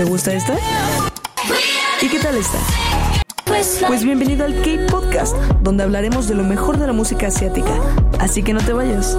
¿Te 0.00 0.06
gusta 0.06 0.32
esta? 0.32 0.56
¿Y 2.00 2.08
qué 2.08 2.18
tal 2.20 2.34
esta? 2.34 2.56
Pues 3.86 4.02
bienvenido 4.02 4.46
al 4.46 4.54
K-Podcast, 4.62 5.36
donde 5.60 5.82
hablaremos 5.82 6.26
de 6.26 6.36
lo 6.36 6.42
mejor 6.42 6.78
de 6.78 6.86
la 6.86 6.94
música 6.94 7.26
asiática. 7.26 7.70
Así 8.18 8.42
que 8.42 8.54
no 8.54 8.60
te 8.62 8.72
vayas. 8.72 9.18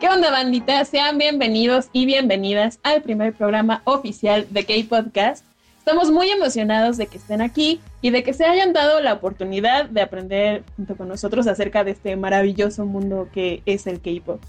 ¿Qué 0.00 0.08
onda, 0.08 0.32
bandita? 0.32 0.84
Sean 0.84 1.18
bienvenidos 1.18 1.86
y 1.92 2.06
bienvenidas 2.06 2.80
al 2.82 3.02
primer 3.02 3.32
programa 3.32 3.82
oficial 3.84 4.44
de 4.50 4.64
K-Podcast. 4.64 5.44
Estamos 5.84 6.12
muy 6.12 6.30
emocionados 6.30 6.96
de 6.96 7.08
que 7.08 7.18
estén 7.18 7.42
aquí 7.42 7.80
y 8.02 8.10
de 8.10 8.22
que 8.22 8.32
se 8.34 8.44
hayan 8.44 8.72
dado 8.72 9.00
la 9.00 9.14
oportunidad 9.14 9.86
de 9.86 10.00
aprender 10.00 10.62
junto 10.76 10.96
con 10.96 11.08
nosotros 11.08 11.48
acerca 11.48 11.82
de 11.82 11.90
este 11.90 12.14
maravilloso 12.14 12.86
mundo 12.86 13.28
que 13.34 13.64
es 13.66 13.88
el 13.88 14.00
K-Pop. 14.00 14.40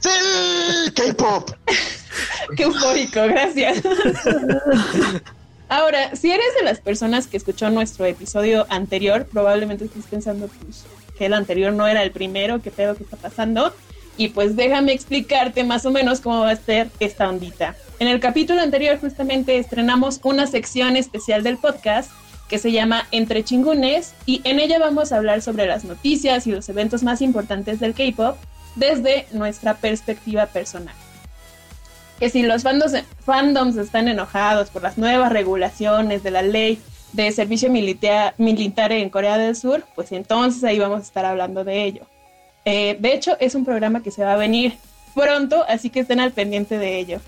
¡Sí! 0.00 0.10
¡K-Pop! 0.94 1.50
¡Qué 2.58 2.64
eufórico! 2.64 3.22
Gracias. 3.22 3.82
Ahora, 5.70 6.14
si 6.14 6.30
eres 6.30 6.54
de 6.58 6.64
las 6.64 6.78
personas 6.80 7.26
que 7.26 7.38
escuchó 7.38 7.70
nuestro 7.70 8.04
episodio 8.04 8.66
anterior, 8.68 9.26
probablemente 9.32 9.86
estés 9.86 10.04
pensando 10.04 10.48
pues, 10.48 10.84
que 11.16 11.24
el 11.24 11.32
anterior 11.32 11.72
no 11.72 11.86
era 11.86 12.02
el 12.02 12.10
primero, 12.10 12.60
qué 12.60 12.70
pedo 12.70 12.96
que 12.96 13.04
está 13.04 13.16
pasando. 13.16 13.72
Y 14.16 14.28
pues 14.28 14.56
déjame 14.56 14.92
explicarte 14.92 15.64
más 15.64 15.84
o 15.84 15.90
menos 15.90 16.20
cómo 16.20 16.40
va 16.40 16.50
a 16.50 16.56
ser 16.56 16.90
esta 17.00 17.28
ondita. 17.28 17.76
En 17.98 18.08
el 18.08 18.20
capítulo 18.20 18.60
anterior 18.60 18.98
justamente 18.98 19.58
estrenamos 19.58 20.20
una 20.22 20.46
sección 20.46 20.96
especial 20.96 21.42
del 21.42 21.58
podcast 21.58 22.10
que 22.48 22.58
se 22.58 22.72
llama 22.72 23.06
Entre 23.10 23.42
Chingunes 23.42 24.14
y 24.24 24.40
en 24.44 24.60
ella 24.60 24.78
vamos 24.78 25.12
a 25.12 25.16
hablar 25.16 25.42
sobre 25.42 25.66
las 25.66 25.84
noticias 25.84 26.46
y 26.46 26.52
los 26.52 26.68
eventos 26.68 27.02
más 27.02 27.20
importantes 27.20 27.80
del 27.80 27.94
K-Pop 27.94 28.36
desde 28.76 29.26
nuestra 29.32 29.74
perspectiva 29.74 30.46
personal. 30.46 30.94
Que 32.20 32.30
si 32.30 32.42
los 32.42 32.62
fandoms, 32.62 33.76
están 33.76 34.08
enojados 34.08 34.70
por 34.70 34.82
las 34.82 34.96
nuevas 34.96 35.32
regulaciones 35.32 36.22
de 36.22 36.30
la 36.30 36.42
ley 36.42 36.80
de 37.12 37.32
servicio 37.32 37.70
militar 37.70 38.34
en 38.92 39.10
Corea 39.10 39.38
del 39.38 39.56
Sur, 39.56 39.84
pues 39.94 40.12
entonces 40.12 40.62
ahí 40.64 40.78
vamos 40.78 41.00
a 41.00 41.02
estar 41.02 41.24
hablando 41.24 41.64
de 41.64 41.84
ello. 41.84 42.06
Eh, 42.66 42.96
de 43.00 43.14
hecho, 43.14 43.36
es 43.40 43.54
un 43.54 43.64
programa 43.64 44.02
que 44.02 44.10
se 44.10 44.24
va 44.24 44.34
a 44.34 44.36
venir 44.36 44.74
pronto, 45.14 45.64
así 45.68 45.88
que 45.88 46.00
estén 46.00 46.20
al 46.20 46.32
pendiente 46.32 46.76
de 46.76 46.98
ello. 46.98 47.20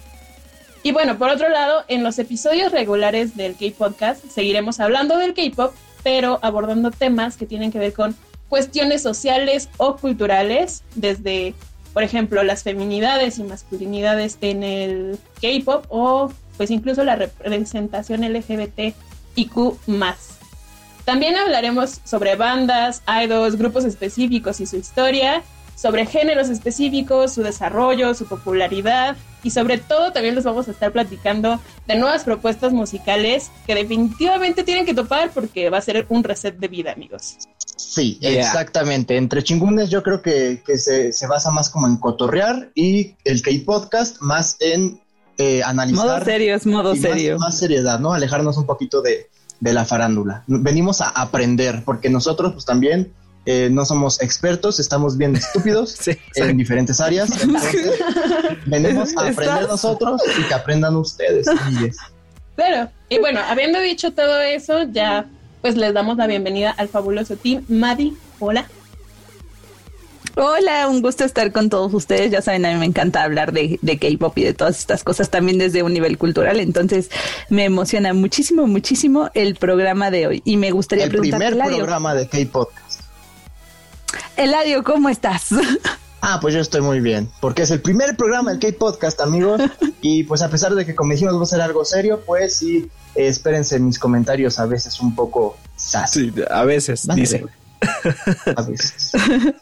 Y 0.82 0.92
bueno, 0.92 1.16
por 1.16 1.30
otro 1.30 1.48
lado, 1.48 1.84
en 1.88 2.02
los 2.02 2.18
episodios 2.18 2.72
regulares 2.72 3.36
del 3.36 3.54
K-Podcast 3.54 4.24
seguiremos 4.26 4.80
hablando 4.80 5.16
del 5.16 5.34
K-Pop, 5.34 5.72
pero 6.02 6.38
abordando 6.42 6.90
temas 6.90 7.36
que 7.36 7.46
tienen 7.46 7.72
que 7.72 7.78
ver 7.78 7.92
con 7.92 8.16
cuestiones 8.48 9.02
sociales 9.02 9.68
o 9.76 9.96
culturales, 9.96 10.82
desde, 10.94 11.54
por 11.92 12.02
ejemplo, 12.02 12.42
las 12.42 12.62
feminidades 12.62 13.38
y 13.38 13.44
masculinidades 13.44 14.38
en 14.40 14.62
el 14.62 15.18
K-Pop 15.40 15.86
o 15.88 16.32
pues 16.56 16.70
incluso 16.70 17.04
la 17.04 17.16
representación 17.16 18.22
LGBT 18.22 18.94
más. 19.86 20.37
También 21.08 21.36
hablaremos 21.36 22.02
sobre 22.04 22.36
bandas, 22.36 23.00
idols, 23.24 23.56
grupos 23.56 23.86
específicos 23.86 24.60
y 24.60 24.66
su 24.66 24.76
historia, 24.76 25.42
sobre 25.74 26.04
géneros 26.04 26.50
específicos, 26.50 27.32
su 27.32 27.42
desarrollo, 27.42 28.12
su 28.12 28.26
popularidad 28.26 29.16
y 29.42 29.50
sobre 29.50 29.78
todo 29.78 30.12
también 30.12 30.34
les 30.34 30.44
vamos 30.44 30.68
a 30.68 30.72
estar 30.72 30.92
platicando 30.92 31.62
de 31.86 31.96
nuevas 31.96 32.24
propuestas 32.24 32.74
musicales 32.74 33.50
que 33.66 33.74
definitivamente 33.74 34.64
tienen 34.64 34.84
que 34.84 34.92
topar 34.92 35.30
porque 35.30 35.70
va 35.70 35.78
a 35.78 35.80
ser 35.80 36.04
un 36.10 36.22
reset 36.24 36.58
de 36.58 36.68
vida, 36.68 36.92
amigos. 36.92 37.38
Sí, 37.78 38.18
exactamente. 38.20 39.16
Entre 39.16 39.42
chingunes 39.42 39.88
yo 39.88 40.02
creo 40.02 40.20
que, 40.20 40.60
se, 40.76 41.26
basa 41.26 41.50
más 41.50 41.70
como 41.70 41.86
en 41.86 41.96
cotorrear 41.96 42.70
y 42.74 43.14
el 43.24 43.40
K-Podcast 43.40 44.20
más 44.20 44.58
en 44.60 45.00
eh, 45.38 45.62
analizar. 45.62 46.04
Modo 46.04 46.22
serio, 46.22 46.54
es 46.54 46.66
modo 46.66 46.94
serio. 46.94 47.38
Más, 47.38 47.56
seriedad, 47.56 47.98
¿no? 47.98 48.12
Alejarnos 48.12 48.58
un 48.58 48.66
poquito 48.66 49.00
de, 49.00 49.30
de 49.60 49.72
la 49.72 49.84
farándula. 49.84 50.44
Venimos 50.46 51.00
a 51.00 51.08
aprender, 51.08 51.82
porque 51.84 52.10
nosotros 52.10 52.52
pues 52.52 52.64
también 52.64 53.12
eh, 53.46 53.68
no 53.70 53.84
somos 53.84 54.20
expertos, 54.20 54.78
estamos 54.78 55.16
bien 55.16 55.34
estúpidos 55.34 55.96
en 56.34 56.56
diferentes 56.56 57.00
áreas. 57.00 57.30
venimos 58.66 59.16
a 59.16 59.28
aprender 59.28 59.68
nosotros 59.68 60.20
y 60.38 60.42
que 60.42 60.54
aprendan 60.54 60.96
ustedes. 60.96 61.46
Claro, 62.56 62.90
y 63.08 63.18
bueno, 63.18 63.40
habiendo 63.48 63.80
dicho 63.80 64.12
todo 64.12 64.40
eso, 64.40 64.82
ya 64.92 65.26
pues 65.62 65.76
les 65.76 65.92
damos 65.92 66.16
la 66.16 66.26
bienvenida 66.26 66.70
al 66.72 66.88
fabuloso 66.88 67.36
team. 67.36 67.64
Madi, 67.68 68.16
hola. 68.38 68.68
Hola, 70.40 70.86
un 70.88 71.02
gusto 71.02 71.24
estar 71.24 71.50
con 71.50 71.68
todos 71.68 71.92
ustedes. 71.92 72.30
Ya 72.30 72.40
saben, 72.40 72.64
a 72.64 72.72
mí 72.72 72.78
me 72.78 72.86
encanta 72.86 73.24
hablar 73.24 73.52
de, 73.52 73.76
de 73.82 73.98
K-pop 73.98 74.38
y 74.38 74.44
de 74.44 74.54
todas 74.54 74.78
estas 74.78 75.02
cosas 75.02 75.30
también 75.30 75.58
desde 75.58 75.82
un 75.82 75.92
nivel 75.92 76.16
cultural. 76.16 76.60
Entonces, 76.60 77.10
me 77.48 77.64
emociona 77.64 78.14
muchísimo, 78.14 78.68
muchísimo 78.68 79.30
el 79.34 79.56
programa 79.56 80.12
de 80.12 80.28
hoy. 80.28 80.42
Y 80.44 80.56
me 80.56 80.70
gustaría 80.70 81.06
el 81.06 81.10
primer 81.10 81.58
programa 81.58 82.14
de 82.14 82.28
K-pop. 82.28 82.70
Eladio, 84.36 84.84
¿cómo 84.84 85.08
estás? 85.08 85.48
Ah, 86.20 86.38
pues 86.40 86.52
yo 86.52 86.60
estoy 86.60 86.80
muy 86.80 86.98
bien, 86.98 87.30
porque 87.40 87.62
es 87.62 87.70
el 87.70 87.80
primer 87.80 88.16
programa 88.16 88.50
del 88.50 88.58
K-Podcast, 88.58 89.20
amigos. 89.20 89.62
Y 90.00 90.24
pues 90.24 90.42
a 90.42 90.50
pesar 90.50 90.74
de 90.74 90.84
que 90.84 90.96
como 90.96 91.12
dijimos 91.12 91.38
va 91.38 91.44
a 91.44 91.46
ser 91.46 91.60
algo 91.60 91.84
serio, 91.84 92.22
pues 92.26 92.56
sí, 92.56 92.90
espérense 93.14 93.78
mis 93.78 94.00
comentarios 94.00 94.58
a 94.58 94.66
veces 94.66 94.98
un 94.98 95.14
poco 95.14 95.56
Sí, 95.76 96.32
a 96.50 96.64
veces, 96.64 97.06
dice. 97.14 97.46
A 98.56 98.62
veces. 98.62 99.12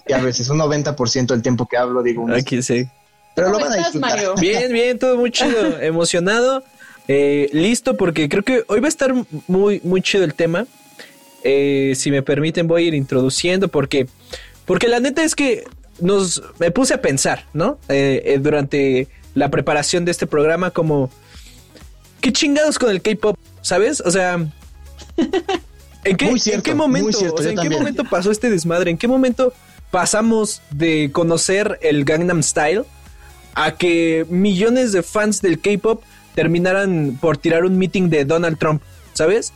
Y 0.07 0.13
a 0.13 0.19
veces, 0.19 0.49
un 0.49 0.59
90% 0.59 1.27
del 1.27 1.43
tiempo 1.43 1.67
que 1.67 1.77
hablo 1.77 2.03
digo... 2.03 2.27
Aquí 2.33 2.63
sí. 2.63 2.89
Pero 3.35 3.51
lo 3.51 3.61
van 3.61 3.73
a 3.73 3.77
disfrutar. 3.77 4.19
Bien, 4.41 4.73
bien, 4.73 4.99
todo 4.99 5.17
muy 5.19 5.31
chido, 5.31 5.79
emocionado, 5.81 6.65
eh, 7.07 7.51
listo, 7.53 7.97
porque 7.97 8.29
creo 8.29 8.43
que 8.43 8.65
hoy 8.69 8.81
va 8.81 8.87
a 8.87 8.89
estar 8.89 9.13
muy, 9.47 9.81
muy 9.85 10.01
chido 10.01 10.25
el 10.25 10.35
tema. 10.35 10.67
Eh, 11.45 11.93
si 11.97 12.11
me 12.11 12.23
permiten 12.23 12.67
voy 12.67 12.85
a 12.85 12.87
ir 12.89 12.95
introduciendo 12.95 13.69
porque, 13.69 14.09
porque 14.65 14.89
la 14.89 14.99
neta 15.01 15.23
es 15.23 15.35
que 15.35 15.65
nos, 16.01 16.43
me 16.59 16.71
puse 16.71 16.95
a 16.95 17.03
pensar, 17.03 17.45
¿no? 17.53 17.79
Eh, 17.89 18.39
durante 18.41 19.09
la 19.35 19.51
preparación 19.51 20.07
de 20.07 20.13
este 20.13 20.27
programa 20.27 20.71
como, 20.71 21.11
¿qué 22.23 22.33
chingados 22.33 22.79
con 22.79 22.91
el 22.91 23.03
K-Pop? 23.03 23.37
¿Sabes? 23.61 24.01
O 24.01 24.11
sea... 24.11 24.47
¿En 26.07 26.17
qué, 26.17 26.53
¿en 26.53 26.63
qué 26.63 26.75
momento, 26.75 27.43
¿en 27.43 27.57
qué 27.57 27.71
momento 27.71 28.05
pasó 28.05 28.31
este 28.31 28.51
desmadre? 28.51 28.91
¿En 28.91 28.99
qué 28.99 29.09
momento 29.09 29.53
pasamos 29.91 30.63
de 30.71 31.11
conocer 31.13 31.79
el 31.83 32.05
Gangnam 32.05 32.43
Style 32.43 32.85
a 33.55 33.77
que 33.77 34.27
millones 34.29 34.93
de 34.93 35.03
fans 35.03 35.43
del 35.43 35.61
K-pop 35.61 36.03
terminaran 36.35 37.19
por 37.21 37.39
tirar 37.39 37.65
un 37.65 37.77
meeting 37.79 38.09
de 38.09 38.25
Donald 38.25 38.59
Trump? 38.59 38.83
¿Sabes? 39.15 39.53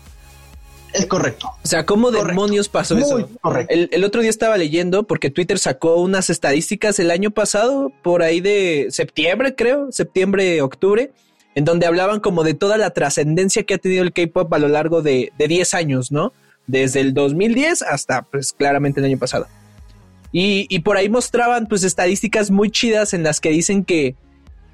Es 0.93 1.07
correcto. 1.07 1.49
O 1.63 1.69
sea, 1.69 1.87
¿cómo 1.87 2.11
demonios 2.11 2.69
pasó 2.69 2.99
eso? 2.99 3.29
El, 3.69 3.89
el, 3.93 4.05
otro 4.05 4.23
día 4.23 4.31
estaba 4.31 4.57
leyendo 4.57 5.05
porque 5.05 5.31
Twitter 5.31 5.59
sacó 5.59 5.97
unas 5.97 6.31
estadísticas 6.31 6.99
el 6.99 7.13
año 7.13 7.31
pasado, 7.31 7.93
por 8.03 8.23
ahí 8.23 8.41
de 8.41 8.89
septiembre, 8.91 9.55
creo, 9.55 9.93
septiembre, 9.93 10.61
octubre, 10.63 11.13
en 11.55 11.65
donde 11.65 11.87
hablaban 11.87 12.19
como 12.19 12.43
de 12.43 12.55
toda 12.55 12.77
la 12.77 12.91
trascendencia 12.91 13.63
que 13.63 13.75
ha 13.75 13.79
tenido 13.79 14.03
el 14.03 14.13
K-pop 14.13 14.53
a 14.53 14.59
lo 14.59 14.67
largo 14.67 15.01
de, 15.03 15.33
de 15.39 15.47
10 15.47 15.75
años, 15.75 16.11
¿no? 16.11 16.33
Desde 16.71 17.01
el 17.01 17.15
2010 17.15 17.83
hasta, 17.83 18.23
pues, 18.23 18.53
claramente 18.53 19.01
el 19.01 19.07
año 19.07 19.19
pasado. 19.19 19.47
Y, 20.33 20.67
y, 20.69 20.81
por 20.81 20.97
ahí 20.97 21.09
mostraban, 21.09 21.67
pues, 21.67 21.83
estadísticas 21.83 22.51
muy 22.51 22.71
chidas 22.71 23.13
en 23.13 23.25
las 23.25 23.41
que 23.41 23.51
dicen 23.51 23.85
que, 23.85 24.15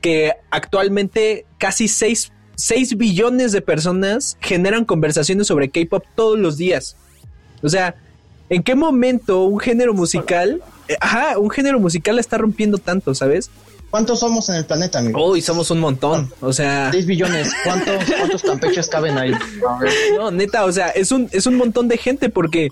que 0.03 0.35
actualmente 0.51 1.47
casi 1.59 1.89
6, 1.89 2.33
6 2.57 2.99
billones 2.99 3.53
de 3.53 3.63
personas 3.63 4.37
generan 4.41 4.85
conversaciones 4.85 5.47
sobre 5.47 5.71
K-pop 5.71 6.05
todos 6.15 6.39
los 6.39 6.59
días. 6.59 6.97
O 7.63 7.69
sea, 7.71 7.95
¿en 8.51 8.63
qué 8.63 8.75
momento 8.75 9.45
un 9.45 9.59
género 9.59 9.95
musical, 9.95 10.63
eh, 10.89 10.97
ajá, 11.01 11.39
un 11.39 11.49
género 11.49 11.81
musical 11.81 12.19
está 12.19 12.37
rompiendo 12.37 12.77
tanto, 12.77 13.15
¿sabes? 13.15 13.51
¿Cuántos 13.91 14.21
somos 14.21 14.49
en 14.49 14.57
el 14.57 14.67
planeta, 14.67 14.99
amigo? 14.99 15.31
Uy, 15.31 15.41
somos 15.41 15.71
un 15.71 15.81
montón. 15.81 16.33
O 16.41 16.53
sea. 16.53 16.91
10 16.91 17.07
billones. 17.07 17.53
¿Cuántos, 17.65 18.05
cuántos 18.19 18.43
campeches 18.43 18.89
caben 18.89 19.17
ahí? 19.17 19.33
No, 20.17 20.31
neta, 20.31 20.65
o 20.65 20.73
sea, 20.73 20.91
es 20.91 21.13
un, 21.13 21.29
es 21.33 21.47
un 21.47 21.57
montón 21.57 21.89
de 21.89 21.97
gente 21.97 22.29
porque. 22.29 22.69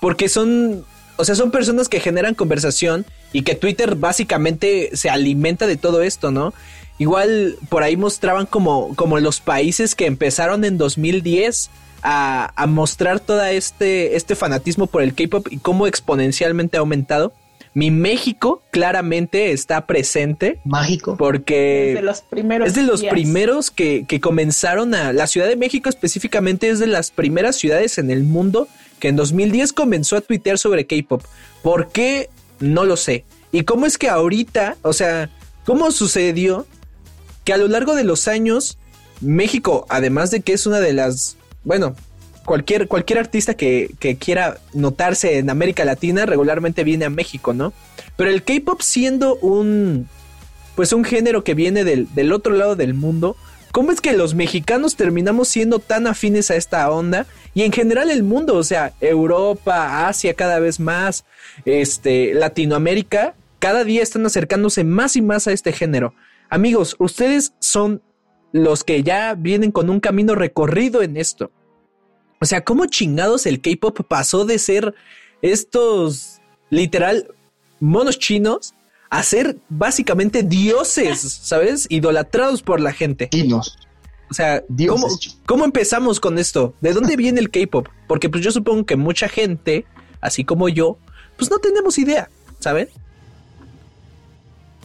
Porque 0.00 0.28
son. 0.28 0.84
O 1.16 1.24
sea, 1.24 1.34
son 1.34 1.50
personas 1.50 1.88
que 1.88 2.00
generan 2.00 2.34
conversación 2.34 3.06
y 3.32 3.42
que 3.42 3.54
Twitter 3.54 3.94
básicamente 3.94 4.90
se 4.94 5.08
alimenta 5.08 5.66
de 5.66 5.76
todo 5.76 6.02
esto, 6.02 6.30
¿no? 6.30 6.52
Igual 6.98 7.56
por 7.68 7.82
ahí 7.82 7.96
mostraban 7.96 8.46
como, 8.46 8.94
como 8.96 9.18
los 9.18 9.40
países 9.40 9.94
que 9.94 10.06
empezaron 10.06 10.64
en 10.64 10.78
2010 10.78 11.70
a, 12.02 12.52
a 12.56 12.66
mostrar 12.66 13.20
todo 13.20 13.44
este, 13.44 14.16
este 14.16 14.34
fanatismo 14.34 14.86
por 14.86 15.02
el 15.02 15.14
K-pop 15.14 15.46
y 15.50 15.58
cómo 15.58 15.86
exponencialmente 15.86 16.76
ha 16.76 16.80
aumentado. 16.80 17.32
Mi 17.74 17.90
México 17.90 18.62
claramente 18.70 19.52
está 19.52 19.86
presente. 19.86 20.60
Mágico. 20.64 21.16
Porque 21.16 21.90
es 21.90 21.94
de 21.96 22.02
los 22.02 22.20
primeros, 22.22 22.68
es 22.68 22.74
de 22.74 22.82
los 22.82 23.02
primeros 23.02 23.70
que, 23.70 24.04
que, 24.06 24.20
comenzaron 24.20 24.94
a... 24.94 25.12
La 25.12 25.26
Ciudad 25.26 25.48
de 25.48 25.56
México 25.56 25.88
específicamente 25.88 26.68
es 26.68 26.78
de 26.78 26.86
las 26.86 27.10
primeras 27.10 27.56
ciudades 27.56 27.98
en 27.98 28.10
el 28.10 28.24
mundo 28.24 28.68
que 28.98 29.08
en 29.08 29.16
2010 29.16 29.72
comenzó 29.72 30.16
a 30.16 30.20
tuitear 30.20 30.58
sobre 30.58 30.86
K-Pop. 30.86 31.24
¿Por 31.62 31.88
qué? 31.88 32.30
No 32.60 32.84
lo 32.84 32.96
sé. 32.96 33.24
¿Y 33.50 33.62
cómo 33.62 33.86
es 33.86 33.98
que 33.98 34.08
ahorita, 34.08 34.76
o 34.82 34.92
sea, 34.92 35.30
cómo 35.64 35.90
sucedió 35.90 36.66
que 37.44 37.52
a 37.52 37.56
lo 37.56 37.68
largo 37.68 37.94
de 37.94 38.04
los 38.04 38.28
años 38.28 38.78
México, 39.20 39.86
además 39.88 40.30
de 40.30 40.40
que 40.40 40.52
es 40.52 40.66
una 40.66 40.80
de 40.80 40.92
las, 40.92 41.36
bueno, 41.64 41.94
cualquier, 42.44 42.88
cualquier 42.88 43.18
artista 43.18 43.54
que, 43.54 43.90
quiera 44.18 44.58
notarse 44.74 45.38
en 45.38 45.50
América 45.50 45.84
Latina 45.84 46.26
regularmente 46.26 46.84
viene 46.84 47.04
a 47.04 47.10
México, 47.10 47.52
¿no? 47.52 47.72
Pero 48.16 48.30
el 48.30 48.42
K-pop 48.42 48.80
siendo 48.80 49.36
un, 49.36 50.08
pues 50.74 50.92
un 50.92 51.04
género 51.04 51.44
que 51.44 51.54
viene 51.54 51.84
del, 51.84 52.12
del 52.14 52.32
otro 52.32 52.54
lado 52.54 52.76
del 52.76 52.94
mundo, 52.94 53.36
¿cómo 53.72 53.92
es 53.92 54.00
que 54.00 54.12
los 54.12 54.34
mexicanos 54.34 54.96
terminamos 54.96 55.48
siendo 55.48 55.78
tan 55.78 56.06
afines 56.06 56.50
a 56.50 56.56
esta 56.56 56.90
onda? 56.90 57.26
Y 57.54 57.62
en 57.62 57.72
general 57.72 58.10
el 58.10 58.22
mundo, 58.22 58.56
o 58.56 58.64
sea, 58.64 58.92
Europa, 59.00 60.08
Asia 60.08 60.34
cada 60.34 60.58
vez 60.58 60.80
más, 60.80 61.24
este, 61.64 62.34
Latinoamérica, 62.34 63.34
cada 63.58 63.84
día 63.84 64.02
están 64.02 64.26
acercándose 64.26 64.84
más 64.84 65.16
y 65.16 65.22
más 65.22 65.46
a 65.46 65.52
este 65.52 65.72
género. 65.72 66.14
Amigos, 66.48 66.96
ustedes 66.98 67.54
son 67.60 68.02
los 68.52 68.84
que 68.84 69.02
ya 69.02 69.34
vienen 69.34 69.70
con 69.70 69.88
un 69.88 70.00
camino 70.00 70.34
recorrido 70.34 71.02
en 71.02 71.16
esto. 71.16 71.50
O 72.42 72.44
sea, 72.44 72.64
¿cómo 72.64 72.86
chingados 72.86 73.46
el 73.46 73.60
K-pop 73.60 74.00
pasó 74.08 74.44
de 74.44 74.58
ser 74.58 74.96
estos 75.42 76.40
literal 76.70 77.32
monos 77.78 78.18
chinos 78.18 78.74
a 79.10 79.22
ser 79.22 79.58
básicamente 79.68 80.42
dioses, 80.42 81.20
¿sabes? 81.42 81.86
Idolatrados 81.88 82.60
por 82.60 82.80
la 82.80 82.92
gente. 82.92 83.28
Chinos. 83.28 83.78
O 84.28 84.34
sea, 84.34 84.64
¿cómo, 84.88 85.06
¿cómo, 85.46 85.64
empezamos 85.64 86.18
con 86.18 86.36
esto? 86.36 86.74
¿De 86.80 86.92
dónde 86.92 87.14
viene 87.14 87.38
el 87.38 87.48
K-pop? 87.48 87.86
Porque 88.08 88.28
pues 88.28 88.42
yo 88.42 88.50
supongo 88.50 88.86
que 88.86 88.96
mucha 88.96 89.28
gente, 89.28 89.86
así 90.20 90.42
como 90.44 90.68
yo, 90.68 90.98
pues 91.36 91.48
no 91.48 91.58
tenemos 91.58 91.96
idea, 91.96 92.28
¿saben? 92.58 92.88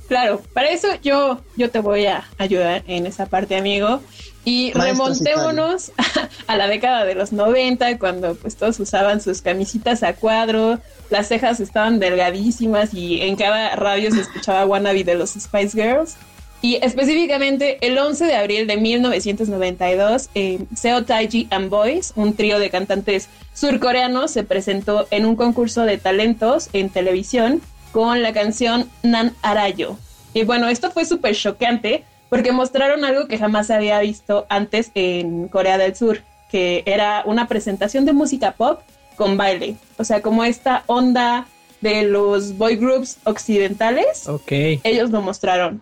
Claro, 0.07 0.41
para 0.53 0.69
eso 0.69 0.87
yo, 1.03 1.41
yo 1.57 1.69
te 1.69 1.79
voy 1.79 2.05
a 2.05 2.25
ayudar 2.37 2.83
en 2.87 3.05
esa 3.05 3.25
parte, 3.25 3.55
amigo. 3.55 4.01
Y 4.45 4.71
remontémonos 4.71 5.91
a, 6.47 6.55
la 6.55 6.67
década 6.67 7.03
de 7.03 7.15
los 7.15 7.33
90, 7.33 7.99
cuando 7.99 8.35
pues 8.35 8.55
todos 8.55 8.79
usaban 8.79 9.19
sus 9.19 9.41
camisitas 9.41 10.03
a 10.03 10.13
cuadro, 10.13 10.79
las 11.09 11.27
cejas 11.27 11.59
estaban 11.59 11.99
delgadísimas 11.99 12.93
y 12.93 13.21
en 13.21 13.35
cada 13.35 13.75
radio 13.75 14.09
se 14.09 14.21
escuchaba 14.21 14.65
Wannabe 14.65 15.03
de 15.03 15.15
los 15.15 15.31
Spice 15.31 15.71
Girls. 15.71 16.15
Y 16.61 16.75
específicamente 16.81 17.77
el 17.81 17.97
11 17.97 18.25
de 18.25 18.35
abril 18.35 18.67
de 18.67 18.77
1992, 18.77 20.29
eh, 20.33 20.59
Seo 20.73 21.03
Taiji 21.03 21.47
and 21.51 21.69
Boys, 21.69 22.13
un 22.15 22.33
trío 22.33 22.57
de 22.57 22.69
cantantes 22.69 23.27
surcoreanos, 23.53 24.31
se 24.31 24.43
presentó 24.43 25.07
en 25.11 25.25
un 25.25 25.35
concurso 25.35 25.83
de 25.83 25.97
talentos 25.97 26.69
en 26.71 26.89
televisión 26.89 27.61
con 27.97 28.21
la 28.21 28.31
canción 28.31 28.87
Nan 29.01 29.33
Arayo. 29.41 29.97
Y 30.35 30.43
bueno, 30.43 30.67
esto 30.67 30.91
fue 30.91 31.03
súper 31.03 31.35
choqueante 31.35 32.03
porque 32.29 32.51
mostraron 32.51 33.03
algo 33.03 33.27
que 33.27 33.39
jamás 33.39 33.65
se 33.65 33.73
había 33.73 33.99
visto 34.01 34.45
antes 34.49 34.91
en 34.93 35.47
Corea 35.47 35.79
del 35.79 35.95
Sur, 35.95 36.21
que 36.51 36.83
era 36.85 37.23
una 37.25 37.47
presentación 37.47 38.05
de 38.05 38.13
música 38.13 38.51
pop 38.51 38.81
con 39.15 39.35
baile. 39.35 39.77
O 39.97 40.03
sea, 40.03 40.21
como 40.21 40.43
esta 40.43 40.83
onda 40.85 41.47
de 41.81 42.03
los 42.03 42.55
boy 42.55 42.75
groups 42.75 43.17
occidentales. 43.23 44.27
Ok. 44.27 44.51
Ellos 44.83 45.09
lo 45.09 45.23
mostraron. 45.23 45.81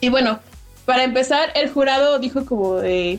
Y 0.00 0.10
bueno, 0.10 0.38
para 0.84 1.02
empezar, 1.02 1.50
el 1.56 1.68
jurado 1.68 2.20
dijo 2.20 2.46
como 2.46 2.76
de, 2.76 3.18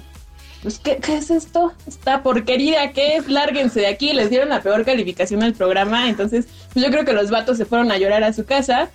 pues, 0.61 0.79
¿qué, 0.79 0.99
es 1.07 1.31
esto? 1.31 1.73
Esta 1.87 2.21
porquería, 2.21 2.91
¿qué 2.91 3.15
es? 3.17 3.27
Lárguense 3.27 3.81
de 3.81 3.87
aquí. 3.87 4.13
Les 4.13 4.29
dieron 4.29 4.49
la 4.49 4.61
peor 4.61 4.85
calificación 4.85 5.43
al 5.43 5.53
programa. 5.53 6.09
Entonces, 6.09 6.47
pues 6.73 6.85
yo 6.85 6.91
creo 6.91 7.05
que 7.05 7.13
los 7.13 7.29
vatos 7.29 7.57
se 7.57 7.65
fueron 7.65 7.91
a 7.91 7.97
llorar 7.97 8.23
a 8.23 8.33
su 8.33 8.45
casa. 8.45 8.89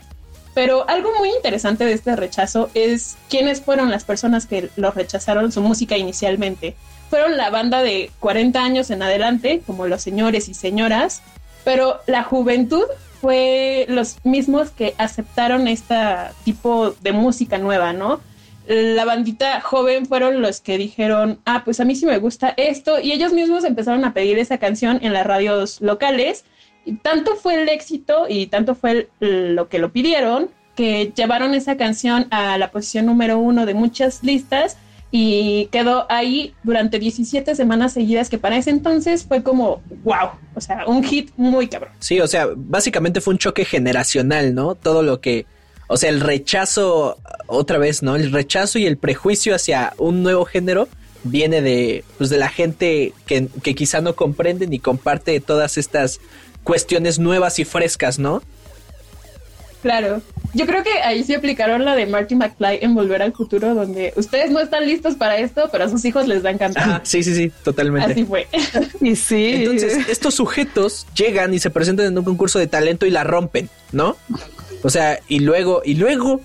Pero 0.55 0.89
algo 0.89 1.11
muy 1.19 1.31
interesante 1.31 1.85
de 1.85 1.95
este 1.95 2.15
rechazo 2.15 2.71
es 2.75 3.17
quiénes 3.29 3.61
fueron 3.61 3.91
las 3.91 4.05
personas 4.05 4.47
que 4.47 4.71
lo 4.77 4.93
rechazaron 4.93 5.51
su 5.51 5.61
música 5.61 5.97
inicialmente. 5.97 6.77
Fueron 7.11 7.37
la 7.37 7.51
banda 7.51 7.83
de 7.83 8.11
40 8.21 8.63
años 8.63 8.91
en 8.91 9.03
adelante, 9.03 9.63
como 9.67 9.89
los 9.89 10.03
señores 10.03 10.49
y 10.49 10.55
señoras, 10.55 11.23
pero 11.65 12.01
la 12.07 12.23
juventud 12.23 12.85
fue 13.21 13.87
los 13.89 14.19
mismos 14.25 14.71
que 14.71 14.95
aceptaron 14.99 15.67
este 15.67 15.97
tipo 16.45 16.95
de 17.01 17.13
música 17.13 17.59
nueva, 17.59 17.93
¿no? 17.93 18.21
La 18.67 19.05
bandita 19.05 19.61
joven 19.61 20.07
fueron 20.07 20.41
los 20.41 20.61
que 20.61 20.79
dijeron, 20.79 21.41
ah, 21.45 21.63
pues 21.65 21.81
a 21.81 21.85
mí 21.85 21.95
sí 21.95 22.07
me 22.07 22.19
gusta 22.19 22.55
esto, 22.57 22.99
y 23.01 23.13
ellos 23.13 23.33
mismos 23.33 23.65
empezaron 23.65 24.05
a 24.05 24.15
pedir 24.15 24.39
esa 24.39 24.59
canción 24.59 25.01
en 25.03 25.13
las 25.13 25.27
radios 25.27 25.81
locales 25.81 26.45
y 26.87 26.95
tanto 26.95 27.37
fue 27.37 27.63
el 27.63 27.69
éxito 27.69 28.27
y 28.29 28.47
tanto 28.47 28.75
fue 28.75 29.09
lo 29.21 29.69
que 29.69 29.79
lo 29.79 29.93
pidieron 29.93 30.51
que 30.75 31.13
llevaron 31.15 31.55
esa 31.55 31.77
canción 31.77 32.27
a 32.31 32.59
la 32.59 32.71
posición 32.71 33.07
número 33.07 33.39
uno 33.39 33.67
de 33.67 33.75
muchas 33.75 34.23
listas 34.23 34.77
y 35.11 35.67
quedó 35.67 36.07
ahí 36.09 36.55
durante 36.65 36.99
17 36.99 37.55
semanas 37.55 37.93
seguidas, 37.93 38.29
que 38.29 38.39
para 38.39 38.57
ese 38.57 38.71
entonces 38.71 39.25
fue 39.25 39.45
como 39.45 39.81
wow, 40.03 40.31
o 40.57 40.61
sea, 40.61 40.87
un 40.89 41.05
hit 41.05 41.31
muy 41.37 41.69
cabrón. 41.69 41.93
Sí, 42.01 42.19
o 42.19 42.27
sea, 42.27 42.49
básicamente 42.57 43.21
fue 43.21 43.35
un 43.35 43.39
choque 43.39 43.65
generacional, 43.65 44.57
¿no? 44.57 44.75
Todo 44.75 45.05
lo 45.05 45.21
que, 45.21 45.47
o 45.95 45.97
sea, 45.97 46.11
el 46.11 46.21
rechazo, 46.21 47.19
otra 47.47 47.79
vez, 47.79 48.03
¿no? 48.03 48.17
El 48.17 48.33
rechazo 48.33 48.81
y 48.81 48.87
el 48.87 48.97
prejuicio 48.97 49.55
hacia 49.55 49.93
un 49.97 50.25
nuevo 50.25 50.45
género 50.45 50.89
viene 51.23 51.63
de, 51.63 52.03
pues, 52.19 52.31
de 52.31 52.37
la 52.37 52.49
gente 52.49 53.13
que, 53.27 53.47
que 53.63 53.77
quizá 53.77 54.01
no 54.01 54.17
comprende 54.17 54.67
ni 54.67 54.81
comparte 54.81 55.39
todas 55.39 55.79
estas 55.79 56.19
cuestiones 56.65 57.21
nuevas 57.21 57.61
y 57.61 57.65
frescas, 57.65 58.19
¿no? 58.19 58.43
Claro. 59.83 60.21
Yo 60.53 60.67
creo 60.67 60.83
que 60.83 60.91
ahí 61.05 61.23
sí 61.23 61.33
aplicaron 61.33 61.85
la 61.85 61.95
de 61.95 62.07
Marty 62.07 62.35
McFly 62.35 62.81
en 62.83 62.97
Volver 62.97 63.23
al 63.23 63.33
Futuro, 63.33 63.77
donde 63.77 64.13
ustedes 64.17 64.51
no 64.51 64.59
están 64.59 64.85
listos 64.89 65.15
para 65.15 65.37
esto, 65.37 65.69
pero 65.71 65.85
a 65.85 65.89
sus 65.89 66.05
hijos 66.05 66.27
les 66.27 66.43
dan 66.43 66.59
cantar. 66.59 67.03
sí, 67.05 67.23
sí, 67.23 67.37
sí, 67.37 67.53
totalmente. 67.63 68.11
Así 68.11 68.25
fue. 68.25 68.49
y 69.01 69.15
sí. 69.15 69.53
Entonces, 69.59 70.09
estos 70.09 70.35
sujetos 70.35 71.07
llegan 71.15 71.55
y 71.55 71.61
se 71.61 71.71
presentan 71.71 72.07
en 72.07 72.19
un 72.19 72.25
concurso 72.25 72.59
de 72.59 72.67
talento 72.67 73.07
y 73.07 73.11
la 73.11 73.23
rompen, 73.23 73.71
¿no? 73.93 74.17
O 74.85 74.91
sea, 74.91 75.19
y 75.27 75.41
luego, 75.41 75.83
y 75.85 75.95
luego, 75.95 76.41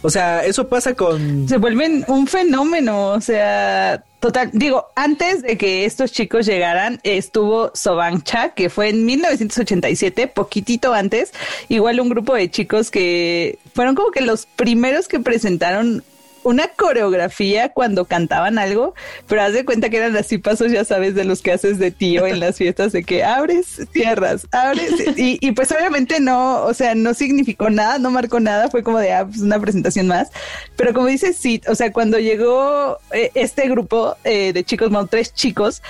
o 0.00 0.08
sea, 0.08 0.44
eso 0.44 0.68
pasa 0.68 0.94
con... 0.94 1.46
Se 1.48 1.58
vuelven 1.58 2.04
un 2.08 2.26
fenómeno, 2.26 3.10
o 3.10 3.20
sea, 3.20 4.02
Total, 4.24 4.48
digo, 4.54 4.86
antes 4.94 5.42
de 5.42 5.58
que 5.58 5.84
estos 5.84 6.10
chicos 6.10 6.46
llegaran, 6.46 6.98
estuvo 7.02 7.70
Sobancha, 7.74 8.54
que 8.54 8.70
fue 8.70 8.88
en 8.88 9.04
1987, 9.04 10.28
poquitito 10.28 10.94
antes, 10.94 11.34
igual 11.68 12.00
un 12.00 12.08
grupo 12.08 12.34
de 12.34 12.50
chicos 12.50 12.90
que 12.90 13.58
fueron 13.74 13.94
como 13.94 14.12
que 14.12 14.22
los 14.22 14.46
primeros 14.46 15.08
que 15.08 15.20
presentaron 15.20 16.02
una 16.44 16.68
coreografía 16.68 17.70
cuando 17.70 18.04
cantaban 18.04 18.58
algo, 18.58 18.94
pero 19.26 19.42
haz 19.42 19.52
de 19.52 19.64
cuenta 19.64 19.90
que 19.90 19.96
eran 19.96 20.16
así 20.16 20.38
pasos, 20.38 20.70
ya 20.70 20.84
sabes, 20.84 21.14
de 21.14 21.24
los 21.24 21.42
que 21.42 21.52
haces 21.52 21.78
de 21.78 21.90
tío 21.90 22.26
en 22.26 22.38
las 22.38 22.56
fiestas, 22.56 22.92
de 22.92 23.02
que 23.02 23.24
abres, 23.24 23.80
cierras, 23.92 24.46
abres, 24.52 24.92
y, 25.16 25.50
pues 25.52 25.72
obviamente 25.72 26.20
no, 26.20 26.62
o 26.64 26.74
sea, 26.74 26.94
no 26.94 27.14
significó 27.14 27.70
nada, 27.70 27.98
no 27.98 28.10
marcó 28.10 28.40
nada, 28.40 28.70
fue 28.70 28.82
como 28.82 28.98
de, 28.98 29.12
ah, 29.12 29.26
pues 29.26 29.40
una 29.40 29.58
presentación 29.58 30.06
más, 30.06 30.30
pero 30.76 30.92
como 30.92 31.06
dices, 31.06 31.36
sí, 31.36 31.60
o 31.66 31.74
sea, 31.74 31.92
cuando 31.92 32.18
llegó 32.18 32.98
eh, 33.12 33.30
este 33.34 33.68
grupo 33.68 34.16
eh, 34.24 34.52
de 34.52 34.64
chicos, 34.64 34.90
bueno, 34.90 35.08
tres 35.08 35.34
chicos, 35.34 35.82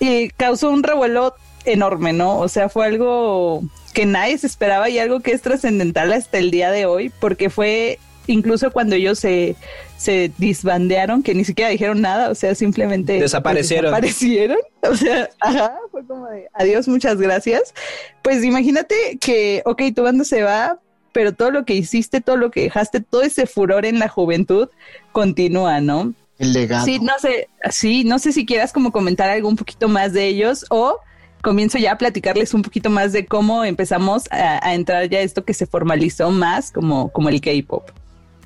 y 0.00 0.30
causó 0.30 0.70
un 0.70 0.82
revuelo 0.82 1.34
enorme, 1.64 2.12
¿no? 2.12 2.38
O 2.38 2.48
sea, 2.48 2.68
fue 2.68 2.86
algo 2.86 3.62
que 3.92 4.06
nadie 4.06 4.38
se 4.38 4.46
esperaba 4.46 4.88
y 4.88 4.98
algo 4.98 5.20
que 5.20 5.32
es 5.32 5.42
trascendental 5.42 6.12
hasta 6.12 6.38
el 6.38 6.50
día 6.50 6.70
de 6.70 6.86
hoy, 6.86 7.10
porque 7.20 7.50
fue 7.50 7.98
incluso 8.28 8.70
cuando 8.70 8.94
ellos 8.94 9.18
se, 9.18 9.56
se 9.96 10.30
disbandearon, 10.38 11.22
que 11.22 11.34
ni 11.34 11.44
siquiera 11.44 11.70
dijeron 11.70 12.00
nada, 12.00 12.30
o 12.30 12.34
sea, 12.34 12.54
simplemente 12.54 13.14
pues, 13.14 13.22
desaparecieron. 13.22 13.90
desaparecieron. 13.90 14.58
O 14.88 14.94
sea, 14.94 15.28
ajá, 15.40 15.74
fue 15.90 16.06
como 16.06 16.28
de 16.28 16.48
adiós, 16.54 16.86
muchas 16.86 17.18
gracias. 17.18 17.74
Pues 18.22 18.44
imagínate 18.44 19.18
que, 19.20 19.60
ok, 19.64 19.82
tu 19.94 20.04
banda 20.04 20.22
se 20.22 20.44
va, 20.44 20.78
pero 21.12 21.34
todo 21.34 21.50
lo 21.50 21.64
que 21.64 21.74
hiciste, 21.74 22.20
todo 22.20 22.36
lo 22.36 22.52
que 22.52 22.62
dejaste, 22.62 23.00
todo 23.00 23.22
ese 23.22 23.46
furor 23.46 23.84
en 23.84 23.98
la 23.98 24.08
juventud 24.08 24.68
continúa, 25.10 25.80
¿no? 25.80 26.14
El 26.38 26.52
legado. 26.52 26.84
Sí, 26.84 27.00
no 27.00 27.12
sé, 27.18 27.48
sí, 27.70 28.04
no 28.04 28.20
sé 28.20 28.30
si 28.30 28.46
quieras 28.46 28.72
como 28.72 28.92
comentar 28.92 29.28
algo 29.28 29.48
un 29.48 29.56
poquito 29.56 29.88
más 29.88 30.12
de 30.12 30.26
ellos 30.26 30.64
o 30.70 31.00
comienzo 31.42 31.78
ya 31.78 31.92
a 31.92 31.98
platicarles 31.98 32.54
un 32.54 32.62
poquito 32.62 32.90
más 32.90 33.12
de 33.12 33.26
cómo 33.26 33.64
empezamos 33.64 34.24
a, 34.30 34.64
a 34.64 34.74
entrar 34.74 35.08
ya 35.08 35.20
esto 35.20 35.44
que 35.44 35.54
se 35.54 35.66
formalizó 35.66 36.30
más 36.30 36.70
como, 36.70 37.10
como 37.10 37.28
el 37.28 37.40
K-pop. 37.40 37.90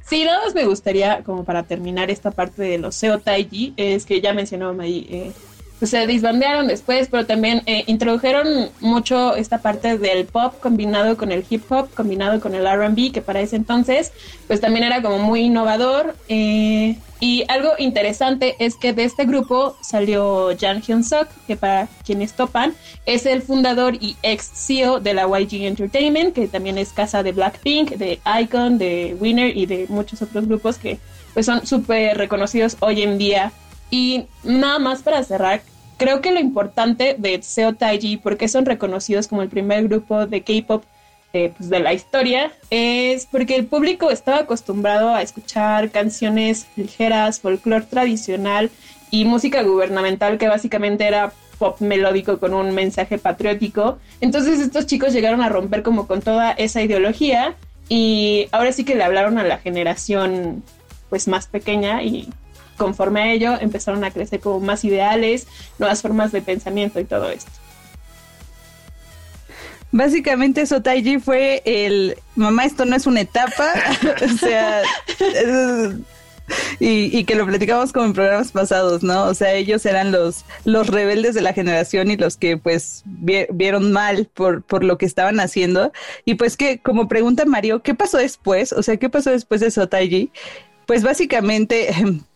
Sí, 0.05 0.25
nada 0.25 0.45
más 0.45 0.55
me 0.55 0.65
gustaría, 0.65 1.23
como 1.23 1.45
para 1.45 1.63
terminar 1.63 2.11
esta 2.11 2.31
parte 2.31 2.63
de 2.63 2.79
los 2.79 2.95
SEO 2.95 3.21
Taiji, 3.21 3.73
es 3.77 4.05
que 4.05 4.21
ya 4.21 4.33
mencionó 4.35 4.75
May, 4.75 5.07
eh, 5.09 5.33
se 5.87 6.07
disbandearon 6.07 6.69
después, 6.69 7.09
pero 7.11 7.27
también 7.27 7.63
eh, 7.67 7.85
introdujeron 7.87 8.71
mucho 8.81 9.35
esta 9.37 9.59
parte 9.59 9.99
del 9.99 10.27
pop 10.27 10.55
combinado 10.61 11.17
con 11.17 11.33
el 11.33 11.45
hip 11.49 11.65
hop, 11.71 11.93
combinado 11.95 12.41
con 12.41 12.55
el 12.55 12.67
RB, 12.67 13.13
que 13.13 13.23
para 13.23 13.41
ese 13.41 13.57
entonces, 13.57 14.13
pues 14.47 14.61
también 14.61 14.85
era 14.85 15.03
como 15.03 15.19
muy 15.19 15.41
innovador. 15.41 16.15
Eh, 16.29 16.97
y 17.21 17.45
algo 17.47 17.71
interesante 17.79 18.57
es 18.59 18.75
que 18.75 18.93
de 18.93 19.05
este 19.05 19.25
grupo 19.25 19.77
salió 19.81 20.51
Jan 20.59 20.83
Hyun 20.83 21.05
Suk, 21.05 21.29
que 21.47 21.57
para 21.57 21.87
quienes 22.05 22.33
topan, 22.35 22.75
es 23.07 23.27
el 23.27 23.43
fundador 23.43 23.95
y 23.95 24.17
ex 24.23 24.51
CEO 24.55 24.99
de 24.99 25.15
la 25.15 25.29
YG 25.29 25.67
Entertainment, 25.67 26.35
que 26.35 26.49
también 26.49 26.79
es 26.79 26.93
casa 26.93 27.23
de 27.23 27.31
Blackpink, 27.31 27.91
de 27.91 28.19
Icon, 28.41 28.77
de 28.77 29.17
Winner 29.21 29.57
y 29.57 29.67
de 29.67 29.87
muchos 29.89 30.21
otros 30.21 30.49
grupos 30.49 30.79
que 30.79 30.99
pues 31.33 31.47
son 31.47 31.67
súper 31.67 32.19
reconocidos 32.19 32.77
hoy 32.81 33.03
en 33.03 33.19
día. 33.19 33.53
Y 33.91 34.25
nada 34.43 34.79
más 34.79 35.03
para 35.03 35.23
cerrar, 35.23 35.63
creo 36.03 36.21
que 36.21 36.33
lo 36.33 36.41
importante 36.41 37.15
de 37.17 37.41
Seo 37.43 37.75
Taiji, 37.75 38.17
porque 38.17 38.49
son 38.49 38.67
reconocidos 38.67 39.29
como 39.29 39.43
el 39.43 39.49
primer 39.49 39.85
grupo 39.85 40.27
de 40.27 40.43
K-pop 40.43 40.83
eh, 41.33 41.53
pues, 41.57 41.71
de 41.71 41.79
la 41.79 41.95
historia 41.95 42.51
es 42.71 43.27
porque 43.27 43.55
el 43.55 43.67
público 43.67 44.11
estaba 44.11 44.39
acostumbrado 44.39 45.15
a 45.15 45.23
escuchar 45.23 45.91
canciones 45.91 46.67
ligeras, 46.75 47.39
folclore 47.39 47.85
tradicional 47.85 48.71
y 49.13 49.25
música 49.27 49.63
gubernamental 49.63 50.39
que 50.39 50.49
básicamente 50.49 51.07
era 51.07 51.33
pop 51.61 51.81
melódico 51.81 52.41
con 52.41 52.53
un 52.53 52.75
mensaje 52.75 53.19
patriótico. 53.19 54.01
Entonces 54.21 54.59
estos 54.59 54.87
chicos 54.87 55.13
llegaron 55.13 55.41
a 55.41 55.49
romper 55.51 55.85
como 55.85 56.09
con 56.09 56.21
toda 56.21 56.51
esa 56.51 56.83
ideología 56.83 57.55
y 57.89 58.49
ahora 58.51 58.73
sí 58.73 58.83
que 58.85 58.97
le 58.97 59.05
hablaron 59.05 59.39
a 59.39 59.45
la 59.45 59.59
generación 59.59 60.65
pues 61.11 61.29
más 61.29 61.47
pequeña 61.47 62.03
y 62.03 62.29
conforme 62.77 63.23
a 63.23 63.33
ello 63.33 63.57
empezaron 63.61 64.05
a 64.05 64.11
crecer 64.11 64.41
como 64.41 64.61
más 64.61 64.85
ideales, 64.85 65.47
nuevas 65.79 66.03
formas 66.03 66.33
de 66.33 66.43
pensamiento 66.43 67.01
y 67.01 67.05
todo 67.05 67.31
esto. 67.31 67.51
Básicamente 69.93 70.65
Sotaiji 70.65 71.19
fue 71.19 71.63
el 71.67 72.17
mamá, 72.35 72.65
esto 72.65 72.87
no 72.87 72.97
es 72.97 73.07
una 73.07 73.21
etapa, 73.21 73.75
o 74.25 74.39
sea, 74.39 74.83
y, 76.81 77.25
que 77.25 77.35
lo 77.35 77.47
platicamos 77.47 77.93
como 77.93 78.07
en 78.07 78.13
programas 78.15 78.53
pasados, 78.53 79.03
¿no? 79.03 79.25
O 79.25 79.35
sea, 79.35 79.53
ellos 79.53 79.85
eran 79.85 80.11
los, 80.11 80.45
los 80.65 80.87
rebeldes 80.89 81.35
de 81.35 81.43
la 81.43 81.53
generación 81.53 82.11
y 82.11 82.17
los 82.17 82.39
que 82.39 82.57
pues 82.57 83.03
vieron 83.05 83.93
mal 83.93 84.29
por, 84.33 84.63
por 84.63 84.83
lo 84.83 84.99
que 84.99 85.07
estaban 85.07 85.41
haciendo. 85.41 85.93
Y 86.25 86.35
pues 86.35 86.57
que, 86.57 86.81
como 86.81 87.07
pregunta 87.07 87.45
Mario, 87.45 87.83
¿qué 87.83 87.95
pasó 87.95 88.19
después? 88.19 88.73
O 88.73 88.83
sea, 88.83 88.97
¿qué 88.97 89.11
pasó 89.11 89.31
después 89.31 89.61
de 89.61 89.71
Sotaiji? 89.71 90.31
Pues 90.87 91.03
básicamente 91.03 91.95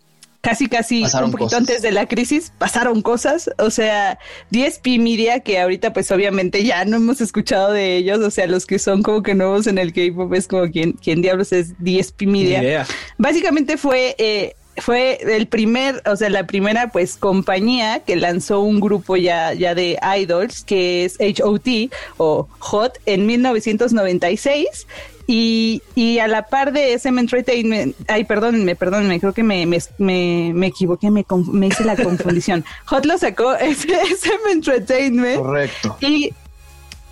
casi 0.46 0.68
casi 0.68 1.02
un 1.24 1.32
poquito 1.32 1.56
antes 1.56 1.82
de 1.82 1.90
la 1.90 2.06
crisis 2.06 2.52
pasaron 2.56 3.02
cosas, 3.02 3.50
o 3.58 3.70
sea, 3.70 4.18
DSP 4.50 4.98
Media 4.98 5.40
que 5.40 5.58
ahorita 5.58 5.92
pues 5.92 6.10
obviamente 6.12 6.62
ya 6.62 6.84
no 6.84 6.98
hemos 6.98 7.20
escuchado 7.20 7.72
de 7.72 7.96
ellos, 7.96 8.20
o 8.20 8.30
sea, 8.30 8.46
los 8.46 8.64
que 8.64 8.78
son 8.78 9.02
como 9.02 9.24
que 9.24 9.34
nuevos 9.34 9.66
en 9.66 9.78
el 9.78 9.92
K-pop 9.92 10.32
es 10.34 10.46
como 10.46 10.70
quien 10.70 10.92
quién 10.92 11.20
diablos 11.20 11.52
es 11.52 11.74
DSP 11.78 12.22
Media. 12.22 12.86
Básicamente 13.18 13.76
fue 13.76 14.14
eh, 14.18 14.54
fue 14.76 15.18
el 15.36 15.48
primer, 15.48 16.00
o 16.06 16.14
sea, 16.14 16.30
la 16.30 16.46
primera 16.46 16.90
pues 16.92 17.16
compañía 17.16 18.00
que 18.00 18.14
lanzó 18.14 18.60
un 18.60 18.78
grupo 18.78 19.16
ya, 19.16 19.52
ya 19.52 19.74
de 19.74 19.98
idols 20.18 20.62
que 20.64 21.04
es 21.04 21.18
HOT 21.18 21.90
o 22.18 22.46
HOT 22.60 22.98
en 23.06 23.26
1996 23.26 24.86
y, 25.26 25.82
y 25.94 26.18
a 26.18 26.28
la 26.28 26.46
par 26.46 26.72
de 26.72 26.92
SM 26.94 27.18
Entertainment, 27.18 27.96
ay, 28.08 28.24
perdónenme, 28.24 28.76
perdónenme, 28.76 29.18
creo 29.20 29.32
que 29.32 29.42
me, 29.42 29.66
me, 29.66 29.80
me, 29.98 30.66
equivoqué, 30.66 31.10
me, 31.10 31.24
me 31.52 31.66
hice 31.66 31.84
la 31.84 31.96
confusión. 32.02 32.64
Hot 32.86 33.04
lo 33.04 33.18
sacó 33.18 33.54
SM 33.60 34.50
Entertainment. 34.52 35.38
Correcto. 35.38 35.96
Y 36.00 36.32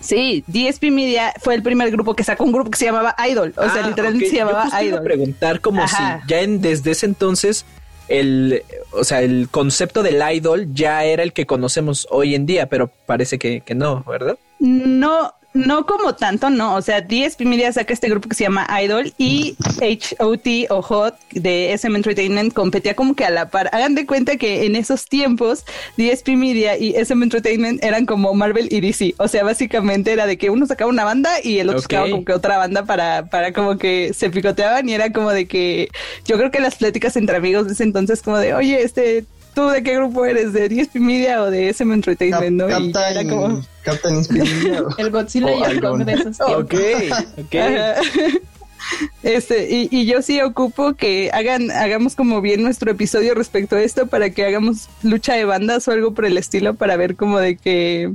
Sí, 0.00 0.44
DSP 0.46 0.90
Media 0.90 1.32
fue 1.40 1.54
el 1.54 1.62
primer 1.62 1.90
grupo 1.90 2.14
que 2.14 2.24
sacó 2.24 2.44
un 2.44 2.52
grupo 2.52 2.70
que 2.70 2.76
se 2.76 2.84
llamaba 2.84 3.16
Idol. 3.26 3.54
O 3.56 3.62
sea, 3.70 3.84
ah, 3.84 3.88
literalmente 3.88 4.28
se 4.28 4.36
llamaba 4.36 4.68
Yo 4.70 4.86
Idol. 4.88 5.02
preguntar 5.02 5.60
como 5.62 5.88
si 5.88 5.96
ya 6.28 6.40
en, 6.40 6.60
desde 6.60 6.90
ese 6.90 7.06
entonces 7.06 7.64
el, 8.08 8.62
o 8.92 9.02
sea, 9.02 9.22
el 9.22 9.48
concepto 9.50 10.02
del 10.02 10.22
idol 10.30 10.68
ya 10.74 11.04
era 11.04 11.22
el 11.22 11.32
que 11.32 11.46
conocemos 11.46 12.06
hoy 12.10 12.34
en 12.34 12.44
día, 12.44 12.66
pero 12.68 12.90
parece 13.06 13.38
que, 13.38 13.62
que 13.62 13.74
no, 13.74 14.04
¿verdad? 14.06 14.36
No, 14.58 15.32
no 15.54 15.86
como 15.86 16.16
tanto, 16.16 16.50
no. 16.50 16.74
O 16.74 16.82
sea, 16.82 17.00
DSP 17.00 17.42
Media 17.42 17.72
saca 17.72 17.92
este 17.94 18.08
grupo 18.08 18.28
que 18.28 18.34
se 18.34 18.42
llama 18.42 18.66
Idol 18.82 19.14
y 19.18 19.56
HOT 20.18 20.70
o 20.70 20.82
Hot 20.82 21.16
de 21.30 21.72
SM 21.72 21.96
Entertainment 21.96 22.52
competía 22.52 22.94
como 22.94 23.14
que 23.14 23.24
a 23.24 23.30
la 23.30 23.50
par. 23.50 23.70
Hagan 23.72 23.94
de 23.94 24.04
cuenta 24.04 24.36
que 24.36 24.66
en 24.66 24.74
esos 24.74 25.06
tiempos 25.06 25.64
DSP 25.96 26.30
Media 26.30 26.76
y 26.76 26.96
SM 26.96 27.22
Entertainment 27.22 27.82
eran 27.84 28.04
como 28.04 28.34
Marvel 28.34 28.66
y 28.72 28.80
DC. 28.80 29.14
O 29.18 29.28
sea, 29.28 29.44
básicamente 29.44 30.12
era 30.12 30.26
de 30.26 30.36
que 30.36 30.50
uno 30.50 30.66
sacaba 30.66 30.90
una 30.90 31.04
banda 31.04 31.30
y 31.40 31.60
el 31.60 31.68
otro 31.68 31.82
sacaba 31.82 32.10
como 32.10 32.24
que 32.24 32.32
otra 32.32 32.58
banda 32.58 32.84
para, 32.84 33.26
para 33.26 33.52
como 33.52 33.78
que 33.78 34.12
se 34.12 34.30
picoteaban 34.30 34.88
y 34.88 34.94
era 34.94 35.12
como 35.12 35.30
de 35.30 35.46
que 35.46 35.88
yo 36.26 36.36
creo 36.36 36.50
que 36.50 36.58
las 36.58 36.74
pláticas 36.74 37.16
entre 37.16 37.36
amigos 37.36 37.68
de 37.68 37.74
ese 37.74 37.84
entonces 37.84 38.22
como 38.22 38.38
de, 38.38 38.54
oye, 38.54 38.82
este, 38.82 39.24
¿tú 39.54 39.68
de 39.68 39.82
qué 39.82 39.94
grupo 39.96 40.24
eres? 40.24 40.52
¿De 40.52 40.68
DSP 40.68 40.96
Media 40.96 41.42
o 41.42 41.50
de 41.50 41.68
SM 41.68 41.92
Entertainment? 41.94 42.56
¿no? 42.56 42.80
y 42.80 42.90
era 42.90 43.24
como... 43.24 43.62
Captain 43.82 44.22
El 44.98 45.10
Godzilla 45.10 45.54
y 45.54 45.62
el 45.62 45.80
Kong 45.80 46.04
de 46.04 46.12
esos 46.14 46.40
Ok, 46.40 46.74
ok. 47.38 47.54
Este, 49.22 49.74
y, 49.74 49.88
y, 49.90 50.04
yo 50.04 50.20
sí 50.20 50.42
ocupo 50.42 50.92
que 50.92 51.30
hagan, 51.32 51.70
hagamos 51.70 52.14
como 52.14 52.42
bien 52.42 52.62
nuestro 52.62 52.90
episodio 52.90 53.34
respecto 53.34 53.76
a 53.76 53.82
esto 53.82 54.08
para 54.08 54.28
que 54.28 54.44
hagamos 54.44 54.90
lucha 55.02 55.32
de 55.32 55.46
bandas 55.46 55.88
o 55.88 55.92
algo 55.92 56.12
por 56.12 56.26
el 56.26 56.36
estilo 56.36 56.74
para 56.74 56.96
ver 56.96 57.16
como 57.16 57.38
de 57.38 57.56
que 57.56 58.12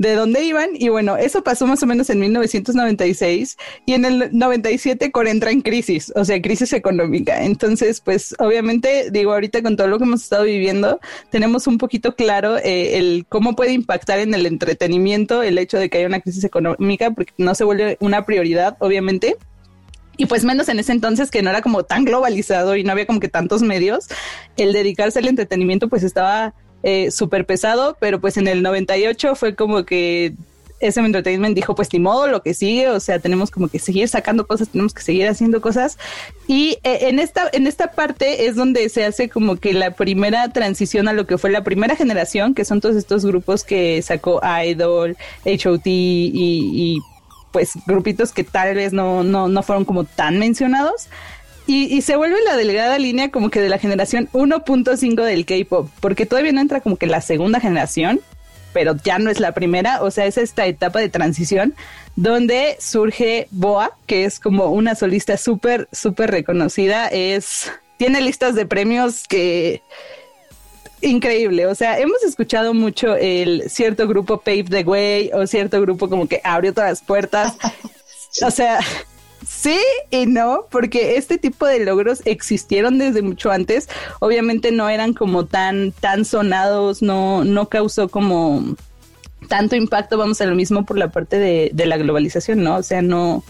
de 0.00 0.14
dónde 0.14 0.42
iban. 0.42 0.70
Y 0.72 0.88
bueno, 0.88 1.18
eso 1.18 1.44
pasó 1.44 1.66
más 1.66 1.82
o 1.82 1.86
menos 1.86 2.08
en 2.08 2.20
1996 2.20 3.58
y 3.84 3.92
en 3.92 4.06
el 4.06 4.30
97 4.32 5.12
Corea 5.12 5.30
entra 5.30 5.50
en 5.50 5.60
crisis, 5.60 6.10
o 6.16 6.24
sea, 6.24 6.40
crisis 6.40 6.72
económica. 6.72 7.44
Entonces, 7.44 8.00
pues 8.00 8.34
obviamente, 8.38 9.10
digo, 9.10 9.34
ahorita 9.34 9.62
con 9.62 9.76
todo 9.76 9.88
lo 9.88 9.98
que 9.98 10.04
hemos 10.04 10.22
estado 10.22 10.44
viviendo, 10.44 11.00
tenemos 11.28 11.66
un 11.66 11.76
poquito 11.76 12.16
claro 12.16 12.56
eh, 12.56 12.96
el 12.96 13.26
cómo 13.28 13.54
puede 13.54 13.74
impactar 13.74 14.20
en 14.20 14.32
el 14.32 14.46
entretenimiento 14.46 15.42
el 15.42 15.58
hecho 15.58 15.78
de 15.78 15.90
que 15.90 15.98
haya 15.98 16.06
una 16.06 16.20
crisis 16.20 16.44
económica, 16.44 17.10
porque 17.10 17.34
no 17.36 17.54
se 17.54 17.64
vuelve 17.64 17.98
una 18.00 18.24
prioridad, 18.24 18.78
obviamente 18.80 19.36
y 20.16 20.26
pues 20.26 20.44
menos 20.44 20.68
en 20.68 20.78
ese 20.78 20.92
entonces 20.92 21.30
que 21.30 21.40
no 21.40 21.48
era 21.48 21.62
como 21.62 21.84
tan 21.84 22.04
globalizado 22.04 22.76
y 22.76 22.84
no 22.84 22.92
había 22.92 23.06
como 23.06 23.20
que 23.20 23.28
tantos 23.28 23.62
medios, 23.62 24.06
el 24.58 24.74
dedicarse 24.74 25.18
al 25.18 25.28
entretenimiento 25.28 25.88
pues 25.88 26.02
estaba 26.02 26.54
eh, 26.82 27.10
súper 27.10 27.46
pesado, 27.46 27.96
pero 28.00 28.20
pues 28.20 28.36
en 28.36 28.48
el 28.48 28.62
98 28.62 29.34
fue 29.34 29.54
como 29.54 29.84
que 29.84 30.34
SM 30.80 31.06
Entertainment 31.06 31.54
dijo, 31.54 31.74
pues 31.74 31.92
ni 31.92 31.98
modo, 31.98 32.26
lo 32.26 32.42
que 32.42 32.54
sigue, 32.54 32.88
o 32.88 33.00
sea, 33.00 33.18
tenemos 33.18 33.50
como 33.50 33.68
que 33.68 33.78
seguir 33.78 34.08
sacando 34.08 34.46
cosas, 34.46 34.70
tenemos 34.70 34.94
que 34.94 35.02
seguir 35.02 35.28
haciendo 35.28 35.60
cosas. 35.60 35.98
Y 36.46 36.78
eh, 36.82 37.08
en, 37.08 37.18
esta, 37.18 37.48
en 37.52 37.66
esta 37.66 37.92
parte 37.92 38.46
es 38.46 38.56
donde 38.56 38.88
se 38.88 39.04
hace 39.04 39.28
como 39.28 39.56
que 39.56 39.74
la 39.74 39.92
primera 39.92 40.48
transición 40.52 41.06
a 41.08 41.12
lo 41.12 41.26
que 41.26 41.38
fue 41.38 41.50
la 41.50 41.64
primera 41.64 41.96
generación, 41.96 42.54
que 42.54 42.64
son 42.64 42.80
todos 42.80 42.96
estos 42.96 43.24
grupos 43.24 43.62
que 43.62 44.00
sacó 44.02 44.40
Idol, 44.64 45.16
HOT 45.44 45.86
y, 45.86 46.32
y 46.34 46.98
pues 47.52 47.72
grupitos 47.86 48.32
que 48.32 48.44
tal 48.44 48.74
vez 48.74 48.92
no, 48.92 49.22
no, 49.22 49.48
no 49.48 49.62
fueron 49.62 49.84
como 49.84 50.04
tan 50.04 50.38
mencionados. 50.38 51.08
Y, 51.66 52.02
se 52.02 52.16
vuelve 52.16 52.42
la 52.44 52.56
delgada 52.56 52.98
línea 52.98 53.30
como 53.30 53.48
que 53.48 53.60
de 53.60 53.68
la 53.68 53.78
generación 53.78 54.28
1.5 54.32 55.22
del 55.22 55.46
K-pop, 55.46 55.88
porque 56.00 56.26
todavía 56.26 56.52
no 56.52 56.60
entra 56.60 56.80
como 56.80 56.96
que 56.96 57.06
la 57.06 57.20
segunda 57.20 57.60
generación, 57.60 58.20
pero 58.72 58.96
ya 59.04 59.20
no 59.20 59.30
es 59.30 59.38
la 59.38 59.52
primera, 59.52 60.02
o 60.02 60.10
sea, 60.10 60.26
es 60.26 60.36
esta 60.36 60.66
etapa 60.66 60.98
de 60.98 61.08
transición 61.08 61.74
donde 62.16 62.76
surge 62.80 63.46
Boa, 63.52 63.96
que 64.06 64.24
es 64.24 64.40
como 64.40 64.66
una 64.72 64.96
solista 64.96 65.36
súper, 65.36 65.88
súper 65.92 66.32
reconocida, 66.32 67.06
es, 67.06 67.70
tiene 67.98 68.20
listas 68.20 68.56
de 68.56 68.66
premios 68.66 69.28
que 69.28 69.80
increíble. 71.02 71.66
O 71.66 71.74
sea, 71.74 71.98
hemos 71.98 72.22
escuchado 72.22 72.74
mucho 72.74 73.16
el 73.16 73.70
cierto 73.70 74.06
grupo 74.06 74.38
Pave 74.38 74.64
the 74.64 74.82
Way 74.82 75.30
o 75.34 75.46
cierto 75.46 75.80
grupo 75.80 76.08
como 76.08 76.28
que 76.28 76.40
abrió 76.44 76.72
todas 76.72 76.90
las 76.90 77.02
puertas. 77.02 77.54
O 78.46 78.50
sea, 78.52 78.78
Sí 79.46 79.78
y 80.10 80.26
no, 80.26 80.66
porque 80.70 81.16
este 81.16 81.38
tipo 81.38 81.66
de 81.66 81.80
logros 81.80 82.22
existieron 82.24 82.98
desde 82.98 83.22
mucho 83.22 83.50
antes. 83.50 83.88
Obviamente 84.20 84.72
no 84.72 84.88
eran 84.88 85.14
como 85.14 85.46
tan, 85.46 85.92
tan 85.92 86.24
sonados, 86.24 87.02
no, 87.02 87.44
no 87.44 87.68
causó 87.68 88.08
como 88.08 88.76
tanto 89.48 89.76
impacto, 89.76 90.18
vamos 90.18 90.40
a 90.40 90.46
lo 90.46 90.54
mismo 90.54 90.84
por 90.84 90.98
la 90.98 91.08
parte 91.08 91.38
de, 91.38 91.70
de 91.72 91.86
la 91.86 91.96
globalización, 91.96 92.62
¿no? 92.62 92.76
O 92.76 92.82
sea, 92.82 93.02
no, 93.02 93.42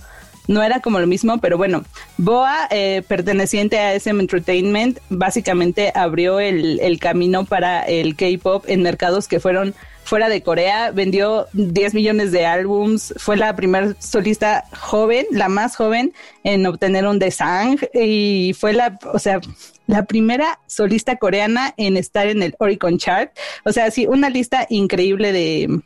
no 0.46 0.62
era 0.62 0.80
como 0.80 0.98
lo 0.98 1.06
mismo, 1.06 1.38
pero 1.38 1.56
bueno, 1.58 1.84
Boa, 2.16 2.68
eh, 2.70 3.02
perteneciente 3.06 3.78
a 3.78 3.94
SM 3.94 4.20
Entertainment, 4.20 4.98
básicamente 5.08 5.92
abrió 5.94 6.40
el, 6.40 6.80
el 6.80 6.98
camino 6.98 7.44
para 7.44 7.82
el 7.82 8.16
K-pop 8.16 8.64
en 8.66 8.82
mercados 8.82 9.28
que 9.28 9.40
fueron 9.40 9.74
fuera 10.04 10.28
de 10.28 10.42
Corea, 10.42 10.90
vendió 10.90 11.46
10 11.52 11.94
millones 11.94 12.32
de 12.32 12.46
álbums, 12.46 13.14
fue 13.16 13.36
la 13.36 13.54
primera 13.54 13.94
solista 14.00 14.64
joven, 14.76 15.26
la 15.30 15.48
más 15.48 15.76
joven 15.76 16.12
en 16.42 16.66
obtener 16.66 17.06
un 17.06 17.18
Desang 17.18 17.78
y 17.94 18.54
fue 18.58 18.72
la, 18.72 18.98
o 19.12 19.18
sea, 19.18 19.40
la 19.86 20.04
primera 20.04 20.60
solista 20.66 21.16
coreana 21.16 21.74
en 21.76 21.96
estar 21.96 22.26
en 22.28 22.42
el 22.42 22.54
Oricon 22.58 22.98
Chart. 22.98 23.36
O 23.64 23.72
sea, 23.72 23.90
sí, 23.90 24.06
una 24.06 24.30
lista 24.30 24.66
increíble 24.68 25.32
de, 25.32 25.80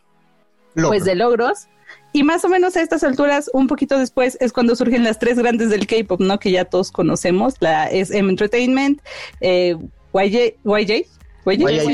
pues, 0.74 1.04
de 1.04 1.14
logros. 1.14 1.68
Y 2.12 2.22
más 2.22 2.44
o 2.44 2.48
menos 2.48 2.76
a 2.76 2.82
estas 2.82 3.02
alturas, 3.02 3.50
un 3.52 3.66
poquito 3.66 3.98
después, 3.98 4.36
es 4.40 4.52
cuando 4.52 4.76
surgen 4.76 5.02
las 5.04 5.18
tres 5.18 5.38
grandes 5.38 5.70
del 5.70 5.86
K-pop, 5.86 6.20
¿no? 6.20 6.38
Que 6.38 6.52
ya 6.52 6.64
todos 6.64 6.92
conocemos: 6.92 7.54
la 7.60 7.86
SM 7.90 8.30
Entertainment, 8.30 9.00
eh, 9.40 9.74
YJ, 10.12 10.58
YJ, 10.64 11.08
YJ, 11.46 11.86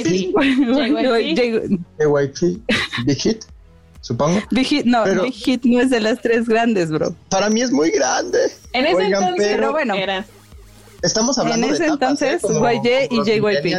Big 3.07 3.21
Hit, 3.21 3.45
supongo. 4.00 4.40
Big 4.50 4.66
Hit, 4.66 4.85
no, 4.87 5.04
Big 5.23 5.33
Hit 5.33 5.64
no 5.64 5.80
es 5.80 5.90
de 5.90 6.00
las 6.00 6.21
tres 6.21 6.49
grandes, 6.49 6.90
bro. 6.90 7.14
Para 7.28 7.50
mí 7.50 7.62
es 7.62 7.71
muy 7.73 7.90
grande. 7.90 8.38
En 8.73 8.87
ese 8.87 9.07
entonces, 9.07 9.49
pero 9.54 9.73
bueno. 9.73 9.95
Estamos 11.02 11.38
hablando 11.38 11.66
en 11.66 11.75
ese 11.75 11.87
entonces, 11.87 12.42
YJ 12.42 13.09
y 13.11 13.23
JYP. 13.25 13.76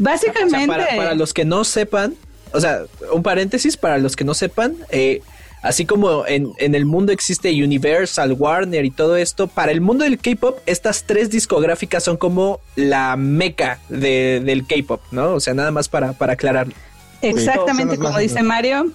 Básicamente. 0.00 0.96
para, 0.96 1.14
los 1.14 1.34
que 1.34 1.44
no 1.44 1.64
sepan, 1.64 2.14
o 2.52 2.60
sea, 2.60 2.84
un 3.12 3.22
paréntesis 3.22 3.76
para 3.76 3.98
los 3.98 4.16
que 4.16 4.24
no 4.24 4.34
sepan, 4.34 4.76
eh, 4.90 5.22
así 5.62 5.84
como 5.86 6.26
en, 6.26 6.52
el 6.58 6.86
mundo 6.86 7.12
existe 7.12 7.50
Universal, 7.62 8.32
Warner 8.32 8.84
y 8.84 8.90
todo 8.90 9.16
esto, 9.16 9.46
para 9.46 9.72
el 9.72 9.80
mundo 9.80 10.04
del 10.04 10.18
K-pop, 10.18 10.58
estas 10.66 11.04
tres 11.04 11.30
discográficas 11.30 12.04
son 12.04 12.16
como 12.16 12.60
la 12.76 13.16
meca 13.16 13.80
del 13.88 14.66
K-pop, 14.66 15.00
¿no? 15.10 15.34
O 15.34 15.40
sea, 15.40 15.54
nada 15.54 15.70
más 15.70 15.88
para, 15.88 16.12
para 16.12 16.34
aclararlo. 16.34 16.74
Exactamente 17.22 17.98
como 17.98 18.18
dice 18.18 18.42
Mario. 18.42 18.92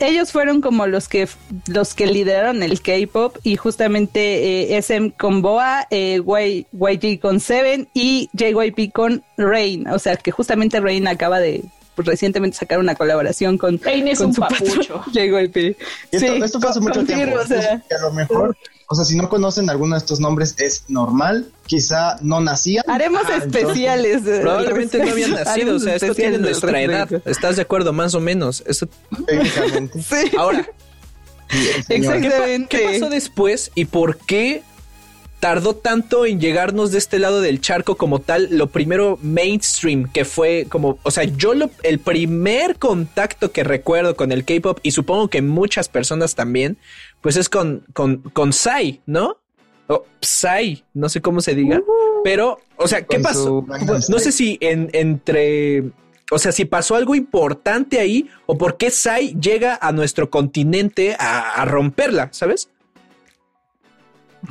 Ellos 0.00 0.32
fueron 0.32 0.62
como 0.62 0.86
los 0.86 1.08
que 1.08 1.28
los 1.66 1.94
que 1.94 2.06
lideraron 2.06 2.62
el 2.62 2.80
K-pop 2.80 3.36
y 3.42 3.56
justamente 3.56 4.72
eh, 4.74 4.78
SM 4.78 5.12
con 5.12 5.42
Boa, 5.42 5.86
eh, 5.90 6.22
YG 6.24 7.20
con 7.20 7.38
Seven 7.38 7.86
y 7.92 8.30
JYP 8.32 8.92
con 8.92 9.22
Rain. 9.36 9.86
O 9.88 9.98
sea 9.98 10.16
que 10.16 10.30
justamente 10.30 10.80
Rain 10.80 11.06
acaba 11.06 11.38
de 11.38 11.64
pues, 11.94 12.06
recientemente 12.06 12.56
sacar 12.56 12.78
una 12.78 12.94
colaboración 12.94 13.58
con, 13.58 13.80
es 13.84 14.20
un 14.20 14.34
papucho. 14.34 15.02
JYP. 15.12 15.76
Esto, 16.10 16.18
sí, 16.18 16.26
esto 16.42 16.60
fue 16.60 16.70
hace 16.70 16.80
mucho 16.80 17.04
tiempo. 17.04 17.36
O 17.38 17.46
sea, 17.46 17.82
a 17.90 18.02
lo 18.02 18.12
mejor 18.12 18.56
o 18.92 18.94
sea, 18.96 19.04
si 19.04 19.14
no 19.14 19.28
conocen 19.28 19.70
alguno 19.70 19.94
de 19.94 20.00
estos 20.00 20.18
nombres 20.18 20.56
es 20.58 20.82
normal, 20.88 21.52
quizá 21.64 22.16
no 22.22 22.40
nacían. 22.40 22.82
Haremos 22.88 23.22
ah, 23.24 23.36
especiales. 23.36 24.26
Eh, 24.26 24.40
probablemente 24.42 24.98
no 24.98 25.12
habían 25.12 25.30
nacido, 25.30 25.76
o 25.76 25.78
sea, 25.78 25.94
esto 25.94 26.12
tiene 26.12 26.38
nuestra 26.38 26.82
edad. 26.82 27.08
¿Estás 27.24 27.54
de 27.54 27.62
acuerdo? 27.62 27.92
Más 27.92 28.16
o 28.16 28.20
menos. 28.20 28.64
Eso... 28.66 28.88
Técnicamente. 29.28 30.02
sí. 30.02 30.32
Ahora, 30.36 30.68
Exactamente. 31.88 32.66
¿Qué, 32.68 32.98
pasó 32.98 33.10
después 33.10 33.70
y 33.76 33.84
por 33.84 34.16
qué 34.18 34.64
tardó 35.40 35.74
tanto 35.74 36.26
en 36.26 36.38
llegarnos 36.38 36.92
de 36.92 36.98
este 36.98 37.18
lado 37.18 37.40
del 37.40 37.60
charco 37.60 37.96
como 37.96 38.20
tal? 38.20 38.48
Lo 38.50 38.68
primero 38.68 39.18
mainstream 39.22 40.10
que 40.12 40.24
fue 40.24 40.66
como, 40.68 40.98
o 41.02 41.10
sea, 41.10 41.24
yo 41.24 41.54
lo, 41.54 41.70
el 41.82 41.98
primer 41.98 42.76
contacto 42.76 43.50
que 43.50 43.64
recuerdo 43.64 44.14
con 44.14 44.30
el 44.30 44.44
K-pop 44.44 44.78
y 44.82 44.90
supongo 44.92 45.28
que 45.28 45.42
muchas 45.42 45.88
personas 45.88 46.34
también 46.34 46.76
pues 47.20 47.36
es 47.36 47.48
con, 47.48 47.84
con, 47.92 48.18
con 48.18 48.52
Psy, 48.52 49.00
¿no? 49.06 49.38
O 49.88 50.04
Psy, 50.20 50.84
no 50.94 51.08
sé 51.08 51.20
cómo 51.20 51.40
se 51.40 51.54
diga. 51.54 51.80
pero, 52.22 52.60
o 52.76 52.86
sea, 52.86 53.02
¿qué 53.02 53.18
pasó? 53.18 53.66
No 54.08 54.18
sé 54.18 54.30
si 54.32 54.58
en, 54.60 54.88
entre. 54.92 55.84
O 56.30 56.38
sea, 56.38 56.52
si 56.52 56.64
pasó 56.64 56.94
algo 56.94 57.16
importante 57.16 57.98
ahí 57.98 58.28
o 58.46 58.56
por 58.56 58.76
qué 58.76 58.92
Psy 58.92 59.36
llega 59.40 59.76
a 59.82 59.90
nuestro 59.90 60.30
continente 60.30 61.16
a, 61.18 61.60
a 61.60 61.64
romperla, 61.64 62.28
¿sabes? 62.30 62.68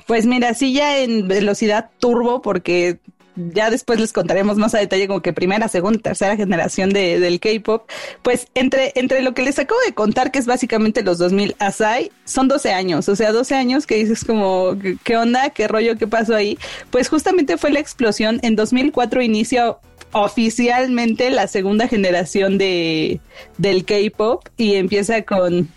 Pues 0.05 0.25
mira, 0.25 0.53
sí 0.53 0.73
ya 0.73 0.99
en 0.99 1.27
velocidad 1.27 1.89
turbo, 1.99 2.41
porque 2.41 2.99
ya 3.35 3.69
después 3.69 3.99
les 3.99 4.13
contaremos 4.13 4.57
más 4.57 4.75
a 4.75 4.79
detalle 4.79 5.07
como 5.07 5.21
que 5.21 5.33
primera, 5.33 5.67
segunda, 5.67 5.99
tercera 5.99 6.35
generación 6.35 6.91
de, 6.91 7.19
del 7.19 7.39
K-pop, 7.39 7.89
pues 8.21 8.47
entre, 8.53 8.91
entre 8.95 9.21
lo 9.21 9.33
que 9.33 9.43
les 9.43 9.57
acabo 9.59 9.79
de 9.85 9.93
contar, 9.93 10.31
que 10.31 10.39
es 10.39 10.45
básicamente 10.45 11.03
los 11.03 11.17
2000 11.17 11.55
Asai, 11.59 12.11
son 12.25 12.47
12 12.47 12.71
años, 12.71 13.07
o 13.09 13.15
sea, 13.15 13.31
12 13.31 13.55
años 13.55 13.87
que 13.87 13.95
dices 13.95 14.25
como, 14.25 14.77
¿qué 15.03 15.17
onda? 15.17 15.49
¿Qué 15.51 15.67
rollo? 15.67 15.97
¿Qué 15.97 16.07
pasó 16.07 16.35
ahí? 16.35 16.57
Pues 16.89 17.09
justamente 17.09 17.57
fue 17.57 17.71
la 17.71 17.79
explosión. 17.79 18.39
En 18.43 18.55
2004 18.55 19.21
inició 19.21 19.79
oficialmente 20.11 21.29
la 21.29 21.47
segunda 21.47 21.87
generación 21.87 22.57
de, 22.57 23.21
del 23.57 23.85
K-pop 23.85 24.47
y 24.57 24.75
empieza 24.75 25.21
con 25.21 25.69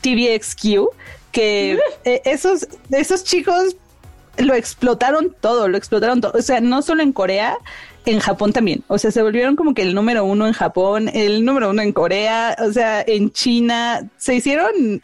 TVXQ, 0.00 0.90
que 1.32 1.78
eh, 2.04 2.22
esos, 2.24 2.68
esos 2.90 3.24
chicos 3.24 3.76
lo 4.38 4.54
explotaron 4.54 5.34
todo, 5.40 5.68
lo 5.68 5.76
explotaron 5.76 6.20
todo. 6.20 6.32
O 6.34 6.42
sea, 6.42 6.60
no 6.60 6.82
solo 6.82 7.02
en 7.02 7.12
Corea, 7.12 7.58
en 8.06 8.20
Japón 8.20 8.52
también. 8.52 8.82
O 8.88 8.98
sea, 8.98 9.10
se 9.10 9.22
volvieron 9.22 9.56
como 9.56 9.74
que 9.74 9.82
el 9.82 9.94
número 9.94 10.24
uno 10.24 10.46
en 10.46 10.52
Japón, 10.52 11.10
el 11.12 11.44
número 11.44 11.70
uno 11.70 11.82
en 11.82 11.92
Corea, 11.92 12.56
o 12.58 12.72
sea, 12.72 13.02
en 13.06 13.30
China. 13.30 14.08
Se 14.16 14.34
hicieron 14.34 15.02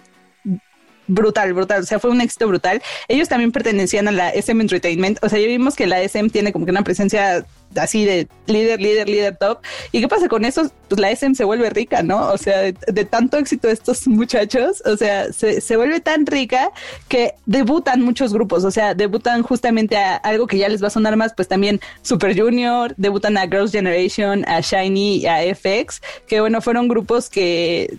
brutal, 1.07 1.53
brutal. 1.53 1.83
O 1.83 1.87
sea, 1.87 1.99
fue 1.99 2.11
un 2.11 2.21
éxito 2.21 2.47
brutal. 2.49 2.83
Ellos 3.09 3.29
también 3.29 3.53
pertenecían 3.53 4.09
a 4.09 4.12
la 4.12 4.31
SM 4.31 4.61
Entertainment. 4.61 5.19
O 5.23 5.29
sea, 5.29 5.38
ya 5.38 5.47
vimos 5.47 5.75
que 5.75 5.87
la 5.87 6.01
SM 6.01 6.31
tiene 6.31 6.53
como 6.53 6.64
que 6.64 6.71
una 6.71 6.83
presencia 6.83 7.45
así 7.75 8.05
de 8.05 8.29
líder, 8.47 8.81
líder, 8.81 9.09
líder 9.09 9.37
top. 9.37 9.59
¿Y 9.92 10.01
qué 10.01 10.09
pasa 10.09 10.29
con 10.29 10.45
eso? 10.45 10.71
Pues 10.88 11.01
la 11.01 11.11
SM 11.11 11.35
se 11.35 11.45
vuelve 11.45 11.69
rica, 11.71 12.03
¿no? 12.03 12.29
O 12.29 12.38
sea, 12.38 12.62
de, 12.62 13.05
tanto 13.05 13.37
éxito 13.37 13.69
de 13.69 13.75
estos 13.75 14.07
muchachos, 14.09 14.83
o 14.87 14.97
sea, 14.97 15.33
se, 15.33 15.61
se, 15.61 15.77
vuelve 15.77 16.01
tan 16.01 16.27
rica 16.27 16.71
que 17.09 17.35
debutan 17.45 18.03
muchos 18.03 18.33
grupos, 18.33 18.64
o 18.64 18.71
sea, 18.71 18.95
debutan 18.95 19.42
justamente 19.42 19.97
a 19.97 20.16
algo 20.16 20.47
que 20.47 20.59
ya 20.59 20.69
les 20.69 20.83
va 20.83 20.88
a 20.88 20.90
sonar 20.90 21.16
más, 21.16 21.35
pues 21.35 21.49
también 21.49 21.81
Super 22.03 22.38
Junior, 22.38 22.95
debutan 22.97 23.37
a 23.37 23.42
Girls' 23.42 23.73
Generation, 23.73 24.45
a 24.49 24.61
Shiny, 24.61 25.27
a 25.27 25.42
FX, 25.55 26.01
que 26.27 26.40
bueno, 26.40 26.61
fueron 26.61 26.88
grupos 26.88 27.29
que 27.29 27.99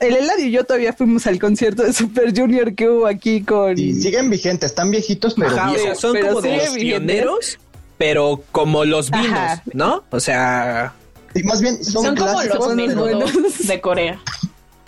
el 0.00 0.16
Eladio 0.16 0.46
y 0.46 0.50
yo 0.50 0.64
todavía 0.64 0.92
fuimos 0.92 1.26
al 1.26 1.38
concierto 1.38 1.82
de 1.82 1.92
Super 1.92 2.36
Junior 2.36 2.74
que 2.74 2.88
hubo 2.88 3.06
aquí 3.06 3.42
con. 3.42 3.76
siguen 3.76 4.30
vigentes, 4.30 4.70
están 4.70 4.90
viejitos, 4.90 5.34
pero 5.34 5.50
son 5.94 6.16
como 6.20 6.40
de 6.40 6.56
los 6.56 6.70
pioneros, 6.70 7.58
pero 7.96 8.42
como 8.52 8.84
los 8.84 9.10
vinos, 9.10 9.60
¿no? 9.72 10.04
O 10.10 10.20
sea. 10.20 10.94
Y 11.34 11.42
más 11.42 11.60
bien 11.60 11.84
son, 11.84 12.16
como 12.16 12.42
los 12.42 12.74
menudos 12.74 13.32
de 13.66 13.80
Corea. 13.80 14.20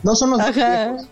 No 0.02 0.16
son 0.16 0.30
los 0.30 0.40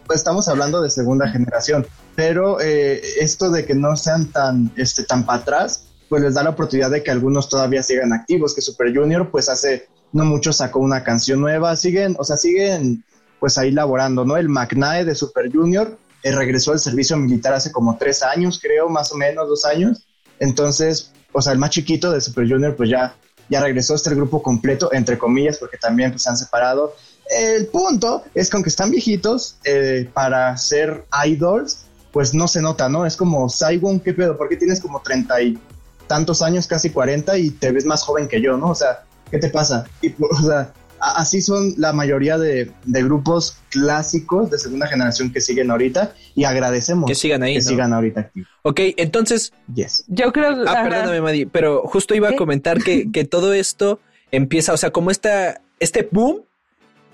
pues 0.06 0.18
estamos 0.18 0.48
hablando 0.48 0.80
de 0.80 0.88
segunda 0.88 1.28
generación, 1.28 1.86
pero 2.14 2.58
eh, 2.60 3.02
esto 3.20 3.50
de 3.50 3.66
que 3.66 3.74
no 3.74 3.96
sean 3.96 4.32
tan, 4.32 4.72
este, 4.76 5.04
tan 5.04 5.26
para 5.26 5.40
atrás, 5.40 5.84
pues 6.08 6.22
les 6.22 6.34
da 6.34 6.42
la 6.42 6.50
oportunidad 6.50 6.90
de 6.90 7.02
que 7.02 7.10
algunos 7.10 7.50
todavía 7.50 7.82
sigan 7.82 8.14
activos, 8.14 8.54
que 8.54 8.62
Super 8.62 8.94
Junior, 8.94 9.30
pues 9.30 9.50
hace 9.50 9.88
no 10.12 10.24
mucho 10.24 10.54
sacó 10.54 10.78
una 10.78 11.04
canción 11.04 11.40
nueva, 11.40 11.76
siguen, 11.76 12.16
o 12.18 12.24
sea, 12.24 12.38
siguen 12.38 13.04
pues 13.40 13.58
ahí 13.58 13.70
laborando, 13.70 14.24
¿no? 14.24 14.36
El 14.36 14.48
McNae 14.48 15.04
de 15.04 15.14
Super 15.14 15.50
Junior 15.52 15.96
eh, 16.22 16.32
regresó 16.32 16.72
al 16.72 16.80
servicio 16.80 17.16
militar 17.16 17.54
hace 17.54 17.70
como 17.72 17.96
tres 17.96 18.22
años, 18.22 18.58
creo, 18.60 18.88
más 18.88 19.12
o 19.12 19.16
menos, 19.16 19.48
dos 19.48 19.64
años. 19.64 20.06
Entonces, 20.40 21.12
o 21.32 21.40
sea, 21.40 21.52
el 21.52 21.58
más 21.58 21.70
chiquito 21.70 22.10
de 22.10 22.20
Super 22.20 22.48
Junior, 22.48 22.74
pues 22.76 22.90
ya, 22.90 23.14
ya 23.48 23.60
regresó 23.60 23.94
este 23.94 24.14
grupo 24.14 24.42
completo, 24.42 24.92
entre 24.92 25.18
comillas, 25.18 25.58
porque 25.58 25.76
también 25.78 26.10
pues, 26.10 26.22
se 26.22 26.30
han 26.30 26.36
separado. 26.36 26.94
El 27.30 27.66
punto 27.66 28.24
es 28.34 28.48
que 28.48 28.56
aunque 28.56 28.70
están 28.70 28.90
viejitos, 28.90 29.58
eh, 29.64 30.08
para 30.12 30.56
ser 30.56 31.04
idols, 31.26 31.84
pues 32.12 32.34
no 32.34 32.48
se 32.48 32.62
nota, 32.62 32.88
¿no? 32.88 33.04
Es 33.04 33.16
como, 33.16 33.48
Saigon, 33.48 34.00
¿qué 34.00 34.14
pedo? 34.14 34.36
¿Por 34.36 34.48
qué 34.48 34.56
tienes 34.56 34.80
como 34.80 35.00
treinta 35.02 35.40
y 35.40 35.58
tantos 36.06 36.40
años, 36.40 36.66
casi 36.66 36.90
cuarenta, 36.90 37.36
y 37.36 37.50
te 37.50 37.70
ves 37.70 37.84
más 37.84 38.02
joven 38.02 38.28
que 38.28 38.40
yo, 38.40 38.56
¿no? 38.56 38.70
O 38.70 38.74
sea, 38.74 39.04
¿qué 39.30 39.38
te 39.38 39.50
pasa? 39.50 39.84
O 40.30 40.42
sea, 40.42 40.72
así 41.00 41.40
son 41.40 41.74
la 41.76 41.92
mayoría 41.92 42.38
de, 42.38 42.70
grupos 42.86 43.58
clásicos 43.70 44.50
de 44.50 44.58
segunda 44.58 44.86
generación 44.86 45.32
que 45.32 45.40
siguen 45.40 45.70
ahorita 45.70 46.14
y 46.34 46.44
agradecemos 46.44 47.06
que 47.06 47.14
sigan 47.14 47.42
ahí. 47.42 47.54
Que 47.54 47.62
sigan 47.62 47.92
ahorita 47.92 48.20
activos. 48.20 48.48
Ok, 48.62 48.80
entonces. 48.96 49.52
Yes. 49.74 50.04
Yo 50.08 50.32
creo 50.32 50.64
Ah, 50.66 50.84
perdóname, 50.84 51.20
Madi, 51.20 51.46
pero 51.46 51.82
justo 51.86 52.14
iba 52.14 52.30
a 52.30 52.36
comentar 52.36 52.82
que, 52.82 53.10
que, 53.12 53.24
todo 53.24 53.52
esto 53.52 54.00
empieza, 54.30 54.72
o 54.72 54.76
sea, 54.76 54.90
como 54.90 55.10
esta, 55.10 55.60
este 55.80 56.08
boom 56.10 56.42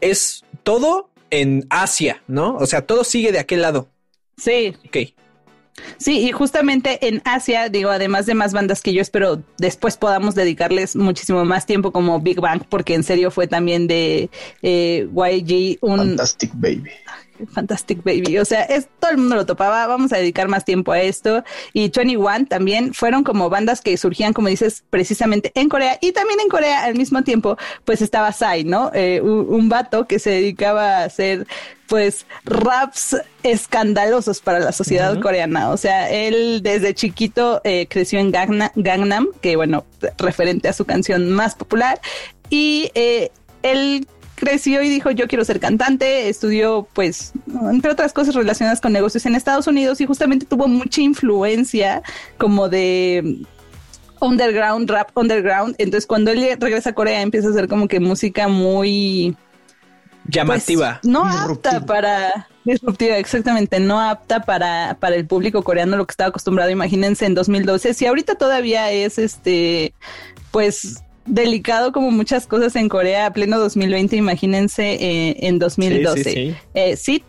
es 0.01 0.45
todo 0.63 1.11
en 1.31 1.67
Asia, 1.71 2.23
¿no? 2.29 2.57
O 2.57 2.67
sea, 2.67 2.83
todo 2.83 3.05
sigue 3.05 3.33
de 3.33 3.39
aquel 3.39 3.63
lado. 3.63 3.89
Sí. 4.37 4.75
Ok. 4.87 4.97
Sí, 5.97 6.21
y 6.27 6.33
justamente 6.33 7.09
en 7.09 7.21
Asia, 7.25 7.69
digo, 7.69 7.91
además 7.91 8.27
de 8.27 8.35
más 8.35 8.53
bandas 8.53 8.81
que 8.81 8.93
yo 8.93 9.01
espero 9.01 9.43
después 9.59 9.97
podamos 9.97 10.35
dedicarles 10.35 10.95
muchísimo 10.95 11.45
más 11.45 11.67
tiempo 11.67 11.91
como 11.93 12.21
Big 12.21 12.41
Bang, 12.41 12.63
porque 12.69 12.95
en 12.95 13.03
serio 13.03 13.31
fue 13.31 13.47
también 13.47 13.87
de 13.87 14.31
eh, 14.63 15.09
YG 15.13 15.79
un... 15.81 15.99
Fantastic 15.99 16.53
Baby. 16.55 16.91
Fantastic 17.53 18.03
Baby. 18.05 18.39
O 18.39 18.45
sea, 18.45 18.63
es, 18.63 18.89
todo 19.01 19.11
el 19.11 19.19
mundo 19.19 19.37
lo 19.37 19.47
topaba. 19.47 19.87
Vamos 19.87 20.13
a 20.13 20.17
dedicar 20.17 20.49
más 20.49 20.65
tiempo 20.65 20.93
a 20.93 21.01
esto. 21.01 21.45
Y 21.73 21.91
21 21.91 22.47
también 22.47 22.95
fueron 22.95 23.25
como 23.25 23.51
bandas 23.51 23.81
que 23.81 23.97
surgían, 23.97 24.33
como 24.33 24.49
dices, 24.49 24.85
precisamente 24.91 25.53
en 25.55 25.69
Corea. 25.69 25.99
Y 26.01 26.13
también 26.13 26.41
en 26.41 26.49
Corea 26.49 26.85
al 26.85 26.95
mismo 26.95 27.23
tiempo, 27.23 27.57
pues 27.85 28.03
estaba 28.03 28.33
Psy, 28.33 28.65
¿no? 28.65 28.91
Eh, 28.95 29.21
un, 29.21 29.69
vato 29.69 30.07
que 30.07 30.19
se 30.19 30.31
dedicaba 30.31 30.99
a 30.99 31.05
hacer 31.05 31.47
pues 31.87 32.27
raps 32.45 33.17
escandalosos 33.43 34.41
para 34.41 34.61
la 34.61 34.73
sociedad 34.73 35.19
coreana. 35.21 35.71
O 35.71 35.77
sea, 35.77 36.11
él 36.11 36.61
desde 36.63 36.95
chiquito 36.95 37.61
eh, 37.65 37.87
creció 37.89 38.19
en 38.21 38.31
Gangnam, 38.31 39.29
que 39.41 39.57
bueno, 39.57 39.85
referente 40.19 40.69
a 40.69 40.73
su 40.73 40.85
canción 40.85 41.31
más 41.31 41.55
popular. 41.55 42.01
Y 42.51 42.91
eh, 42.95 43.31
él 43.63 44.07
creció 44.35 44.83
y 44.83 44.89
dijo 44.89 45.11
yo 45.11 45.27
quiero 45.29 45.45
ser 45.45 45.61
cantante, 45.61 46.29
estudió 46.29 46.87
pues 46.93 47.33
entre 47.71 47.91
otras 47.91 48.13
cosas 48.13 48.35
relacionadas 48.35 48.81
con 48.81 48.93
negocios 48.93 49.25
en 49.27 49.35
Estados 49.35 49.67
Unidos 49.67 50.01
y 50.01 50.07
justamente 50.07 50.47
tuvo 50.47 50.69
mucha 50.69 51.01
influencia 51.01 52.03
como 52.39 52.69
de 52.69 53.43
underground, 54.21 54.91
rap 54.91 55.17
underground. 55.17 55.75
Entonces 55.79 56.07
cuando 56.07 56.31
él 56.31 56.57
regresa 56.59 56.91
a 56.91 56.95
Corea 56.95 57.23
empieza 57.23 57.49
a 57.49 57.51
hacer 57.51 57.69
como 57.69 57.89
que 57.89 58.01
música 58.01 58.49
muy 58.49 59.37
llamativa. 60.29 61.01
Pues, 61.03 61.13
no 61.13 61.25
apta 61.25 61.85
para 61.85 62.49
disruptiva, 62.65 63.19
exactamente, 63.19 63.79
no 63.79 64.01
apta 64.01 64.41
para, 64.41 64.97
para 64.99 65.17
el 65.17 65.27
público 65.27 65.63
coreano 65.63 65.97
lo 65.97 66.07
que 66.07 66.13
estaba 66.13 66.29
acostumbrado, 66.29 66.71
imagínense 66.71 67.27
en 67.27 67.35
2012, 67.35 67.93
si 67.93 68.07
ahorita 68.07 68.37
todavía 68.37 68.91
es 68.91 69.19
este 69.19 69.93
pues 70.51 71.03
delicado 71.27 71.93
como 71.93 72.11
muchas 72.11 72.47
cosas 72.47 72.77
en 72.77 72.89
Corea 72.89 73.27
a 73.27 73.33
pleno 73.33 73.59
2020, 73.59 74.17
imagínense 74.17 74.95
eh, 74.95 75.37
en 75.41 75.59
2012. 75.59 76.25
Sí, 76.25 76.55
eh, 76.75 76.97
Sit. 76.97 77.25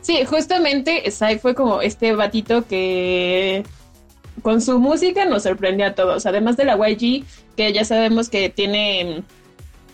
Sí, 0.00 0.24
justamente 0.26 1.10
Sai 1.10 1.38
fue 1.38 1.54
como 1.54 1.80
este 1.80 2.14
batito 2.14 2.66
que 2.66 3.64
con 4.42 4.60
su 4.60 4.78
música 4.78 5.24
nos 5.24 5.44
sorprendió 5.44 5.86
a 5.86 5.94
todos. 5.94 6.26
Además 6.26 6.56
de 6.56 6.64
la 6.64 6.76
YG, 6.76 7.24
que 7.56 7.72
ya 7.72 7.84
sabemos 7.84 8.28
que 8.28 8.50
tiene 8.50 9.22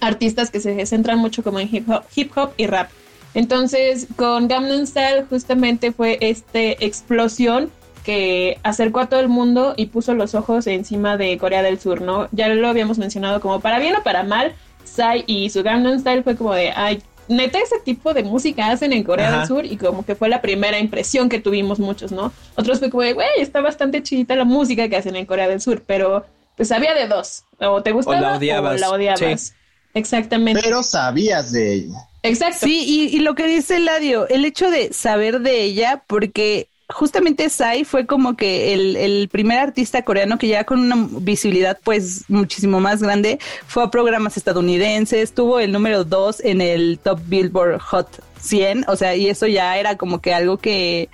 artistas 0.01 0.51
que 0.51 0.61
se 0.61 0.85
centran 0.87 1.19
mucho 1.19 1.43
como 1.43 1.61
en 1.61 1.69
hip 1.73 1.89
hop, 1.89 2.03
hip 2.15 2.33
hop 2.37 2.53
y 2.57 2.67
rap. 2.67 2.91
Entonces, 3.35 4.09
con 4.17 4.49
Gangnam 4.49 4.87
Style 4.87 5.25
justamente 5.29 5.93
fue 5.93 6.19
este 6.21 6.85
explosión 6.85 7.71
que 8.05 8.59
acercó 8.63 9.01
a 9.01 9.09
todo 9.09 9.21
el 9.21 9.29
mundo 9.29 9.75
y 9.77 9.87
puso 9.87 10.15
los 10.15 10.35
ojos 10.35 10.67
encima 10.67 11.17
de 11.17 11.37
Corea 11.39 11.63
del 11.63 11.79
Sur, 11.79 12.01
¿no? 12.01 12.29
Ya 12.33 12.49
lo 12.49 12.69
habíamos 12.69 12.99
mencionado 12.99 13.41
como 13.41 13.61
para 13.61 13.79
bien 13.79 13.95
o 13.97 14.03
para 14.03 14.23
mal, 14.23 14.55
Psy 14.85 15.25
y 15.27 15.51
su 15.51 15.63
Gangnam 15.63 15.99
Style 15.99 16.23
fue 16.23 16.37
como 16.37 16.55
de, 16.55 16.71
ay, 16.71 17.03
neta 17.29 17.59
ese 17.59 17.79
tipo 17.85 18.13
de 18.13 18.23
música 18.23 18.71
hacen 18.71 18.93
en 18.93 19.05
Corea 19.05 19.39
del 19.39 19.47
Sur 19.47 19.65
y 19.65 19.77
como 19.77 20.05
que 20.05 20.15
fue 20.15 20.29
la 20.29 20.43
primera 20.43 20.79
impresión 20.79 21.29
que 21.29 21.41
tuvimos 21.41 21.79
muchos, 21.79 22.13
¿no? 22.13 22.33
Otros 22.57 22.79
fue 22.79 22.91
como 22.91 23.03
de, 23.03 23.13
güey, 23.13 23.29
está 23.39 23.61
bastante 23.61 24.03
chidita 24.03 24.35
la 24.35 24.45
música 24.45 24.89
que 24.89 24.97
hacen 24.97 25.17
en 25.17 25.27
Corea 25.27 25.49
del 25.49 25.61
Sur, 25.61 25.83
pero 25.87 26.25
pues 26.57 26.73
había 26.73 26.95
de 26.95 27.07
dos, 27.07 27.45
o 27.59 27.83
te 27.83 27.93
gustaba 27.93 28.37
o 28.37 28.77
la 28.77 28.91
odiabas. 28.91 29.55
Exactamente. 29.95 30.61
Pero 30.63 30.83
sabías 30.83 31.53
de 31.53 31.75
ella. 31.75 31.99
Exacto. 32.23 32.67
Sí, 32.67 32.85
y, 32.87 33.17
y, 33.17 33.21
lo 33.21 33.35
que 33.35 33.47
dice 33.47 33.81
Ladio, 33.81 34.29
el 34.29 34.45
hecho 34.45 34.71
de 34.71 34.93
saber 34.93 35.41
de 35.41 35.63
ella, 35.63 36.05
porque 36.07 36.69
justamente 36.93 37.49
Sai 37.49 37.85
fue 37.85 38.07
como 38.07 38.37
que 38.37 38.73
el, 38.73 39.29
primer 39.31 39.59
artista 39.59 40.03
coreano 40.03 40.39
que 40.39 40.49
ya 40.49 40.65
con 40.65 40.81
una 40.81 41.09
visibilidad 41.21 41.79
pues 41.83 42.25
muchísimo 42.29 42.81
más 42.81 43.03
grande 43.03 43.39
fue 43.67 43.85
a 43.85 43.91
programas 43.91 44.37
estadounidenses, 44.37 45.33
tuvo 45.33 45.61
el 45.61 45.73
número 45.73 46.05
dos 46.05 46.41
en 46.41 46.61
el 46.61 46.99
Top 47.03 47.21
Billboard 47.27 47.81
Hot 47.81 48.23
100, 48.41 48.87
o 48.89 48.97
sea, 48.97 49.15
y 49.17 49.29
eso 49.29 49.47
ya 49.47 49.77
era 49.79 49.97
como 49.97 50.21
que 50.21 50.35
algo 50.35 50.57
que 50.59 51.09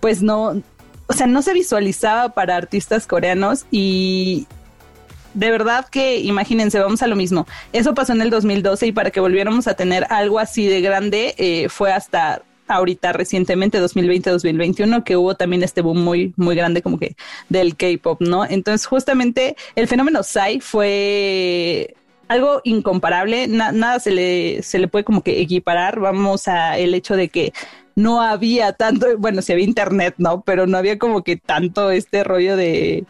pues 0.00 0.22
no, 0.22 0.62
o 1.06 1.12
sea, 1.12 1.26
no 1.26 1.42
se 1.42 1.54
visualizaba 1.54 2.30
para 2.30 2.56
artistas 2.56 3.06
coreanos 3.06 3.66
y 3.70 4.46
de 5.34 5.50
verdad 5.50 5.86
que 5.88 6.18
imagínense, 6.18 6.78
vamos 6.78 7.02
a 7.02 7.06
lo 7.06 7.16
mismo. 7.16 7.46
Eso 7.72 7.94
pasó 7.94 8.12
en 8.12 8.20
el 8.20 8.30
2012 8.30 8.88
y 8.88 8.92
para 8.92 9.10
que 9.10 9.20
volviéramos 9.20 9.66
a 9.66 9.74
tener 9.74 10.06
algo 10.10 10.38
así 10.38 10.66
de 10.66 10.80
grande 10.80 11.34
eh, 11.38 11.68
fue 11.68 11.92
hasta 11.92 12.42
ahorita 12.74 13.12
recientemente, 13.12 13.80
2020-2021, 13.80 15.04
que 15.04 15.16
hubo 15.16 15.34
también 15.34 15.62
este 15.62 15.82
boom 15.82 16.02
muy, 16.02 16.32
muy 16.36 16.54
grande 16.56 16.82
como 16.82 16.98
que 16.98 17.16
del 17.48 17.76
K-pop, 17.76 18.20
¿no? 18.20 18.44
Entonces, 18.44 18.86
justamente 18.86 19.56
el 19.74 19.88
fenómeno 19.88 20.22
Psy 20.22 20.60
fue 20.60 21.94
algo 22.28 22.60
incomparable, 22.64 23.46
nada 23.48 23.98
se 24.00 24.10
le, 24.10 24.62
se 24.62 24.78
le 24.78 24.88
puede 24.88 25.04
como 25.04 25.22
que 25.22 25.40
equiparar, 25.40 26.00
vamos 26.00 26.48
a 26.48 26.78
el 26.78 26.94
hecho 26.94 27.14
de 27.14 27.28
que 27.28 27.52
no 27.94 28.22
había 28.22 28.72
tanto, 28.72 29.06
bueno, 29.18 29.42
si 29.42 29.52
había 29.52 29.64
internet, 29.64 30.14
¿no? 30.18 30.40
Pero 30.42 30.66
no 30.66 30.78
había 30.78 30.98
como 30.98 31.22
que 31.22 31.36
tanto 31.36 31.90
este 31.90 32.24
rollo 32.24 32.56
de 32.56 33.04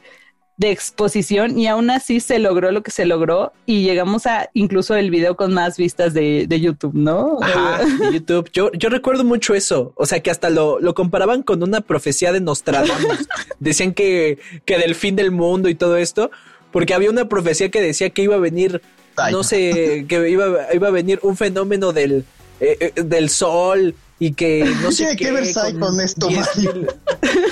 de 0.57 0.71
exposición 0.71 1.59
y 1.59 1.67
aún 1.67 1.91
así 1.91 2.21
se 2.21 2.38
logró 2.38 2.71
lo 2.73 2.83
que 2.83 2.91
se 2.91 3.07
logró 3.07 3.53
y 3.67 3.83
llegamos 3.83 4.27
a 4.27 4.51
incluso 4.53 4.95
el 4.95 5.11
video 5.11 5.37
con 5.37 5.53
más 5.55 5.77
vistas 5.77 6.15
de, 6.15 6.47
YouTube, 6.61 6.95
¿no? 6.95 7.38
Ajá, 7.41 7.85
de 7.85 8.12
YouTube. 8.12 8.51
Yo, 8.53 8.71
yo 8.73 8.88
recuerdo 8.88 9.25
mucho 9.25 9.55
eso, 9.55 9.93
o 9.97 10.07
sea 10.07 10.21
que 10.21 10.31
hasta 10.31 10.51
lo, 10.51 10.79
lo 10.79 10.95
comparaban 10.95 11.43
con 11.43 11.62
una 11.62 11.81
profecía 11.81 12.33
de 12.33 12.41
Nostradamus. 12.41 13.27
Decían 13.61 13.93
que, 13.95 14.38
que 14.65 14.79
del 14.79 14.95
fin 14.95 15.17
del 15.17 15.31
mundo 15.31 15.69
y 15.69 15.75
todo 15.75 15.97
esto, 15.97 16.31
porque 16.71 16.95
había 16.95 17.11
una 17.11 17.29
profecía 17.29 17.71
que 17.71 17.81
decía 17.81 18.11
que 18.11 18.23
iba 18.23 18.37
a 18.37 18.41
venir, 18.41 18.83
no 19.31 19.43
sé, 19.43 20.05
que 20.09 20.29
iba, 20.29 20.73
iba 20.73 20.88
a 20.88 20.91
venir 20.91 21.19
un 21.23 21.37
fenómeno 21.37 21.93
del, 21.93 22.25
eh, 22.61 22.93
eh, 22.95 23.03
del 23.03 23.31
sol 23.31 23.95
y 24.23 24.35
que 24.35 24.65
no 24.81 24.93
sé 24.93 25.17
qué. 25.17 25.33
ver 25.33 25.45
Sai 25.47 25.75
con 25.75 26.01
esto, 26.01 26.29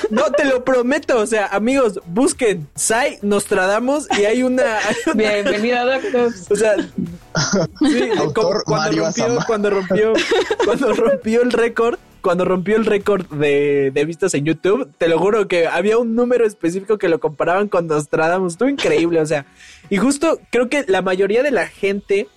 No, 0.09 0.31
te 0.31 0.45
lo 0.45 0.63
prometo. 0.63 1.17
O 1.17 1.25
sea, 1.25 1.47
amigos, 1.47 1.99
busquen 2.05 2.69
Sai 2.75 3.19
Nostradamus 3.21 4.07
y 4.17 4.23
hay 4.23 4.43
una. 4.43 4.79
Bienvenido, 5.13 5.85
doctor. 5.85 6.31
O 6.49 6.55
sea, 6.55 6.77
sí, 6.77 8.09
cuando, 8.65 8.89
rompió, 8.89 9.03
cuando 9.45 9.69
rompió, 9.69 10.13
cuando 10.63 10.93
rompió 10.93 11.41
el 11.41 11.51
récord 11.51 11.99
cuando 12.21 12.45
rompió 12.45 12.77
el 12.77 12.85
récord 12.85 13.25
de, 13.31 13.91
de, 13.91 14.05
vistas 14.05 14.35
en 14.35 14.45
YouTube, 14.45 14.87
te 14.97 15.09
lo 15.09 15.17
juro 15.17 15.47
que 15.47 15.67
había 15.67 15.97
un 15.97 16.15
número 16.15 16.45
específico 16.45 16.99
que 16.99 17.09
lo 17.09 17.19
comparaban 17.19 17.67
con 17.67 17.87
Nostradamus. 17.87 18.53
Estuvo 18.53 18.69
increíble, 18.69 19.19
o 19.19 19.25
sea. 19.25 19.45
Y 19.89 19.97
justo 19.97 20.39
creo 20.51 20.69
que 20.69 20.85
la 20.87 21.01
mayoría 21.01 21.43
de 21.43 21.51
la 21.51 21.67
gente, 21.67 22.27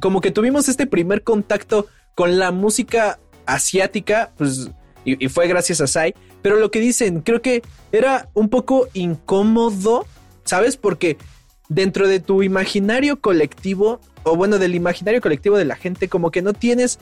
como 0.00 0.22
que 0.22 0.30
tuvimos 0.30 0.68
este 0.68 0.86
primer 0.86 1.22
contacto 1.22 1.86
con 2.14 2.38
la 2.38 2.50
música 2.50 3.18
asiática, 3.46 4.32
pues, 4.36 4.70
y, 5.04 5.28
fue 5.28 5.48
gracias 5.48 5.80
a 5.80 5.86
Sai. 5.86 6.14
Pero 6.42 6.56
lo 6.56 6.70
que 6.70 6.80
dicen, 6.80 7.20
creo 7.20 7.42
que 7.42 7.62
era 7.92 8.28
un 8.34 8.48
poco 8.48 8.88
incómodo, 8.94 10.06
¿sabes? 10.44 10.76
Porque 10.76 11.16
dentro 11.68 12.08
de 12.08 12.20
tu 12.20 12.42
imaginario 12.42 13.20
colectivo, 13.20 14.00
o 14.24 14.36
bueno, 14.36 14.58
del 14.58 14.74
imaginario 14.74 15.20
colectivo 15.20 15.56
de 15.56 15.64
la 15.64 15.76
gente, 15.76 16.08
como 16.08 16.30
que 16.30 16.42
no 16.42 16.52
tienes, 16.52 16.98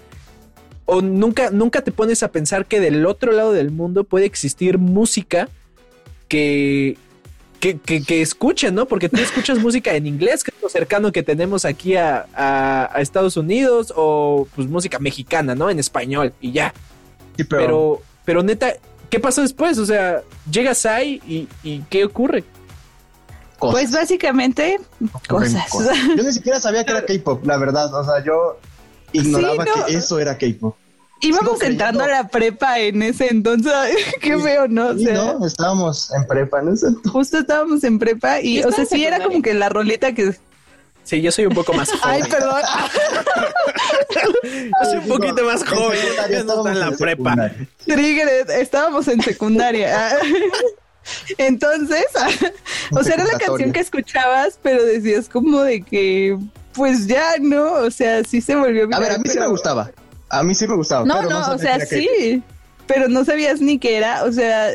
o 0.84 1.00
nunca, 1.00 1.50
nunca 1.50 1.82
te 1.82 1.92
pones 1.92 2.22
a 2.22 2.32
pensar 2.32 2.66
que 2.66 2.80
del 2.80 3.06
otro 3.06 3.32
lado 3.32 3.52
del 3.52 3.70
mundo 3.70 4.04
puede 4.04 4.26
existir 4.26 4.78
música 4.78 5.48
que, 6.28 6.98
que, 7.60 7.78
que, 7.78 8.22
escuchen, 8.22 8.74
¿no? 8.74 8.86
Porque 8.86 9.08
tú 9.08 9.18
escuchas 9.18 9.58
música 9.60 9.94
en 9.94 10.06
inglés, 10.06 10.42
que 10.42 10.52
es 10.56 10.62
lo 10.62 10.68
cercano 10.68 11.12
que 11.12 11.22
tenemos 11.22 11.64
aquí 11.64 11.94
a, 11.96 12.90
Estados 12.98 13.36
Unidos, 13.36 13.92
o 13.96 14.48
pues 14.54 14.68
música 14.68 14.98
mexicana, 14.98 15.54
¿no? 15.54 15.70
En 15.70 15.78
español 15.78 16.32
y 16.40 16.52
ya. 16.52 16.74
pero... 17.48 18.02
pero... 18.24 18.42
neta, 18.42 18.74
¿qué 19.10 19.20
pasó 19.20 19.42
después? 19.42 19.78
O 19.78 19.86
sea, 19.86 20.22
llegas 20.50 20.86
ahí 20.86 21.20
y, 21.26 21.48
y 21.62 21.80
¿qué 21.90 22.04
ocurre? 22.04 22.44
Pues 23.60 23.92
básicamente 23.92 24.78
cosas. 25.28 25.70
Yo 26.16 26.22
ni 26.22 26.32
siquiera 26.32 26.60
sabía 26.60 26.84
que 26.84 26.92
era 26.92 27.04
K-pop, 27.04 27.44
la 27.44 27.58
verdad. 27.58 27.92
O 27.94 28.04
sea, 28.04 28.24
yo 28.24 28.58
ignoraba 29.12 29.64
que 29.64 29.94
eso 29.94 30.18
era 30.18 30.38
K-pop. 30.38 30.74
Íbamos 31.20 31.62
entrando 31.62 32.02
a 32.02 32.06
la 32.06 32.28
prepa 32.28 32.78
en 32.78 33.02
ese 33.02 33.28
entonces. 33.28 33.72
Qué 34.20 34.38
feo, 34.38 34.68
¿no? 34.68 34.94
no, 34.94 35.46
estábamos 35.46 36.10
en 36.12 36.26
prepa 36.26 36.60
en 36.60 36.68
ese 36.68 36.86
entonces. 36.88 37.12
Justo 37.12 37.38
estábamos 37.38 37.84
en 37.84 37.98
prepa 37.98 38.40
y, 38.40 38.62
o 38.62 38.72
sea, 38.72 38.86
sí 38.86 39.04
era 39.04 39.22
como 39.22 39.42
que 39.42 39.54
la 39.54 39.68
rolita 39.68 40.14
que. 40.14 40.34
Sí, 41.04 41.20
yo 41.20 41.32
soy 41.32 41.46
un 41.46 41.54
poco 41.54 41.72
más 41.72 41.90
joven. 42.00 42.22
Ay, 42.22 42.30
perdón. 42.30 42.62
yo 44.44 44.90
soy 44.90 44.98
un 44.98 45.08
poquito 45.08 45.44
más 45.44 45.64
joven. 45.64 45.98
Estábamos 46.30 46.70
en 46.70 46.80
la 46.80 46.90
prepa. 46.92 47.52
Trigger, 47.84 48.28
estábamos 48.50 49.08
en 49.08 49.20
secundaria. 49.20 50.18
Entonces, 51.38 52.06
o 52.92 53.02
sea, 53.02 53.14
era 53.14 53.24
la 53.24 53.38
canción 53.38 53.72
que 53.72 53.80
escuchabas, 53.80 54.58
pero 54.62 54.84
decías 54.84 55.28
como 55.28 55.62
de 55.62 55.82
que, 55.82 56.38
pues 56.72 57.06
ya, 57.06 57.34
¿no? 57.40 57.72
O 57.72 57.90
sea, 57.90 58.22
sí 58.24 58.40
se 58.40 58.54
volvió. 58.54 58.88
A 58.92 59.00
ver, 59.00 59.12
a 59.12 59.18
mí 59.18 59.28
sí 59.28 59.38
me 59.38 59.48
gustaba. 59.48 59.90
A 60.30 60.42
mí 60.42 60.54
sí 60.54 60.66
me 60.66 60.76
gustaba. 60.76 61.04
No, 61.04 61.22
no, 61.22 61.52
o 61.52 61.58
sea, 61.58 61.80
sí. 61.80 62.42
pero 62.86 63.08
no 63.08 63.24
sabías 63.24 63.60
ni 63.60 63.78
qué 63.78 63.96
era, 63.96 64.24
o 64.24 64.32
sea, 64.32 64.68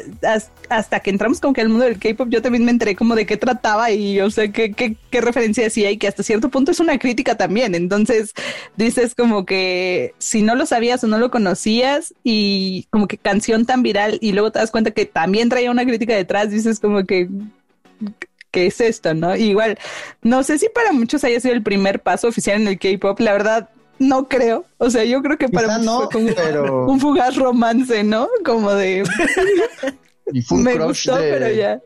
hasta 0.70 1.00
que 1.00 1.10
entramos 1.10 1.40
como 1.40 1.54
que 1.54 1.62
al 1.62 1.70
mundo 1.70 1.86
del 1.86 2.00
K-pop, 2.00 2.28
yo 2.30 2.42
también 2.42 2.66
me 2.66 2.72
enteré 2.72 2.96
como 2.96 3.16
de 3.16 3.26
qué 3.26 3.38
trataba 3.38 3.92
y, 3.92 4.20
o 4.20 4.30
sea, 4.30 4.52
qué, 4.52 4.72
qué, 4.72 4.96
qué 5.10 5.22
referencia 5.22 5.68
hacía 5.68 5.92
y 5.92 5.98
que 5.98 6.08
hasta 6.08 6.24
cierto 6.24 6.50
punto 6.50 6.72
es 6.72 6.80
una 6.80 6.98
crítica 6.98 7.36
también. 7.36 7.76
Entonces 7.76 8.34
dices 8.76 9.16
como 9.16 9.46
que 9.46 10.14
si 10.18 10.42
no 10.42 10.56
lo 10.56 10.66
sabías 10.66 11.04
o 11.04 11.08
no 11.08 11.18
lo 11.18 11.32
conocías 11.32 12.14
y 12.24 12.88
como 12.90 13.08
que 13.08 13.18
canción 13.18 13.66
tan 13.66 13.84
viral 13.84 14.18
y 14.22 14.34
luego 14.34 14.52
te 14.52 14.60
das 14.60 14.72
cuenta 14.72 14.92
que 14.92 15.06
también 15.06 15.50
traía 15.50 15.72
una 15.72 15.86
crítica 15.86 16.16
detrás, 16.16 16.52
dices 16.52 16.80
como 16.80 17.06
que 17.06 17.30
¿qué 18.52 18.68
es 18.68 18.80
esto? 18.80 19.14
¿No? 19.14 19.36
igual, 19.36 19.78
no 20.22 20.42
sé 20.44 20.58
si 20.58 20.70
para 20.70 20.94
muchos 20.94 21.26
haya 21.26 21.42
sido 21.42 21.54
el 21.54 21.64
primer 21.64 22.02
paso 22.02 22.30
oficial 22.30 22.62
en 22.62 22.68
el 22.70 22.80
K-pop, 22.80 23.20
la 23.20 23.34
verdad, 23.34 23.70
no 24.00 24.28
creo. 24.28 24.66
O 24.78 24.90
sea, 24.90 25.04
yo 25.04 25.22
creo 25.22 25.38
que 25.38 25.50
para 25.50 25.78
no, 25.78 26.10
pero... 26.36 26.86
un 26.88 27.00
fugaz 27.00 27.36
romance, 27.36 28.04
¿no? 28.04 28.28
Como 28.44 28.74
de. 28.74 29.04
y 30.34 30.42
fue 30.42 30.58
un 30.58 30.64
Me 30.66 30.78
gustó, 30.78 31.16
de... 31.16 31.32
pero 31.32 31.50
ya. 31.52 31.82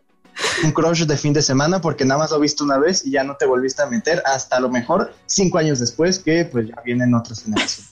Un 0.64 0.72
crush 0.72 1.04
de 1.04 1.18
fin 1.18 1.34
de 1.34 1.42
semana 1.42 1.82
porque 1.82 2.06
nada 2.06 2.20
más 2.20 2.32
lo 2.32 2.40
viste 2.40 2.64
una 2.64 2.78
vez 2.78 3.06
y 3.06 3.12
ya 3.12 3.26
no 3.26 3.36
te 3.36 3.46
volviste 3.46 3.82
a 3.82 3.88
meter 3.88 4.24
hasta 4.26 4.56
a 4.56 4.60
lo 4.62 4.70
mejor 4.70 5.14
cinco 5.26 5.58
años 5.58 5.80
después 5.80 6.20
que 6.20 6.46
pues 6.46 6.68
ya 6.70 6.82
vienen 6.86 7.14
otras 7.14 7.44
generaciones. 7.44 7.92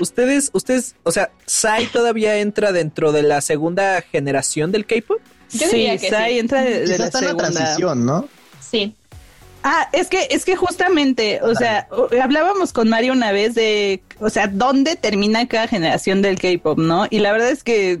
Ustedes, 0.00 0.50
ustedes, 0.52 0.94
o 1.02 1.10
sea, 1.10 1.30
Sai 1.46 1.86
todavía 1.86 2.36
entra 2.36 2.70
dentro 2.70 3.10
de 3.10 3.22
la 3.22 3.40
segunda 3.40 4.02
generación 4.02 4.70
del 4.70 4.86
K-pop. 4.86 5.18
Sí, 5.48 5.88
Sai 6.08 6.38
entra 6.38 6.62
de, 6.62 6.86
la 6.98 7.10
segunda. 7.10 7.50
transición, 7.50 8.06
¿no? 8.06 8.28
Sí. 8.60 8.96
Ah, 9.66 9.88
es 9.92 10.08
que, 10.08 10.28
es 10.30 10.44
que 10.44 10.56
justamente, 10.56 11.40
o 11.42 11.54
sea, 11.54 11.88
hablábamos 12.22 12.74
con 12.74 12.90
Mario 12.90 13.14
una 13.14 13.32
vez 13.32 13.54
de, 13.54 14.02
o 14.20 14.28
sea, 14.28 14.46
dónde 14.46 14.94
termina 14.94 15.48
cada 15.48 15.66
generación 15.66 16.20
del 16.20 16.38
K-pop, 16.38 16.78
¿no? 16.78 17.06
Y 17.08 17.20
la 17.20 17.32
verdad 17.32 17.48
es 17.48 17.64
que 17.64 17.98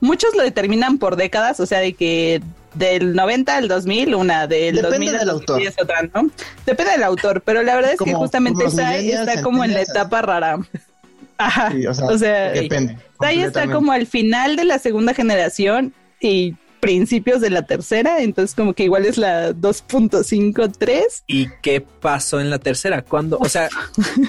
muchos 0.00 0.34
lo 0.34 0.42
determinan 0.42 0.98
por 0.98 1.14
décadas, 1.14 1.60
o 1.60 1.66
sea, 1.66 1.78
de 1.78 1.92
que 1.92 2.42
del 2.74 3.14
90 3.14 3.56
al 3.56 3.68
2000, 3.68 4.16
una 4.16 4.48
del 4.48 4.74
Depende 4.74 4.98
2000 5.12 5.18
del 5.18 5.30
autor. 5.30 5.62
otra, 5.80 6.02
¿no? 6.12 6.28
Depende 6.66 6.90
del 6.90 7.04
autor, 7.04 7.40
pero 7.40 7.62
la 7.62 7.76
verdad 7.76 7.92
es 7.92 8.00
que 8.00 8.12
justamente 8.12 8.68
Sai 8.68 9.12
está 9.12 9.42
como 9.42 9.62
en 9.62 9.74
la 9.74 9.82
etapa 9.82 10.22
rara. 10.22 10.58
Ajá. 11.38 11.72
o 12.02 12.18
sea, 12.18 12.50
depende. 12.50 12.98
Sai 13.20 13.42
está 13.42 13.70
como 13.70 13.92
al 13.92 14.08
final 14.08 14.56
de 14.56 14.64
la 14.64 14.80
segunda 14.80 15.14
generación 15.14 15.94
y 16.20 16.56
principios 16.86 17.40
de 17.40 17.50
la 17.50 17.66
tercera, 17.66 18.20
entonces 18.20 18.54
como 18.54 18.72
que 18.72 18.84
igual 18.84 19.06
es 19.06 19.18
la 19.18 19.50
2.53. 19.50 21.24
¿Y 21.26 21.48
qué 21.60 21.80
pasó 21.80 22.38
en 22.38 22.48
la 22.48 22.60
tercera? 22.60 23.02
cuando 23.02 23.38
o 23.38 23.48
sea, 23.48 23.68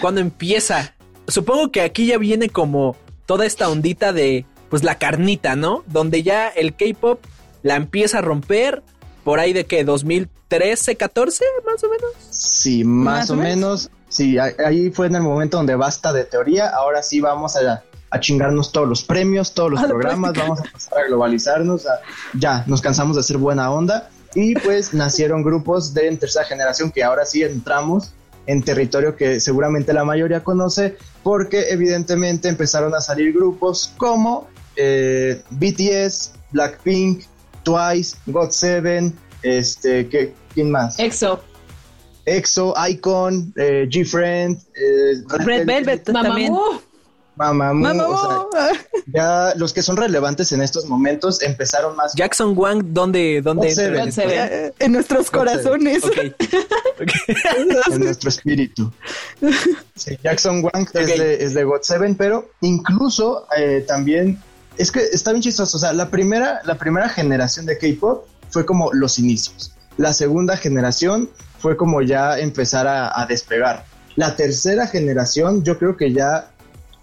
cuando 0.01 0.21
empieza? 0.21 0.95
Supongo 1.27 1.71
que 1.71 1.81
aquí 1.81 2.07
ya 2.07 2.17
viene 2.17 2.49
como 2.49 2.95
toda 3.27 3.45
esta 3.45 3.69
ondita 3.69 4.11
de, 4.11 4.47
pues 4.71 4.83
la 4.83 4.97
carnita, 4.97 5.55
¿no? 5.55 5.83
Donde 5.85 6.23
ya 6.23 6.47
el 6.47 6.73
K-pop 6.73 7.23
la 7.61 7.75
empieza 7.75 8.17
a 8.17 8.21
romper 8.21 8.81
por 9.23 9.39
ahí 9.39 9.53
de 9.53 9.67
que 9.67 9.83
2013, 9.83 10.95
14, 10.95 11.45
más 11.63 11.83
o 11.83 11.89
menos. 11.89 12.11
Sí, 12.31 12.83
más, 12.83 13.29
o, 13.29 13.35
menos. 13.35 13.91
Sí, 14.09 14.37
ahí 14.39 14.89
fue 14.89 15.05
en 15.05 15.15
el 15.15 15.21
momento 15.21 15.57
donde 15.57 15.75
basta 15.75 16.11
de 16.11 16.23
teoría. 16.23 16.69
Ahora 16.69 17.03
sí 17.03 17.21
vamos 17.21 17.55
a 17.55 17.83
a 18.09 18.19
chingarnos 18.19 18.71
todos 18.71 18.87
los 18.87 19.03
premios, 19.03 19.53
todos 19.53 19.71
los 19.71 19.83
programas, 19.83 20.33
vamos 20.33 20.59
a 20.61 20.63
pasar 20.71 20.99
a 20.99 21.07
globalizarnos, 21.07 21.85
ya, 22.33 22.63
nos 22.67 22.81
cansamos 22.81 23.15
de 23.15 23.21
hacer 23.21 23.37
buena 23.37 23.71
onda 23.71 24.09
y 24.35 24.53
pues 24.55 24.93
nacieron 24.93 25.43
grupos 25.43 25.93
de 25.93 26.15
tercera 26.17 26.45
generación 26.45 26.91
que 26.91 27.03
ahora 27.03 27.25
sí 27.25 27.43
entramos 27.43 28.13
en 28.45 28.63
territorio 28.63 29.15
que 29.15 29.39
seguramente 29.39 29.93
la 29.93 30.05
mayoría 30.05 30.43
conoce 30.43 30.95
porque 31.23 31.69
evidentemente 31.69 32.47
empezaron 32.47 32.95
a 32.95 33.01
salir 33.01 33.33
grupos 33.33 33.93
como 33.97 34.47
eh, 34.77 35.41
BTS, 35.49 36.31
Blackpink, 36.51 37.23
Twice, 37.63 38.15
God7, 38.27 39.11
este, 39.41 40.07
¿qué, 40.07 40.33
¿quién 40.53 40.71
más? 40.71 40.97
EXO. 40.99 41.41
EXO, 42.25 42.73
Icon, 42.89 43.53
eh, 43.55 43.87
G-Friend, 43.89 44.57
eh, 44.75 45.23
Red, 45.39 45.65
Velvet, 45.65 46.03
también. 46.03 46.53
Mamamoo, 46.53 46.81
ya 49.07 49.53
los 49.55 49.73
que 49.73 49.81
son 49.81 49.97
relevantes 49.97 50.51
en 50.51 50.61
estos 50.61 50.85
momentos 50.85 51.41
empezaron 51.41 51.95
más. 51.95 52.13
Jackson 52.15 52.53
Wang, 52.57 52.93
¿dónde, 52.93 53.41
dónde 53.41 53.69
entra? 53.69 54.71
En, 54.79 54.91
nuestros 54.91 55.29
corazones. 55.29 56.03
en 57.57 57.99
nuestro 57.99 58.29
espíritu. 58.29 58.91
Jackson 60.23 60.63
Wang 60.63 60.87
es, 60.93 61.07
de, 61.07 61.43
es 61.43 61.53
de 61.53 61.63
God 61.63 61.81
Seven, 61.81 62.15
pero 62.15 62.49
incluso 62.61 63.47
eh, 63.57 63.85
también 63.87 64.41
es 64.77 64.91
que 64.91 65.01
está 65.01 65.31
bien 65.31 65.41
chistoso. 65.41 65.77
O 65.77 65.79
sea, 65.79 65.93
la 65.93 66.09
primera, 66.09 66.61
la 66.65 66.75
primera 66.75 67.09
generación 67.09 67.65
de 67.65 67.77
K-pop 67.77 68.25
fue 68.49 68.65
como 68.65 68.91
los 68.93 69.19
inicios. 69.19 69.73
La 69.97 70.13
segunda 70.13 70.57
generación 70.57 71.29
fue 71.59 71.75
como 71.75 72.01
ya 72.01 72.37
empezar 72.39 72.87
a 72.87 73.25
despegar. 73.27 73.85
La 74.15 74.35
tercera 74.35 74.87
generación, 74.87 75.63
yo 75.63 75.77
creo 75.77 75.95
que 75.95 76.11
ya 76.11 76.49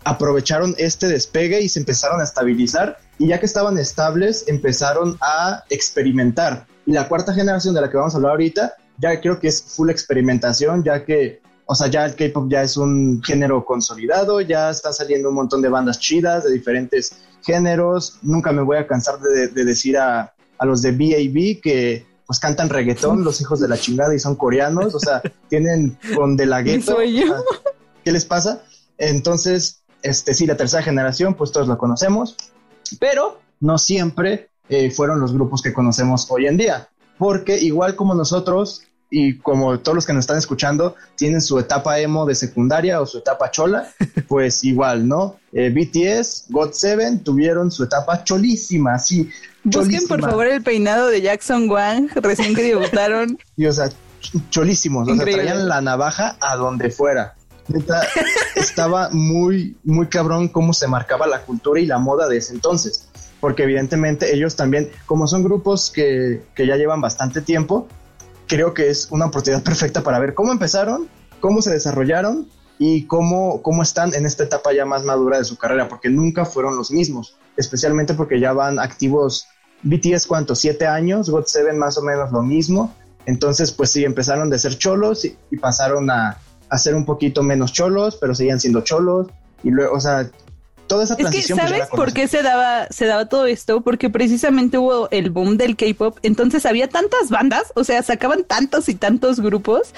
aprovecharon 0.04 0.74
este 0.78 1.08
despegue 1.08 1.60
y 1.60 1.68
se 1.68 1.80
empezaron 1.80 2.20
a 2.20 2.24
estabilizar 2.24 2.98
y 3.18 3.28
ya 3.28 3.40
que 3.40 3.46
estaban 3.46 3.78
estables 3.78 4.44
empezaron 4.48 5.16
a 5.20 5.64
experimentar. 5.70 6.66
Y 6.86 6.92
la 6.92 7.08
cuarta 7.08 7.32
generación 7.32 7.74
de 7.74 7.80
la 7.80 7.90
que 7.90 7.96
vamos 7.96 8.14
a 8.14 8.18
hablar 8.18 8.32
ahorita, 8.32 8.74
ya 8.98 9.20
creo 9.20 9.40
que 9.40 9.48
es 9.48 9.62
full 9.62 9.90
experimentación, 9.90 10.84
ya 10.84 11.04
que, 11.04 11.40
o 11.66 11.74
sea, 11.74 11.88
ya 11.88 12.04
el 12.04 12.14
K-Pop 12.14 12.50
ya 12.50 12.62
es 12.62 12.76
un 12.76 13.22
género 13.22 13.64
consolidado, 13.64 14.40
ya 14.40 14.70
están 14.70 14.92
saliendo 14.92 15.30
un 15.30 15.36
montón 15.36 15.62
de 15.62 15.68
bandas 15.68 15.98
chidas 15.98 16.44
de 16.44 16.52
diferentes 16.52 17.16
géneros. 17.42 18.18
Nunca 18.22 18.52
me 18.52 18.62
voy 18.62 18.76
a 18.76 18.86
cansar 18.86 19.18
de, 19.20 19.48
decir 19.64 19.96
a, 19.96 20.34
a 20.58 20.66
los 20.66 20.82
de 20.82 20.92
BAB 20.92 21.60
que 21.62 22.06
pues 22.26 22.38
cantan 22.38 22.70
reggaetón, 22.70 23.22
los 23.22 23.40
hijos 23.40 23.60
de 23.60 23.68
la 23.68 23.76
chingada 23.76 24.14
y 24.14 24.18
son 24.18 24.36
coreanos, 24.36 24.94
o 24.94 24.98
sea, 24.98 25.20
tienen 25.48 25.98
con 26.14 26.36
de 26.36 26.46
la 26.46 26.62
gueto. 26.62 26.96
¿Qué 28.02 28.12
les 28.12 28.24
pasa? 28.24 28.62
Entonces, 28.98 29.83
este, 30.04 30.34
sí, 30.34 30.46
la 30.46 30.56
tercera 30.56 30.82
generación, 30.82 31.34
pues 31.34 31.50
todos 31.50 31.66
lo 31.66 31.78
conocemos, 31.78 32.36
pero 33.00 33.40
no 33.60 33.78
siempre 33.78 34.50
eh, 34.68 34.90
fueron 34.90 35.18
los 35.18 35.32
grupos 35.32 35.62
que 35.62 35.72
conocemos 35.72 36.26
hoy 36.30 36.46
en 36.46 36.58
día, 36.58 36.88
porque 37.18 37.58
igual 37.58 37.96
como 37.96 38.14
nosotros 38.14 38.82
y 39.10 39.38
como 39.38 39.78
todos 39.80 39.96
los 39.96 40.06
que 40.06 40.12
nos 40.12 40.24
están 40.24 40.36
escuchando 40.36 40.94
tienen 41.16 41.40
su 41.40 41.58
etapa 41.58 41.98
emo 42.00 42.26
de 42.26 42.34
secundaria 42.34 43.00
o 43.00 43.06
su 43.06 43.18
etapa 43.18 43.50
chola, 43.50 43.88
pues 44.28 44.62
igual, 44.62 45.08
¿no? 45.08 45.36
Eh, 45.52 45.70
BTS, 45.70 46.50
God7 46.50 47.22
tuvieron 47.22 47.70
su 47.70 47.84
etapa 47.84 48.22
cholísima, 48.24 48.98
sí. 48.98 49.30
Busquen 49.62 50.06
por 50.06 50.20
favor 50.20 50.46
el 50.46 50.62
peinado 50.62 51.08
de 51.08 51.22
Jackson 51.22 51.70
Wang, 51.70 52.10
recién 52.16 52.54
que 52.54 52.62
debutaron. 52.62 53.38
y 53.56 53.64
o 53.64 53.72
sea, 53.72 53.88
cholísimos, 54.50 55.08
o 55.08 55.14
sea, 55.14 55.24
traían 55.24 55.66
la 55.66 55.80
navaja 55.80 56.36
a 56.40 56.56
donde 56.56 56.90
fuera 56.90 57.36
estaba 58.56 59.10
muy, 59.10 59.76
muy 59.84 60.06
cabrón 60.08 60.48
cómo 60.48 60.72
se 60.72 60.88
marcaba 60.88 61.26
la 61.26 61.42
cultura 61.42 61.80
y 61.80 61.86
la 61.86 61.98
moda 61.98 62.28
de 62.28 62.38
ese 62.38 62.52
entonces. 62.52 63.08
Porque 63.40 63.64
evidentemente 63.64 64.34
ellos 64.34 64.56
también, 64.56 64.90
como 65.06 65.26
son 65.26 65.42
grupos 65.42 65.90
que, 65.90 66.42
ya 66.56 66.76
llevan 66.76 67.00
bastante 67.00 67.40
tiempo, 67.40 67.88
creo 68.46 68.74
que 68.74 68.88
es 68.88 69.08
una 69.10 69.26
oportunidad 69.26 69.62
perfecta 69.62 70.02
para 70.02 70.18
ver 70.18 70.34
cómo 70.34 70.52
empezaron, 70.52 71.08
cómo 71.40 71.62
se 71.62 71.70
desarrollaron 71.70 72.48
y 72.78 73.06
cómo, 73.06 73.62
cómo 73.62 73.82
están 73.82 74.14
en 74.14 74.26
esta 74.26 74.44
etapa 74.44 74.72
ya 74.72 74.84
más 74.84 75.04
madura 75.04 75.38
de 75.38 75.44
su 75.44 75.56
carrera, 75.56 75.88
porque 75.88 76.08
nunca 76.08 76.44
fueron 76.44 76.76
los 76.76 76.90
mismos, 76.90 77.36
especialmente 77.56 78.14
porque 78.14 78.40
ya 78.40 78.52
van 78.52 78.78
activos 78.78 79.46
BTS, 79.82 80.26
¿cuántos? 80.26 80.58
Siete 80.58 80.86
años, 80.86 81.30
God7 81.30 81.74
más 81.74 81.98
o 81.98 82.02
menos 82.02 82.32
lo 82.32 82.42
mismo. 82.42 82.94
Entonces, 83.26 83.72
pues 83.72 83.90
sí, 83.90 84.04
empezaron 84.04 84.50
de 84.50 84.58
ser 84.58 84.76
cholos 84.76 85.24
y 85.24 85.56
pasaron 85.58 86.10
a, 86.10 86.38
hacer 86.74 86.94
un 86.94 87.04
poquito 87.04 87.42
menos 87.42 87.72
cholos, 87.72 88.18
pero 88.20 88.34
seguían 88.34 88.60
siendo 88.60 88.82
cholos. 88.82 89.28
Y 89.62 89.70
luego, 89.70 89.94
o 89.94 90.00
sea, 90.00 90.28
toda 90.86 91.04
esa 91.04 91.16
transición. 91.16 91.58
Es 91.58 91.64
que, 91.64 91.70
pues, 91.70 91.88
¿sabes 91.88 91.96
por 91.96 92.12
qué 92.12 92.28
se 92.28 92.42
daba, 92.42 92.86
se 92.90 93.06
daba 93.06 93.28
todo 93.28 93.46
esto? 93.46 93.80
Porque 93.80 94.10
precisamente 94.10 94.78
hubo 94.78 95.08
el 95.10 95.30
boom 95.30 95.56
del 95.56 95.76
K-pop. 95.76 96.18
Entonces 96.22 96.66
había 96.66 96.88
tantas 96.88 97.30
bandas, 97.30 97.72
o 97.74 97.84
sea, 97.84 98.02
sacaban 98.02 98.44
tantos 98.44 98.88
y 98.88 98.94
tantos 98.94 99.40
grupos 99.40 99.94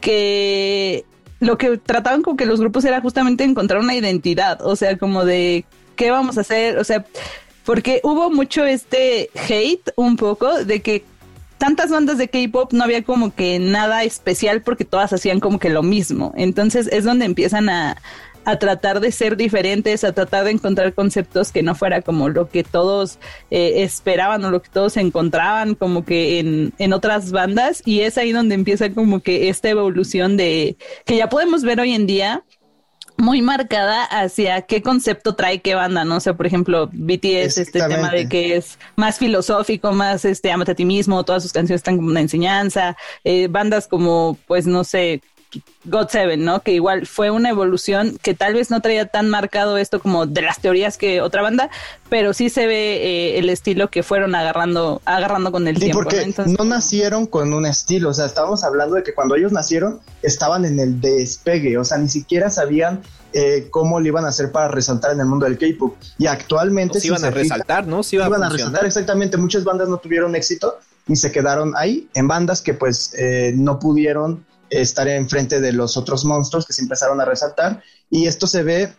que 0.00 1.04
lo 1.40 1.58
que 1.58 1.76
trataban 1.78 2.22
con 2.22 2.36
que 2.36 2.46
los 2.46 2.60
grupos 2.60 2.84
era 2.84 3.00
justamente 3.00 3.44
encontrar 3.44 3.80
una 3.80 3.94
identidad. 3.94 4.60
O 4.62 4.76
sea, 4.76 4.98
como 4.98 5.24
de 5.24 5.64
qué 5.96 6.10
vamos 6.10 6.38
a 6.38 6.40
hacer. 6.40 6.78
O 6.78 6.84
sea, 6.84 7.04
porque 7.64 8.00
hubo 8.02 8.30
mucho 8.30 8.64
este 8.64 9.30
hate 9.48 9.90
un 9.96 10.16
poco 10.16 10.64
de 10.64 10.82
que 10.82 11.04
tantas 11.64 11.90
bandas 11.90 12.18
de 12.18 12.28
K-pop 12.28 12.74
no 12.74 12.84
había 12.84 13.02
como 13.04 13.34
que 13.34 13.58
nada 13.58 14.04
especial 14.04 14.60
porque 14.60 14.84
todas 14.84 15.14
hacían 15.14 15.40
como 15.40 15.58
que 15.58 15.70
lo 15.70 15.82
mismo. 15.82 16.34
Entonces 16.36 16.90
es 16.92 17.04
donde 17.04 17.24
empiezan 17.24 17.70
a, 17.70 17.96
tratar 18.60 19.00
de 19.00 19.10
ser 19.10 19.38
diferentes, 19.38 20.04
a 20.04 20.12
tratar 20.12 20.44
de 20.44 20.50
encontrar 20.50 20.92
conceptos 20.92 21.50
que 21.50 21.62
no 21.62 21.74
fuera 21.74 22.02
como 22.02 22.28
lo 22.28 22.50
que 22.50 22.62
todos 22.62 23.18
eh, 23.50 23.82
esperaban 23.82 24.44
o 24.44 24.50
lo 24.50 24.60
que 24.60 24.68
todos 24.68 24.98
encontraban 24.98 25.74
como 25.74 26.04
que 26.04 26.38
en, 26.38 26.74
en 26.76 26.92
otras 26.92 27.32
bandas. 27.32 27.80
Y 27.86 28.00
es 28.00 28.18
ahí 28.18 28.32
donde 28.32 28.54
empieza 28.54 28.92
como 28.92 29.20
que 29.20 29.48
esta 29.48 29.70
evolución 29.70 30.36
de 30.36 30.76
que 31.06 31.16
ya 31.16 31.30
podemos 31.30 31.62
ver 31.62 31.80
hoy 31.80 31.94
en 31.94 32.06
día 32.06 32.44
muy 33.16 33.42
marcada 33.42 34.04
hacia 34.04 34.62
qué 34.62 34.82
concepto 34.82 35.34
trae 35.34 35.60
qué 35.60 35.74
banda, 35.74 36.04
¿no? 36.04 36.16
O 36.16 36.20
sea, 36.20 36.34
por 36.34 36.46
ejemplo, 36.46 36.88
BTS, 36.92 37.58
este 37.58 37.80
tema 37.80 38.10
de 38.10 38.28
que 38.28 38.56
es 38.56 38.78
más 38.96 39.18
filosófico, 39.18 39.92
más 39.92 40.24
este, 40.24 40.50
amate 40.50 40.72
a 40.72 40.74
ti 40.74 40.84
mismo, 40.84 41.24
todas 41.24 41.42
sus 41.42 41.52
canciones 41.52 41.80
están 41.80 41.96
como 41.96 42.08
una 42.08 42.20
enseñanza, 42.20 42.96
eh, 43.22 43.48
bandas 43.48 43.86
como, 43.86 44.36
pues, 44.46 44.66
no 44.66 44.84
sé, 44.84 45.22
God 45.84 46.08
Seven, 46.08 46.44
¿no? 46.44 46.60
Que 46.60 46.72
igual 46.72 47.06
fue 47.06 47.30
una 47.30 47.50
evolución 47.50 48.18
que 48.22 48.34
tal 48.34 48.54
vez 48.54 48.70
no 48.70 48.80
traía 48.80 49.06
tan 49.06 49.28
marcado 49.28 49.76
esto 49.76 50.00
como 50.00 50.26
de 50.26 50.42
las 50.42 50.60
teorías 50.60 50.96
que 50.96 51.20
otra 51.20 51.42
banda, 51.42 51.70
pero 52.08 52.32
sí 52.32 52.48
se 52.48 52.66
ve 52.66 52.96
eh, 52.96 53.38
el 53.38 53.50
estilo 53.50 53.88
que 53.88 54.02
fueron 54.02 54.34
agarrando, 54.34 55.02
agarrando 55.04 55.52
con 55.52 55.68
el 55.68 55.78
tiempo. 55.78 56.02
Porque 56.02 56.32
¿no? 56.46 56.64
nacieron 56.64 57.26
con 57.26 57.52
un 57.52 57.66
estilo, 57.66 58.10
o 58.10 58.14
sea, 58.14 58.26
estábamos 58.26 58.64
hablando 58.64 58.96
de 58.96 59.02
que 59.02 59.14
cuando 59.14 59.34
ellos 59.34 59.52
nacieron 59.52 60.00
estaban 60.22 60.64
en 60.64 60.80
el 60.80 61.00
despegue, 61.00 61.76
o 61.78 61.84
sea, 61.84 61.98
ni 61.98 62.08
siquiera 62.08 62.50
sabían 62.50 63.02
eh, 63.32 63.66
cómo 63.70 63.98
le 63.98 64.08
iban 64.08 64.24
a 64.24 64.28
hacer 64.28 64.52
para 64.52 64.68
resaltar 64.68 65.12
en 65.12 65.20
el 65.20 65.26
mundo 65.26 65.46
del 65.46 65.58
K-pop. 65.58 65.96
Y 66.18 66.26
actualmente. 66.26 67.00
se 67.00 67.08
iban 67.08 67.24
a 67.24 67.30
resaltar, 67.30 67.86
¿no? 67.86 68.02
Sí 68.04 68.16
iban 68.16 68.42
a, 68.42 68.48
resaltar, 68.48 68.86
exactamente. 68.86 69.36
Muchas 69.36 69.64
bandas 69.64 69.88
no 69.88 69.98
tuvieron 69.98 70.36
éxito 70.36 70.78
y 71.08 71.16
se 71.16 71.32
quedaron 71.32 71.74
ahí 71.76 72.08
en 72.14 72.28
bandas 72.28 72.62
que 72.62 72.74
pues 72.74 73.12
eh, 73.18 73.52
no 73.56 73.78
pudieron 73.78 74.44
estar 74.80 75.08
enfrente 75.08 75.60
de 75.60 75.72
los 75.72 75.96
otros 75.96 76.24
monstruos 76.24 76.66
que 76.66 76.72
se 76.72 76.82
empezaron 76.82 77.20
a 77.20 77.24
resaltar. 77.24 77.82
Y 78.10 78.26
esto 78.26 78.46
se 78.46 78.62
ve, 78.62 78.92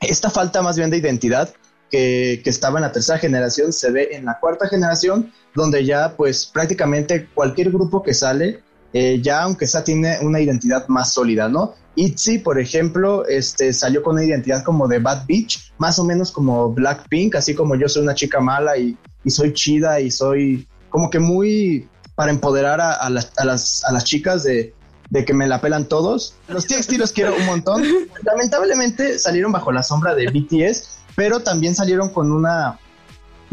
esta 0.00 0.30
falta 0.30 0.62
más 0.62 0.76
bien 0.76 0.90
de 0.90 0.98
identidad 0.98 1.54
que, 1.90 2.42
estaba 2.44 2.78
en 2.78 2.82
la 2.82 2.92
tercera 2.92 3.18
generación, 3.18 3.72
se 3.72 3.90
ve 3.90 4.08
en 4.12 4.24
la 4.24 4.38
cuarta 4.40 4.68
generación, 4.68 5.32
donde 5.54 5.84
ya 5.84 6.16
pues 6.16 6.46
prácticamente 6.46 7.28
cualquier 7.34 7.70
grupo 7.70 8.02
que 8.02 8.14
sale, 8.14 8.62
eh, 8.92 9.20
ya 9.22 9.42
aunque 9.42 9.66
sea 9.66 9.84
tiene 9.84 10.18
una 10.20 10.40
identidad 10.40 10.86
más 10.88 11.12
sólida, 11.12 11.48
¿no? 11.48 11.74
ITZY, 11.96 12.38
por 12.38 12.58
ejemplo, 12.58 13.24
este, 13.26 13.72
salió 13.72 14.02
con 14.02 14.14
una 14.14 14.24
identidad 14.24 14.64
como 14.64 14.88
de 14.88 14.98
Bad 14.98 15.26
Beach, 15.26 15.72
más 15.78 15.98
o 16.00 16.04
menos 16.04 16.32
como 16.32 16.72
Blackpink, 16.72 17.36
así 17.36 17.54
como 17.54 17.76
yo 17.76 17.88
soy 17.88 18.02
una 18.02 18.14
chica 18.14 18.40
mala 18.40 18.76
y, 18.76 18.96
soy 19.26 19.52
chida 19.54 20.00
y 20.00 20.10
soy 20.10 20.68
como 20.90 21.08
que 21.08 21.18
muy 21.18 21.88
para 22.14 22.30
empoderar 22.30 22.80
a, 22.80 23.08
las, 23.08 23.32
a, 23.36 23.44
las, 23.44 23.84
a 23.84 23.92
las 23.92 24.04
chicas 24.04 24.42
de, 24.42 24.74
de 25.10 25.24
que 25.24 25.34
me 25.34 25.46
la 25.46 25.60
pelan 25.60 25.86
todos. 25.86 26.34
Los 26.48 26.66
TXT 26.66 26.92
los 26.92 27.12
quiero 27.12 27.34
un 27.36 27.46
montón. 27.46 27.82
Lamentablemente 28.22 29.18
salieron 29.18 29.52
bajo 29.52 29.72
la 29.72 29.82
sombra 29.82 30.14
de 30.14 30.26
BTS, 30.28 30.98
pero 31.14 31.40
también 31.40 31.74
salieron 31.74 32.08
con 32.08 32.32
una 32.32 32.78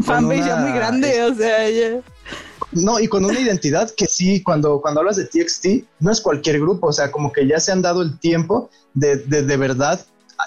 fanbase 0.00 0.46
ya 0.46 0.56
muy 0.56 0.72
grande, 0.72 1.22
o 1.22 1.34
sea, 1.34 1.70
ya. 1.70 2.00
No, 2.72 2.98
y 2.98 3.06
con 3.06 3.24
una 3.24 3.38
identidad 3.38 3.90
que 3.94 4.06
sí, 4.06 4.42
cuando, 4.42 4.80
cuando 4.80 5.00
hablas 5.00 5.16
de 5.16 5.26
TXT, 5.26 5.66
no 6.00 6.10
es 6.10 6.20
cualquier 6.20 6.58
grupo, 6.58 6.86
o 6.86 6.92
sea, 6.92 7.10
como 7.12 7.30
que 7.30 7.46
ya 7.46 7.60
se 7.60 7.70
han 7.70 7.82
dado 7.82 8.00
el 8.02 8.18
tiempo 8.18 8.70
de, 8.94 9.16
de, 9.16 9.42
de 9.42 9.56
verdad, 9.58 10.00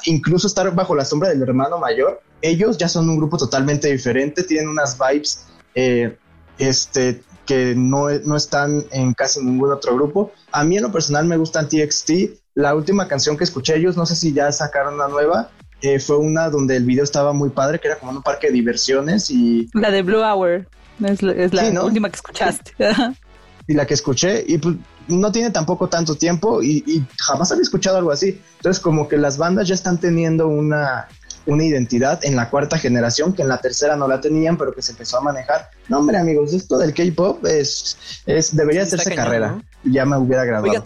incluso 0.06 0.48
estar 0.48 0.74
bajo 0.74 0.96
la 0.96 1.06
sombra 1.06 1.30
del 1.30 1.41
hermano 1.41 1.78
mayor. 1.78 2.22
Ellos 2.41 2.78
ya 2.78 2.88
son 2.88 3.10
un 3.10 3.18
grupo 3.18 3.38
totalmente 3.38 3.91
diferente, 3.91 4.44
tienen 4.44 4.70
unas 4.70 4.98
vibes 4.98 5.46
eh, 5.76 6.18
este, 6.58 7.22
que 7.46 7.76
no, 7.76 8.10
no 8.10 8.36
están 8.36 8.84
en 8.92 9.14
casi 9.14 9.44
ningún 9.44 9.72
otro 9.72 9.96
grupo. 9.96 10.32
A 10.52 10.64
mí 10.64 10.78
en 10.78 10.84
lo 10.84 10.92
personal 10.92 11.26
me 11.26 11.38
gustan 11.38 11.70
TXT. 11.70 12.12
La 12.56 12.76
última 12.76 13.08
canción 13.08 13.38
que 13.38 13.44
escuché 13.44 13.76
ellos, 13.78 13.98
no 13.98 14.06
sé 14.06 14.16
si 14.16 14.34
ya 14.34 14.52
sacaron 14.52 14.96
una 14.96 15.08
nueva, 15.08 15.50
eh, 15.82 16.00
fue 16.00 16.18
una 16.18 16.50
donde 16.50 16.78
el 16.78 16.86
video 16.86 17.04
estaba 17.04 17.34
muy 17.34 17.50
padre, 17.50 17.80
que 17.80 17.88
era 17.88 18.00
como 18.00 18.12
un 18.12 18.24
parque 18.24 18.48
de 18.48 18.54
diversiones 18.54 19.30
y... 19.30 19.70
La 19.74 19.92
de 19.92 20.02
Blue 20.02 20.22
Hour, 20.22 20.68
es 21.04 21.22
la, 21.22 21.84
última 21.84 22.10
que 22.10 22.16
escuchaste. 22.16 22.72
y 23.68 23.74
la 23.74 23.86
que 23.86 23.94
escuché, 23.94 24.44
y 24.48 24.58
pues 24.58 24.76
no 25.08 25.32
tiene 25.32 25.52
tampoco 25.52 25.88
tanto 25.88 26.16
tiempo 26.16 26.64
y, 26.64 26.84
y, 26.88 27.06
jamás 27.20 27.52
había 27.52 27.64
escuchado 27.64 27.98
algo 27.98 28.12
así. 28.12 28.42
Entonces 28.58 28.82
como 28.82 29.08
que 29.08 29.18
las 29.18 29.38
bandas 29.38 29.68
ya 29.68 29.76
están 29.76 30.00
teniendo 30.00 30.48
una, 30.48 31.08
una 31.46 31.64
identidad 31.64 32.24
en 32.24 32.36
la 32.36 32.50
cuarta 32.50 32.78
generación 32.78 33.34
que 33.34 33.42
en 33.42 33.48
la 33.48 33.60
tercera 33.60 33.96
no 33.96 34.08
la 34.08 34.22
tenían, 34.22 34.58
pero 34.58 34.74
que 34.74 34.82
se 34.82 34.92
empezó 34.92 35.18
a 35.18 35.22
manejar. 35.22 35.70
No, 35.90 36.00
hombre, 36.00 36.18
amigos, 36.18 36.54
esto 36.54 36.78
del 36.78 36.94
K-pop 36.94 37.46
es, 37.46 38.24
es, 38.26 38.56
debería 38.56 38.84
hacerse 38.84 39.14
carrera. 39.14 39.62
Ya 39.84 40.06
me 40.06 40.18
hubiera 40.18 40.42
agradado. 40.42 40.86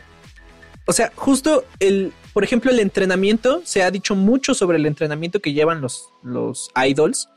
o 0.86 0.94
sea, 0.94 1.12
justo 1.16 1.64
el, 1.80 2.14
por 2.34 2.44
ejemplo, 2.44 2.72
el 2.72 2.80
entrenamiento, 2.80 3.62
se 3.64 3.84
ha 3.84 3.92
dicho 3.92 4.16
mucho 4.16 4.54
sobre 4.54 4.78
el 4.78 4.86
entrenamiento 4.86 5.40
que 5.40 5.54
llevan 5.54 5.82
los, 5.82 6.10
los 6.24 6.70
idols, 6.88 7.30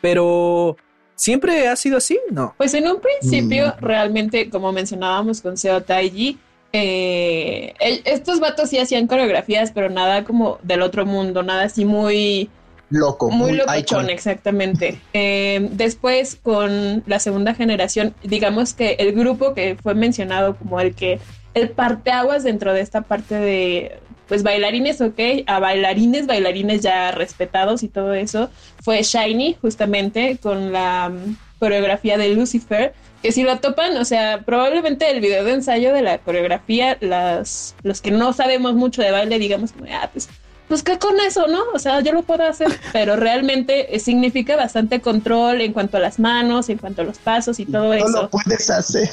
pero 0.00 0.76
¿siempre 1.14 1.68
ha 1.68 1.76
sido 1.76 1.96
así? 1.96 2.18
No. 2.30 2.54
Pues 2.56 2.74
en 2.74 2.86
un 2.88 3.00
principio, 3.00 3.68
mm. 3.68 3.84
realmente, 3.84 4.50
como 4.50 4.72
mencionábamos 4.72 5.40
con 5.40 5.56
Seo 5.56 5.82
Taiji, 5.82 6.38
eh, 6.76 7.72
estos 8.04 8.40
vatos 8.40 8.68
sí 8.68 8.80
hacían 8.80 9.06
coreografías, 9.06 9.70
pero 9.70 9.90
nada 9.90 10.24
como 10.24 10.58
del 10.64 10.82
otro 10.82 11.06
mundo, 11.06 11.44
nada 11.44 11.62
así 11.62 11.84
muy 11.84 12.50
loco. 12.90 13.30
Muy, 13.30 13.52
muy 13.52 14.10
exactamente. 14.10 15.00
Eh, 15.12 15.68
después, 15.70 16.36
con 16.42 17.04
la 17.06 17.20
segunda 17.20 17.54
generación, 17.54 18.12
digamos 18.24 18.74
que 18.74 18.96
el 18.98 19.12
grupo 19.12 19.54
que 19.54 19.76
fue 19.80 19.94
mencionado 19.94 20.56
como 20.56 20.80
el 20.80 20.96
que, 20.96 21.20
el 21.54 21.70
parteaguas 21.70 22.42
dentro 22.42 22.72
de 22.74 22.80
esta 22.80 23.02
parte 23.02 23.36
de, 23.36 24.00
pues 24.26 24.42
bailarines, 24.42 25.00
ok, 25.00 25.20
a 25.46 25.60
bailarines, 25.60 26.26
bailarines 26.26 26.80
ya 26.80 27.12
respetados 27.12 27.84
y 27.84 27.88
todo 27.88 28.14
eso, 28.14 28.50
fue 28.82 29.00
Shiny, 29.04 29.56
justamente, 29.60 30.38
con 30.42 30.72
la 30.72 31.10
mm, 31.10 31.36
coreografía 31.60 32.18
de 32.18 32.30
Lucifer 32.30 32.94
que 33.24 33.32
si 33.32 33.42
lo 33.42 33.58
topan, 33.58 33.96
o 33.96 34.04
sea, 34.04 34.42
probablemente 34.44 35.10
el 35.10 35.22
video 35.22 35.44
de 35.44 35.54
ensayo 35.54 35.94
de 35.94 36.02
la 36.02 36.18
coreografía, 36.18 36.98
las, 37.00 37.74
los 37.82 38.02
que 38.02 38.10
no 38.10 38.34
sabemos 38.34 38.74
mucho 38.74 39.00
de 39.00 39.12
baile, 39.12 39.38
digamos 39.38 39.72
ah, 39.90 40.10
pues, 40.12 40.28
pues 40.68 40.82
qué 40.82 40.98
con 40.98 41.18
eso, 41.20 41.46
¿no? 41.46 41.62
O 41.72 41.78
sea, 41.78 42.02
yo 42.02 42.12
lo 42.12 42.22
puedo 42.24 42.46
hacer, 42.46 42.68
pero 42.92 43.16
realmente 43.16 43.98
significa 43.98 44.56
bastante 44.56 45.00
control 45.00 45.62
en 45.62 45.72
cuanto 45.72 45.96
a 45.96 46.00
las 46.00 46.18
manos, 46.18 46.68
en 46.68 46.76
cuanto 46.76 47.00
a 47.00 47.06
los 47.06 47.16
pasos 47.16 47.58
y 47.60 47.64
todo 47.64 47.94
eso. 47.94 48.06
No 48.10 48.22
lo 48.24 48.28
puedes 48.28 48.68
hacer. 48.68 49.08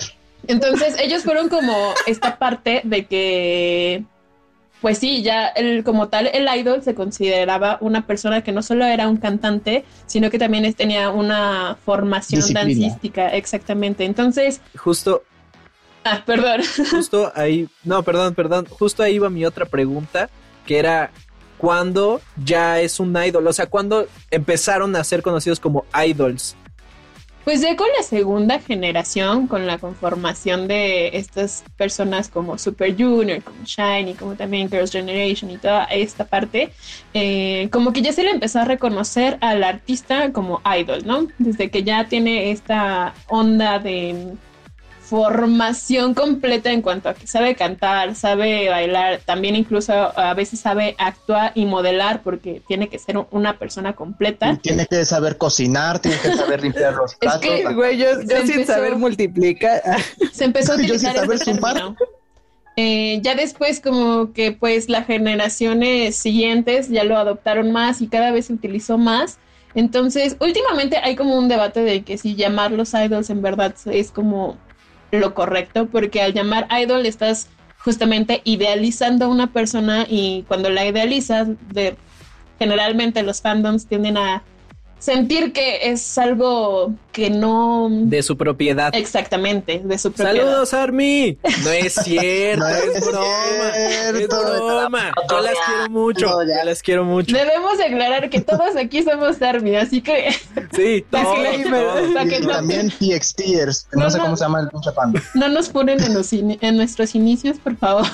Entonces, 0.45 0.95
ellos 0.99 1.23
fueron 1.23 1.47
como 1.47 1.93
esta 2.05 2.37
parte 2.37 2.81
de 2.83 3.05
que 3.05 4.03
pues 4.81 4.97
sí, 4.97 5.21
ya 5.21 5.47
el, 5.47 5.83
como 5.83 6.09
tal, 6.09 6.27
el 6.33 6.47
idol 6.57 6.81
se 6.81 6.95
consideraba 6.95 7.77
una 7.81 8.07
persona 8.07 8.43
que 8.43 8.51
no 8.51 8.63
solo 8.63 8.85
era 8.85 9.07
un 9.07 9.17
cantante, 9.17 9.85
sino 10.07 10.31
que 10.31 10.39
también 10.39 10.73
tenía 10.73 11.11
una 11.11 11.77
formación 11.85 12.41
dancística, 12.51 13.29
exactamente. 13.29 14.03
Entonces... 14.05 14.59
Justo... 14.75 15.23
Ah, 16.03 16.23
perdón. 16.25 16.61
Justo 16.89 17.31
ahí, 17.35 17.69
no, 17.83 18.01
perdón, 18.01 18.33
perdón, 18.33 18.65
justo 18.65 19.03
ahí 19.03 19.19
va 19.19 19.29
mi 19.29 19.45
otra 19.45 19.67
pregunta, 19.67 20.31
que 20.65 20.79
era, 20.79 21.11
¿cuándo 21.59 22.21
ya 22.43 22.79
es 22.79 22.99
un 22.99 23.15
idol? 23.15 23.45
O 23.45 23.53
sea, 23.53 23.67
¿cuándo 23.67 24.07
empezaron 24.31 24.95
a 24.95 25.03
ser 25.03 25.21
conocidos 25.21 25.59
como 25.59 25.85
idols? 26.03 26.55
Pues 27.43 27.61
ya 27.61 27.75
con 27.75 27.87
la 27.97 28.03
segunda 28.03 28.59
generación, 28.59 29.47
con 29.47 29.65
la 29.65 29.79
conformación 29.79 30.67
de 30.67 31.17
estas 31.17 31.63
personas 31.75 32.29
como 32.29 32.59
Super 32.59 32.95
Junior, 32.95 33.41
como 33.41 33.63
Shiny, 33.65 34.13
como 34.13 34.35
también 34.35 34.69
Girls' 34.69 34.91
Generation 34.91 35.49
y 35.49 35.57
toda 35.57 35.85
esta 35.85 36.25
parte, 36.25 36.71
eh, 37.15 37.67
como 37.71 37.93
que 37.93 38.03
ya 38.03 38.13
se 38.13 38.23
le 38.23 38.29
empezó 38.29 38.59
a 38.59 38.65
reconocer 38.65 39.39
al 39.41 39.63
artista 39.63 40.31
como 40.31 40.61
idol, 40.77 41.01
¿no? 41.03 41.27
Desde 41.39 41.71
que 41.71 41.83
ya 41.83 42.07
tiene 42.07 42.51
esta 42.51 43.15
onda 43.27 43.79
de 43.79 44.35
formación 45.11 46.13
completa 46.13 46.71
en 46.71 46.81
cuanto 46.81 47.09
a 47.09 47.13
que 47.13 47.27
sabe 47.27 47.53
cantar, 47.53 48.15
sabe 48.15 48.69
bailar, 48.69 49.19
también 49.25 49.57
incluso 49.57 49.91
a 49.93 50.33
veces 50.35 50.61
sabe 50.61 50.95
actuar 50.97 51.51
y 51.53 51.65
modelar 51.65 52.23
porque 52.23 52.61
tiene 52.65 52.87
que 52.87 52.97
ser 52.97 53.17
una 53.29 53.59
persona 53.59 53.91
completa. 53.91 54.57
tiene 54.61 54.87
que 54.87 55.03
saber 55.03 55.37
cocinar, 55.37 55.99
tiene 55.99 56.17
que 56.17 56.33
saber 56.33 56.63
limpiar 56.63 56.93
los 56.93 57.15
platos. 57.15 57.41
Es 57.51 57.67
que, 57.67 57.73
güey, 57.73 57.97
yo, 57.97 58.07
sin 58.45 58.65
saber 58.65 58.95
multiplicar. 58.95 59.81
Se 60.31 60.45
empezó 60.45 60.71
a 60.71 60.75
utilizar 60.75 61.13
yo 61.27 61.37
sin 61.37 61.59
saber 61.59 61.81
eh, 62.77 63.19
ya 63.21 63.35
después 63.35 63.81
como 63.81 64.31
que 64.31 64.53
pues 64.53 64.87
las 64.87 65.05
generaciones 65.07 66.15
siguientes 66.15 66.87
ya 66.87 67.03
lo 67.03 67.17
adoptaron 67.17 67.73
más 67.73 68.01
y 68.01 68.07
cada 68.07 68.31
vez 68.31 68.45
se 68.45 68.53
utilizó 68.53 68.97
más. 68.97 69.39
Entonces, 69.75 70.37
últimamente 70.39 70.95
hay 71.03 71.17
como 71.17 71.37
un 71.37 71.49
debate 71.49 71.81
de 71.81 72.03
que 72.03 72.17
si 72.17 72.35
llamar 72.35 72.71
los 72.71 72.93
idols 72.93 73.29
en 73.29 73.41
verdad 73.41 73.75
es 73.87 74.11
como 74.11 74.57
lo 75.19 75.33
correcto, 75.33 75.87
porque 75.87 76.21
al 76.21 76.33
llamar 76.33 76.67
idol 76.71 77.05
estás 77.05 77.47
justamente 77.83 78.41
idealizando 78.43 79.25
a 79.25 79.29
una 79.29 79.47
persona 79.47 80.05
y 80.07 80.43
cuando 80.47 80.69
la 80.69 80.85
idealizas, 80.85 81.47
de, 81.69 81.95
generalmente 82.59 83.23
los 83.23 83.41
fandoms 83.41 83.87
tienden 83.87 84.17
a 84.17 84.43
sentir 85.01 85.51
que 85.51 85.91
es 85.91 86.17
algo 86.19 86.93
que 87.11 87.31
no... 87.31 87.89
De 87.89 88.21
su 88.21 88.37
propiedad. 88.37 88.93
Exactamente, 88.93 89.81
de 89.83 89.97
su 89.97 90.11
propiedad. 90.11 90.45
Saludos, 90.45 90.73
Army. 90.75 91.37
No 91.63 91.71
es 91.71 91.93
cierto, 92.03 92.67
es, 92.67 93.05
broma. 93.05 93.69
Es 93.75 94.27
broma. 94.27 95.11
Yo 95.27 95.41
las 95.41 95.55
quiero 95.65 95.89
mucho. 95.89 96.43
yo 96.43 96.63
las 96.63 96.83
quiero 96.83 97.03
mucho. 97.03 97.35
Debemos 97.35 97.79
aclarar 97.79 98.29
que 98.29 98.41
todos 98.41 98.75
aquí 98.75 99.01
somos 99.01 99.41
Army, 99.41 99.75
así 99.75 100.01
que... 100.01 100.33
Sí, 100.75 101.03
todos, 101.09 101.25
también 102.47 102.89
TXTers, 102.91 103.87
no, 103.91 104.03
no, 104.03 104.09
sé 104.09 104.19
cómo 104.19 104.37
se 104.37 104.45
llama 104.45 104.61
el 104.61 104.69
pinche. 104.69 104.91
No 105.33 105.49
nos 105.49 105.67
ponen 105.67 105.99
en, 106.01 106.77
nuestros 106.77 107.15
inicios, 107.15 107.57
por 107.57 107.75
favor. 107.75 108.05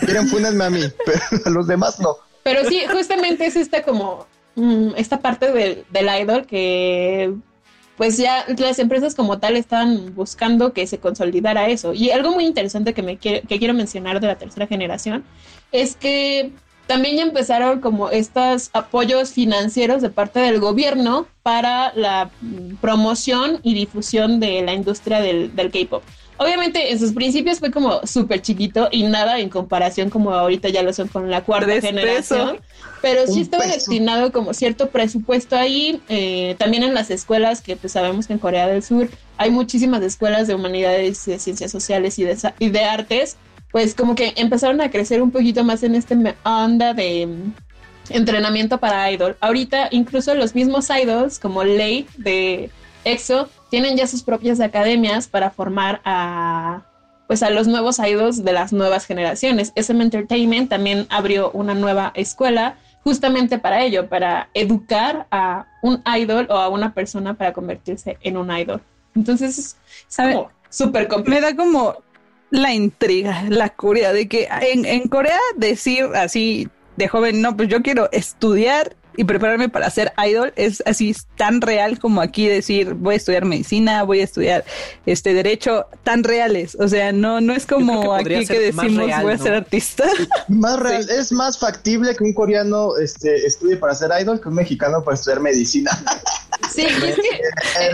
Quieren 0.00 0.28
funenme 0.28 0.64
a 0.64 0.70
mí, 0.70 0.82
pero 1.04 1.20
a 1.46 1.50
los 1.50 1.66
demás 1.66 1.98
no. 1.98 2.16
Pero 2.44 2.68
sí, 2.68 2.82
justamente 2.90 3.46
es 3.46 3.56
esta 3.56 3.82
como, 3.82 4.26
mm, 4.58 4.94
esta 4.96 5.20
parte 5.20 5.52
del, 5.52 5.84
del 5.90 6.22
idol 6.22 6.46
que 6.46 7.34
pues 7.96 8.16
ya 8.16 8.44
las 8.56 8.78
empresas 8.78 9.14
como 9.14 9.38
tal 9.38 9.56
están 9.56 10.14
buscando 10.14 10.72
que 10.72 10.86
se 10.86 10.98
consolidara 10.98 11.68
eso. 11.68 11.92
Y 11.94 12.10
algo 12.10 12.30
muy 12.30 12.44
interesante 12.44 12.94
que, 12.94 13.02
me 13.02 13.16
que 13.16 13.42
quiero 13.42 13.74
mencionar 13.74 14.20
de 14.20 14.28
la 14.28 14.36
tercera 14.36 14.68
generación 14.68 15.24
es 15.72 15.96
que 15.96 16.52
también 16.88 17.18
ya 17.18 17.22
empezaron 17.22 17.80
como 17.80 18.08
estos 18.08 18.70
apoyos 18.72 19.32
financieros 19.32 20.00
de 20.00 20.08
parte 20.08 20.40
del 20.40 20.58
gobierno 20.58 21.28
para 21.42 21.92
la 21.94 22.30
mm, 22.40 22.76
promoción 22.76 23.60
y 23.62 23.74
difusión 23.74 24.40
de 24.40 24.62
la 24.62 24.72
industria 24.72 25.20
del, 25.20 25.54
del 25.54 25.70
K-pop. 25.70 26.02
Obviamente 26.38 26.92
en 26.92 26.98
sus 27.00 27.12
principios 27.12 27.58
fue 27.58 27.72
como 27.72 28.06
súper 28.06 28.40
chiquito 28.40 28.88
y 28.92 29.02
nada 29.02 29.40
en 29.40 29.48
comparación 29.48 30.08
como 30.08 30.32
ahorita 30.32 30.68
ya 30.68 30.84
lo 30.84 30.92
son 30.92 31.08
con 31.08 31.30
la 31.30 31.42
cuarta 31.42 31.80
generación. 31.80 32.60
Pero 33.02 33.26
sí 33.26 33.40
estaba 33.40 33.66
destinado 33.66 34.32
como 34.32 34.54
cierto 34.54 34.90
presupuesto 34.90 35.56
ahí. 35.56 36.00
Eh, 36.08 36.54
también 36.58 36.84
en 36.84 36.94
las 36.94 37.10
escuelas, 37.10 37.60
que 37.60 37.76
pues 37.76 37.92
sabemos 37.92 38.28
que 38.28 38.34
en 38.34 38.38
Corea 38.38 38.68
del 38.68 38.84
Sur 38.84 39.08
hay 39.36 39.50
muchísimas 39.50 40.00
escuelas 40.02 40.46
de 40.46 40.54
humanidades, 40.54 41.24
de 41.26 41.38
ciencias 41.40 41.72
sociales 41.72 42.18
y 42.20 42.24
de, 42.24 42.36
y 42.60 42.68
de 42.70 42.84
artes. 42.84 43.36
Pues 43.72 43.94
como 43.94 44.14
que 44.14 44.32
empezaron 44.36 44.80
a 44.80 44.90
crecer 44.90 45.20
un 45.20 45.32
poquito 45.32 45.64
más 45.64 45.82
en 45.82 45.96
este 45.96 46.16
onda 46.44 46.94
de 46.94 47.26
mm, 47.26 47.52
entrenamiento 48.10 48.78
para 48.78 49.10
idol. 49.10 49.36
Ahorita 49.40 49.88
incluso 49.90 50.34
los 50.34 50.54
mismos 50.54 50.88
idols 50.90 51.38
como 51.40 51.64
Lei 51.64 52.06
de 52.16 52.70
EXO 53.04 53.48
tienen 53.70 53.96
ya 53.96 54.06
sus 54.06 54.22
propias 54.22 54.60
academias 54.60 55.28
para 55.28 55.50
formar 55.50 56.00
a 56.04 56.82
pues 57.26 57.42
a 57.42 57.50
los 57.50 57.68
nuevos 57.68 57.98
idols 57.98 58.42
de 58.42 58.52
las 58.52 58.72
nuevas 58.72 59.04
generaciones. 59.04 59.72
SM 59.76 60.02
Entertainment 60.02 60.70
también 60.70 61.06
abrió 61.10 61.50
una 61.50 61.74
nueva 61.74 62.10
escuela 62.14 62.78
justamente 63.04 63.58
para 63.58 63.84
ello, 63.84 64.08
para 64.08 64.48
educar 64.54 65.26
a 65.30 65.66
un 65.82 66.02
idol 66.18 66.46
o 66.50 66.54
a 66.54 66.68
una 66.68 66.94
persona 66.94 67.34
para 67.34 67.52
convertirse 67.52 68.16
en 68.22 68.38
un 68.38 68.50
idol. 68.50 68.80
Entonces, 69.14 69.58
es 69.58 69.76
súper 70.70 71.06
complicado. 71.06 71.40
Me 71.40 71.40
da 71.40 71.54
como 71.54 71.96
la 72.50 72.72
intriga, 72.72 73.44
la 73.48 73.68
curia 73.70 74.12
de 74.12 74.26
que 74.26 74.48
en, 74.62 74.86
en 74.86 75.06
Corea 75.08 75.38
decir 75.56 76.06
así 76.14 76.68
de 76.96 77.08
joven, 77.08 77.42
no, 77.42 77.56
pues 77.56 77.68
yo 77.68 77.82
quiero 77.82 78.08
estudiar 78.10 78.96
y 79.18 79.24
prepararme 79.24 79.68
para 79.68 79.90
ser 79.90 80.12
idol 80.24 80.52
es 80.54 80.80
así 80.86 81.12
tan 81.36 81.60
real 81.60 81.98
como 81.98 82.20
aquí 82.20 82.46
decir 82.46 82.94
voy 82.94 83.14
a 83.14 83.16
estudiar 83.16 83.44
medicina, 83.44 84.04
voy 84.04 84.20
a 84.20 84.24
estudiar 84.24 84.64
este 85.06 85.34
derecho, 85.34 85.86
tan 86.04 86.22
reales. 86.22 86.76
O 86.78 86.86
sea, 86.86 87.10
no, 87.10 87.40
no 87.40 87.52
es 87.52 87.66
como 87.66 88.14
aquí 88.14 88.46
que 88.46 88.60
decimos 88.60 89.10
voy 89.20 89.32
a 89.32 89.38
ser 89.38 89.54
artista. 89.54 90.04
Más 90.48 90.78
real, 90.78 91.10
es 91.10 91.32
más 91.32 91.58
factible 91.58 92.14
que 92.14 92.22
un 92.22 92.32
coreano 92.32 92.96
este, 92.96 93.44
estudie 93.44 93.76
para 93.76 93.92
ser 93.92 94.10
idol 94.20 94.40
que 94.40 94.48
un 94.50 94.54
mexicano 94.54 95.02
para 95.02 95.16
estudiar 95.16 95.40
medicina. 95.40 95.90
Sí, 96.70 96.82
es 96.82 97.14
que 97.14 97.40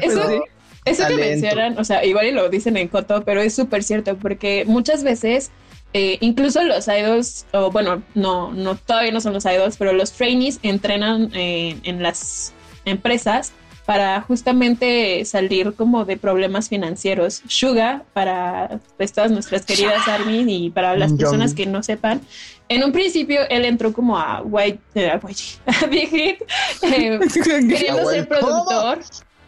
eso, 0.07 0.45
eso 0.85 1.07
que 1.07 1.15
mencionan, 1.15 1.79
o 1.79 1.85
sea, 1.85 2.05
igual 2.05 2.27
y 2.27 2.33
lo 2.33 2.49
dicen 2.49 2.77
en 2.77 2.89
Coto, 2.89 3.23
pero 3.25 3.41
es 3.41 3.55
súper 3.55 3.85
cierto 3.85 4.17
porque 4.17 4.65
muchas 4.67 5.05
veces 5.05 5.51
eh, 5.97 6.19
incluso 6.21 6.63
los 6.65 6.89
idols, 6.89 7.47
o 7.53 7.71
bueno, 7.71 8.03
no, 8.17 8.53
no, 8.53 8.75
todavía 8.75 9.13
no 9.13 9.21
son 9.21 9.33
los 9.33 9.45
idols, 9.45 9.77
pero 9.77 9.93
los 9.93 10.11
trainees 10.13 10.59
entrenan 10.65 11.31
eh, 11.35 11.79
en 11.85 12.03
las 12.03 12.53
empresas 12.85 13.53
para 13.87 14.21
justamente 14.23 15.25
salir 15.25 15.75
como 15.75 16.05
de 16.05 16.17
problemas 16.17 16.69
financieros. 16.69 17.43
Suga, 17.47 18.03
para 18.13 18.81
pues, 18.97 19.13
todas 19.13 19.31
nuestras 19.31 19.65
queridas 19.65 20.09
Armin 20.09 20.49
y 20.49 20.71
para 20.71 20.97
las 20.97 21.13
personas 21.13 21.55
que 21.55 21.65
no 21.67 21.83
sepan, 21.85 22.21
en 22.69 22.83
un 22.83 22.91
principio 22.91 23.43
él 23.49 23.65
entró 23.65 23.93
como 23.93 24.19
a 24.19 24.43
White, 24.43 24.81
eh, 24.97 25.11
a, 25.11 25.19
Big 25.87 26.09
Hit, 26.09 26.39
queriendo 26.81 28.11
ser 28.11 28.27
productor 28.27 28.99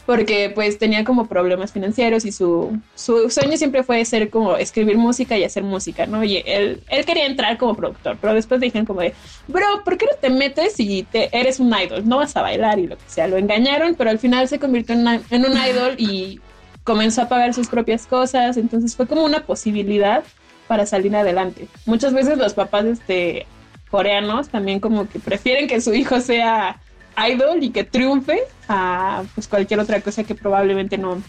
porque 0.07 0.49
pues 0.55 0.79
tenía 0.79 1.03
como 1.03 1.27
problemas 1.27 1.73
financieros 1.73 2.23
y 2.23 2.31
su, 2.31 2.79
su 2.95 3.29
sueño 3.29 3.57
siempre 3.57 3.83
fue 3.83 4.03
ser 4.05 4.29
como 4.29 4.55
escribir 4.55 4.97
música 4.97 5.37
y 5.37 5.43
hacer 5.43 5.63
música, 5.63 6.05
¿no? 6.05 6.23
Y 6.23 6.37
él, 6.45 6.81
él 6.87 7.05
quería 7.05 7.25
entrar 7.25 7.57
como 7.57 7.75
productor, 7.75 8.17
pero 8.21 8.33
después 8.33 8.61
dijeron 8.61 8.85
como 8.85 9.01
de, 9.01 9.13
bro, 9.49 9.65
¿por 9.83 9.97
qué 9.97 10.05
no 10.05 10.17
te 10.17 10.29
metes 10.29 10.79
y 10.79 11.03
te, 11.03 11.37
eres 11.37 11.59
un 11.59 11.75
idol? 11.77 12.07
No 12.07 12.19
vas 12.19 12.37
a 12.37 12.41
bailar 12.41 12.79
y 12.79 12.87
lo 12.87 12.97
que 12.97 13.03
sea. 13.05 13.27
Lo 13.27 13.35
engañaron, 13.35 13.95
pero 13.95 14.09
al 14.09 14.17
final 14.17 14.47
se 14.47 14.59
convirtió 14.59 14.95
en, 14.95 15.05
en 15.29 15.45
un 15.45 15.57
idol 15.57 15.95
y 15.97 16.39
comenzó 16.85 17.23
a 17.23 17.27
pagar 17.27 17.53
sus 17.53 17.67
propias 17.67 18.07
cosas, 18.07 18.55
entonces 18.55 18.95
fue 18.95 19.07
como 19.07 19.25
una 19.25 19.45
posibilidad 19.45 20.23
para 20.69 20.85
salir 20.85 21.13
adelante. 21.17 21.67
Muchas 21.85 22.13
veces 22.13 22.37
los 22.37 22.53
papás 22.53 22.85
este, 22.85 23.45
coreanos 23.91 24.47
también 24.47 24.79
como 24.79 25.09
que 25.09 25.19
prefieren 25.19 25.67
que 25.67 25.81
su 25.81 25.93
hijo 25.93 26.21
sea 26.21 26.79
idol 27.17 27.63
y 27.63 27.71
que 27.71 27.83
triunfe 27.83 28.43
a 28.67 29.23
pues 29.33 29.47
cualquier 29.47 29.79
otra 29.79 30.01
cosa 30.01 30.23
que 30.23 30.35
probablemente 30.35 30.97
no, 30.97 31.21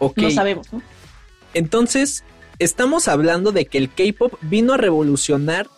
no 0.00 0.30
sabemos, 0.30 0.72
¿no? 0.72 0.82
Entonces, 1.54 2.24
estamos 2.58 3.08
hablando 3.08 3.52
de 3.52 3.66
que 3.66 3.78
el 3.78 3.90
K-pop 3.90 4.34
vino 4.42 4.74
a 4.74 4.76
revolucionar 4.76 5.68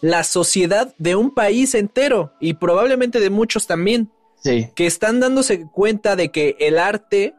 la 0.00 0.24
sociedad 0.24 0.94
de 0.98 1.16
un 1.16 1.34
país 1.34 1.74
entero 1.74 2.32
y 2.40 2.54
probablemente 2.54 3.20
de 3.20 3.30
muchos 3.30 3.66
también. 3.66 4.10
Sí. 4.42 4.70
Que 4.74 4.86
están 4.86 5.20
dándose 5.20 5.66
cuenta 5.66 6.14
de 6.14 6.30
que 6.30 6.56
el 6.60 6.78
arte 6.78 7.34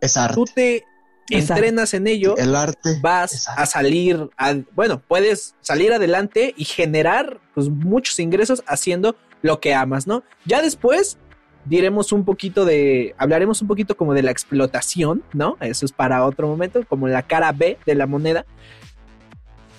es 0.00 0.16
arte. 0.16 0.34
Tú 0.34 0.44
te 0.44 0.84
entrenas 1.30 1.94
en 1.94 2.06
ello, 2.06 2.36
el 2.36 2.54
arte 2.54 2.98
vas 3.00 3.48
a 3.48 3.64
salir, 3.66 4.28
bueno, 4.74 5.00
puedes 5.06 5.54
salir 5.60 5.92
adelante 5.92 6.54
y 6.56 6.64
generar 6.64 7.40
pues, 7.54 7.68
muchos 7.68 8.18
ingresos 8.18 8.62
haciendo 8.66 9.16
lo 9.42 9.60
que 9.60 9.74
amas, 9.74 10.06
¿no? 10.06 10.22
Ya 10.44 10.62
después 10.62 11.18
diremos 11.64 12.12
un 12.12 12.24
poquito 12.24 12.64
de, 12.64 13.14
hablaremos 13.18 13.60
un 13.62 13.68
poquito 13.68 13.96
como 13.96 14.14
de 14.14 14.22
la 14.22 14.30
explotación, 14.30 15.22
¿no? 15.32 15.56
Eso 15.60 15.84
es 15.84 15.92
para 15.92 16.24
otro 16.24 16.48
momento, 16.48 16.84
como 16.88 17.08
la 17.08 17.22
cara 17.22 17.52
B 17.52 17.78
de 17.86 17.94
la 17.94 18.06
moneda. 18.06 18.46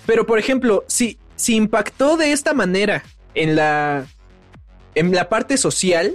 Pero, 0.06 0.26
por 0.26 0.38
ejemplo, 0.38 0.84
si, 0.86 1.18
si 1.36 1.56
impactó 1.56 2.16
de 2.16 2.32
esta 2.32 2.54
manera 2.54 3.02
en 3.34 3.56
la, 3.56 4.06
en 4.94 5.12
la 5.12 5.28
parte 5.28 5.56
social, 5.56 6.14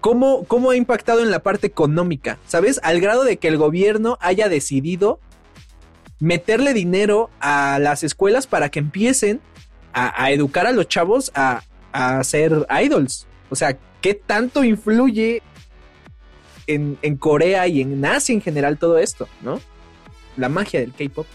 ¿cómo, 0.00 0.44
¿cómo 0.44 0.70
ha 0.70 0.76
impactado 0.76 1.20
en 1.20 1.30
la 1.30 1.40
parte 1.40 1.66
económica? 1.66 2.38
¿Sabes? 2.46 2.80
Al 2.82 3.00
grado 3.00 3.24
de 3.24 3.38
que 3.38 3.48
el 3.48 3.56
gobierno 3.56 4.18
haya 4.20 4.48
decidido 4.48 5.20
meterle 6.20 6.74
dinero 6.74 7.30
a 7.40 7.78
las 7.80 8.04
escuelas 8.04 8.46
para 8.46 8.70
que 8.70 8.78
empiecen 8.78 9.40
a, 9.92 10.24
a 10.24 10.30
educar 10.30 10.66
a 10.66 10.72
los 10.72 10.88
chavos 10.88 11.32
a, 11.34 11.62
a 11.94 12.22
ser 12.24 12.66
idols. 12.82 13.26
O 13.48 13.56
sea, 13.56 13.78
¿qué 14.02 14.14
tanto 14.14 14.64
influye 14.64 15.42
en, 16.66 16.96
Corea 17.18 17.68
y 17.68 17.80
en 17.80 18.04
Asia 18.04 18.34
en 18.34 18.42
general 18.42 18.78
todo 18.78 18.98
esto, 18.98 19.28
no? 19.42 19.60
La 20.36 20.48
magia 20.48 20.80
del 20.80 20.92
K-pop. 20.92 21.26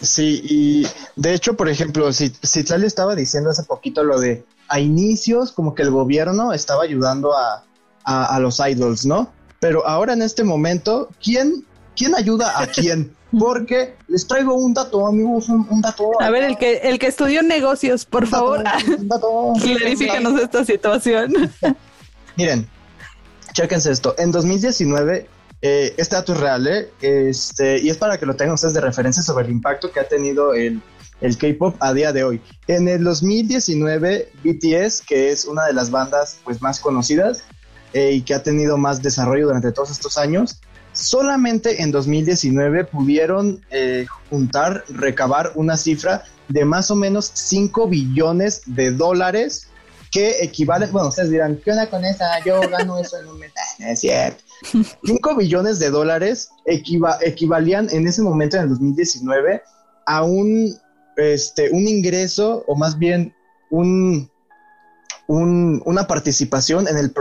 Sí, 0.00 0.40
y 0.44 0.86
de 1.14 1.34
hecho, 1.34 1.56
por 1.56 1.68
ejemplo, 1.68 2.12
si, 2.12 2.32
si 2.42 2.60
estaba 2.60 3.14
diciendo 3.14 3.50
hace 3.50 3.62
poquito 3.62 4.02
lo 4.02 4.18
de 4.18 4.44
a 4.68 4.80
inicios, 4.80 5.52
como 5.52 5.74
que 5.74 5.82
el 5.82 5.90
gobierno 5.90 6.52
estaba 6.52 6.82
ayudando 6.82 7.32
a, 7.36 7.64
a 8.04 8.40
los 8.40 8.58
idols, 8.58 9.06
¿no? 9.06 9.32
Pero 9.60 9.86
ahora 9.86 10.14
en 10.14 10.22
este 10.22 10.42
momento, 10.42 11.08
¿quién, 11.22 11.64
quién 11.96 12.14
ayuda 12.14 12.60
a 12.60 12.66
quién? 12.66 13.14
porque 13.36 13.94
les 14.08 14.26
traigo 14.26 14.54
un 14.54 14.72
dato, 14.74 15.06
amigos, 15.06 15.48
un, 15.48 15.80
dato. 15.80 16.20
A 16.20 16.30
ver, 16.30 16.44
el 16.44 16.56
que, 16.56 16.78
el 16.78 16.98
que 16.98 17.08
estudió 17.08 17.42
negocios, 17.42 18.04
por 18.04 18.26
favor, 18.26 18.62
clarifícanos 19.60 20.40
esta 20.40 20.64
situación. 20.64 21.32
Miren, 22.36 22.68
chéquense 23.52 23.90
esto. 23.90 24.14
En 24.18 24.30
2019, 24.30 25.28
eh, 25.60 25.94
este 25.96 26.16
dato 26.16 26.32
es 26.32 26.40
real, 26.40 26.66
¿eh? 26.66 26.90
Este, 27.00 27.78
y 27.80 27.90
es 27.90 27.96
para 27.96 28.18
que 28.18 28.26
lo 28.26 28.36
tengan 28.36 28.54
ustedes 28.54 28.74
de 28.74 28.80
referencia 28.80 29.22
sobre 29.22 29.46
el 29.46 29.50
impacto 29.50 29.90
que 29.90 30.00
ha 30.00 30.08
tenido 30.08 30.54
el, 30.54 30.80
el 31.20 31.36
K-pop 31.36 31.76
a 31.80 31.92
día 31.92 32.12
de 32.12 32.24
hoy. 32.24 32.40
En 32.66 32.88
el 32.88 33.04
2019, 33.04 34.32
BTS, 34.44 35.02
que 35.02 35.30
es 35.30 35.44
una 35.44 35.66
de 35.66 35.72
las 35.72 35.90
bandas 35.90 36.38
pues, 36.44 36.62
más 36.62 36.80
conocidas 36.80 37.42
eh, 37.92 38.12
y 38.12 38.22
que 38.22 38.34
ha 38.34 38.42
tenido 38.42 38.76
más 38.76 39.02
desarrollo 39.02 39.46
durante 39.46 39.72
todos 39.72 39.90
estos 39.90 40.16
años, 40.18 40.60
solamente 40.98 41.82
en 41.82 41.92
2019 41.92 42.84
pudieron 42.84 43.64
eh, 43.70 44.06
juntar, 44.30 44.84
recabar 44.88 45.52
una 45.54 45.76
cifra 45.76 46.24
de 46.48 46.64
más 46.64 46.90
o 46.90 46.96
menos 46.96 47.30
5 47.34 47.88
billones 47.88 48.62
de 48.66 48.90
dólares 48.90 49.68
que 50.10 50.42
equivale, 50.42 50.86
bueno, 50.86 51.08
ustedes 51.08 51.30
dirán, 51.30 51.60
¿qué 51.62 51.70
onda 51.70 51.88
con 51.88 52.04
esa? 52.04 52.42
Yo 52.44 52.60
gano 52.68 52.98
eso 52.98 53.18
en 53.18 53.28
un 53.28 53.38
mes. 53.38 53.52
Es 53.78 54.00
cierto. 54.00 54.42
5 55.04 55.36
billones 55.36 55.78
de 55.78 55.90
dólares 55.90 56.50
equivalían 56.66 57.88
en 57.90 58.08
ese 58.08 58.22
momento, 58.22 58.56
en 58.56 58.64
el 58.64 58.68
2019, 58.70 59.62
a 60.06 60.24
un, 60.24 60.74
este, 61.16 61.70
un 61.70 61.86
ingreso, 61.86 62.64
o 62.66 62.74
más 62.74 62.98
bien 62.98 63.34
un, 63.70 64.28
un, 65.28 65.82
una 65.84 66.06
participación 66.06 66.88
en 66.88 66.96
el, 66.96 67.12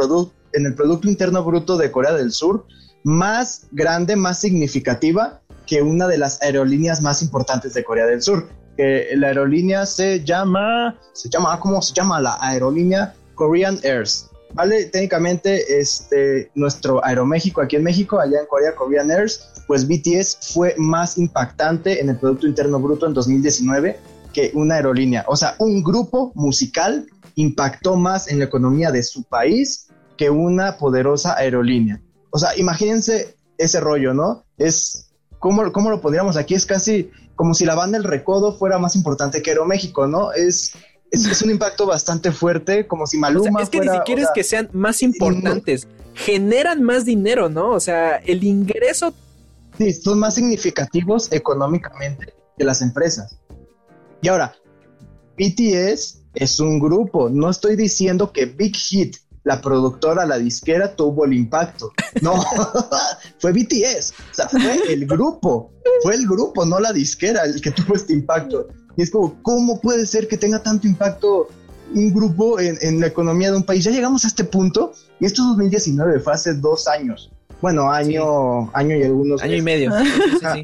en 0.53 0.65
el 0.65 0.73
Producto 0.73 1.09
Interno 1.09 1.43
Bruto 1.43 1.78
de 1.78 1.91
Corea 1.91 2.13
del 2.13 2.32
Sur 2.32 2.65
más 3.04 3.68
grande, 3.72 4.16
más 4.16 4.39
significativa 4.39 5.41
que 5.66 5.82
una 5.82 6.08
de 6.08 6.18
las 6.18 6.41
aerolíneas 6.41 7.02
más 7.02 7.22
importantes 7.22 7.74
de 7.74 7.84
Corea 7.84 8.06
del 8.06 8.22
Sur. 8.22 8.50
que 8.76 9.10
la 9.16 9.28
aerolínea 9.28 9.86
se 9.86 10.24
llama, 10.24 10.95
se 11.14 11.30
llama, 11.30 11.60
¿cómo 11.60 11.82
se 11.82 11.93
llama 11.93 12.22
la 12.22 12.38
aerolínea? 12.39 13.16
Korean 13.36 13.80
Airs. 13.84 14.30
¿Vale? 14.54 14.86
Técnicamente, 14.86 15.80
este, 15.80 16.52
nuestro 16.56 17.04
Aeroméxico 17.04 17.62
aquí 17.62 17.76
en 17.76 17.84
México, 17.84 18.20
allá 18.20 18.39
en 18.39 18.45
Corea, 18.45 18.76
Korean 18.76 19.12
Airs, 19.12 19.50
pues 19.68 19.88
BTS 19.88 20.54
fue 20.54 20.74
más 20.78 21.18
impactante 21.18 22.00
en 22.00 22.10
el 22.10 22.18
Producto 22.18 22.48
Interno 22.48 22.80
Bruto 22.80 23.06
en 23.08 23.14
2019 23.14 23.98
que 24.34 24.52
una 24.54 24.76
aerolínea. 24.76 25.26
O 25.28 25.36
sea, 25.36 25.56
un 25.60 25.84
grupo 25.84 26.32
musical 26.36 27.08
impactó 27.36 27.95
más 27.95 28.30
en 28.30 28.39
la 28.39 28.45
economía 28.45 28.91
de 28.91 29.04
su 29.04 29.24
país 29.24 29.88
que 30.16 30.30
una 30.30 30.78
poderosa 30.78 31.36
aerolínea. 31.38 32.02
O 32.38 32.40
sea, 32.40 32.56
imagínense 32.56 33.36
ese 33.58 33.80
rollo, 33.80 34.14
¿no? 34.14 34.46
Es, 34.60 35.10
¿cómo, 35.40 35.72
cómo 35.72 35.90
lo 35.90 36.02
pondríamos 36.02 36.38
aquí? 36.38 36.54
Es 36.54 36.68
casi 36.68 37.10
como 37.36 37.56
si 37.56 37.66
la 37.66 37.74
banda 37.74 37.98
El 37.98 38.04
Recodo 38.04 38.56
fuera 38.56 38.78
más 38.78 38.96
importante 38.96 39.42
que 39.42 39.50
Aeroméxico, 39.50 40.06
¿no? 40.06 40.32
Es, 40.34 40.74
es, 41.10 41.42
un 41.42 41.50
impacto 41.50 41.88
bastante 41.88 42.32
fuerte, 42.32 42.86
como 42.86 43.08
si 43.08 43.18
Maluma. 43.18 43.64
es 43.64 43.70
que 43.70 43.80
ni 43.80 43.90
siquiera 43.90 44.22
es 44.22 44.30
que 44.36 44.44
sean 44.44 44.70
más 44.72 45.02
importantes, 45.02 45.88
generan 46.14 46.84
más 46.84 47.06
dinero, 47.06 47.50
¿no? 47.50 47.72
O 47.72 47.80
sea, 47.80 48.18
el 48.18 48.44
ingreso 48.44 49.16
Sí, 49.80 49.94
son 49.94 50.20
más 50.20 50.36
significativos 50.36 51.32
económicamente 51.32 52.34
que 52.56 52.64
las 52.64 52.84
empresas. 52.84 53.40
Y 54.22 54.28
ahora, 54.28 54.56
BTS 55.38 56.24
es 56.34 56.60
un 56.60 56.80
grupo. 56.80 57.30
No 57.30 57.50
estoy 57.50 57.76
diciendo 57.76 58.32
que 58.32 58.46
Big 58.46 58.76
Hit, 58.76 59.18
la 59.48 59.62
productora, 59.62 60.26
la 60.26 60.38
disquera, 60.38 60.93
tuvo 60.93 61.24
el 61.24 61.34
impacto. 61.34 61.93
No, 62.22 62.36
fue 63.39 63.54
BTS. 63.54 64.14
O 64.32 64.34
sea, 64.34 64.50
fue 64.50 64.93
el 64.93 65.08
grupo. 65.08 65.72
Fue 66.04 66.16
el 66.16 66.28
grupo, 66.28 66.66
no 66.66 66.82
la 66.82 66.91
disquera, 66.91 67.45
el 67.45 67.62
que 67.62 67.72
tuvo 67.72 67.95
este 67.95 68.12
impacto. 68.12 68.68
Y 68.98 69.04
es 69.04 69.10
como, 69.10 69.41
¿cómo 69.43 69.80
puede 69.80 70.06
ser 70.06 70.28
que 70.28 70.38
tenga 70.38 70.62
tanto 70.62 70.86
impacto 70.86 71.48
un 71.95 72.14
grupo 72.14 72.60
en, 72.60 72.78
en 72.82 73.00
la 73.00 73.08
economía 73.08 73.52
de 73.52 73.58
un 73.58 73.64
país? 73.64 73.86
Ya 73.86 73.91
llegamos 73.91 74.26
a 74.26 74.28
este 74.28 74.43
punto 74.43 74.91
y 75.22 75.26
esto 75.26 75.43
es 75.43 75.48
2019, 75.50 76.20
fue 76.20 76.34
hace 76.34 76.54
dos 76.54 76.86
años. 76.89 77.32
Bueno, 77.62 77.89
año, 77.89 78.70
año 78.76 78.98
y 78.98 79.04
algunos. 79.04 79.41
Año 79.41 79.56
y 79.56 79.62
medio. 79.62 79.91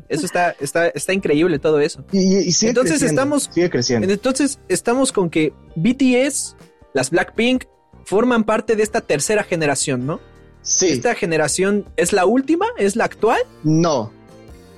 Eso 0.09 0.25
está, 0.25 0.51
está, 0.59 0.87
está 0.89 1.13
increíble 1.13 1.57
todo 1.57 1.79
eso. 1.79 2.03
Y, 2.11 2.53
entonces 2.65 3.01
estamos. 3.01 3.49
Sigue 3.51 3.69
creciendo. 3.69 4.11
Entonces 4.11 4.59
estamos 4.67 5.13
con 5.13 5.29
que 5.29 5.53
BTS, 5.75 6.57
las 6.93 7.09
Blackpink, 7.09 7.63
forman 8.05 8.43
parte 8.43 8.75
de 8.75 8.83
esta 8.83 9.01
tercera 9.01 9.43
generación, 9.43 10.05
¿no? 10.05 10.19
Sí. 10.61 10.89
¿Esta 10.89 11.15
generación 11.15 11.85
es 11.97 12.13
la 12.13 12.25
última? 12.25 12.65
¿Es 12.77 12.95
la 12.95 13.05
actual? 13.05 13.41
No. 13.63 14.11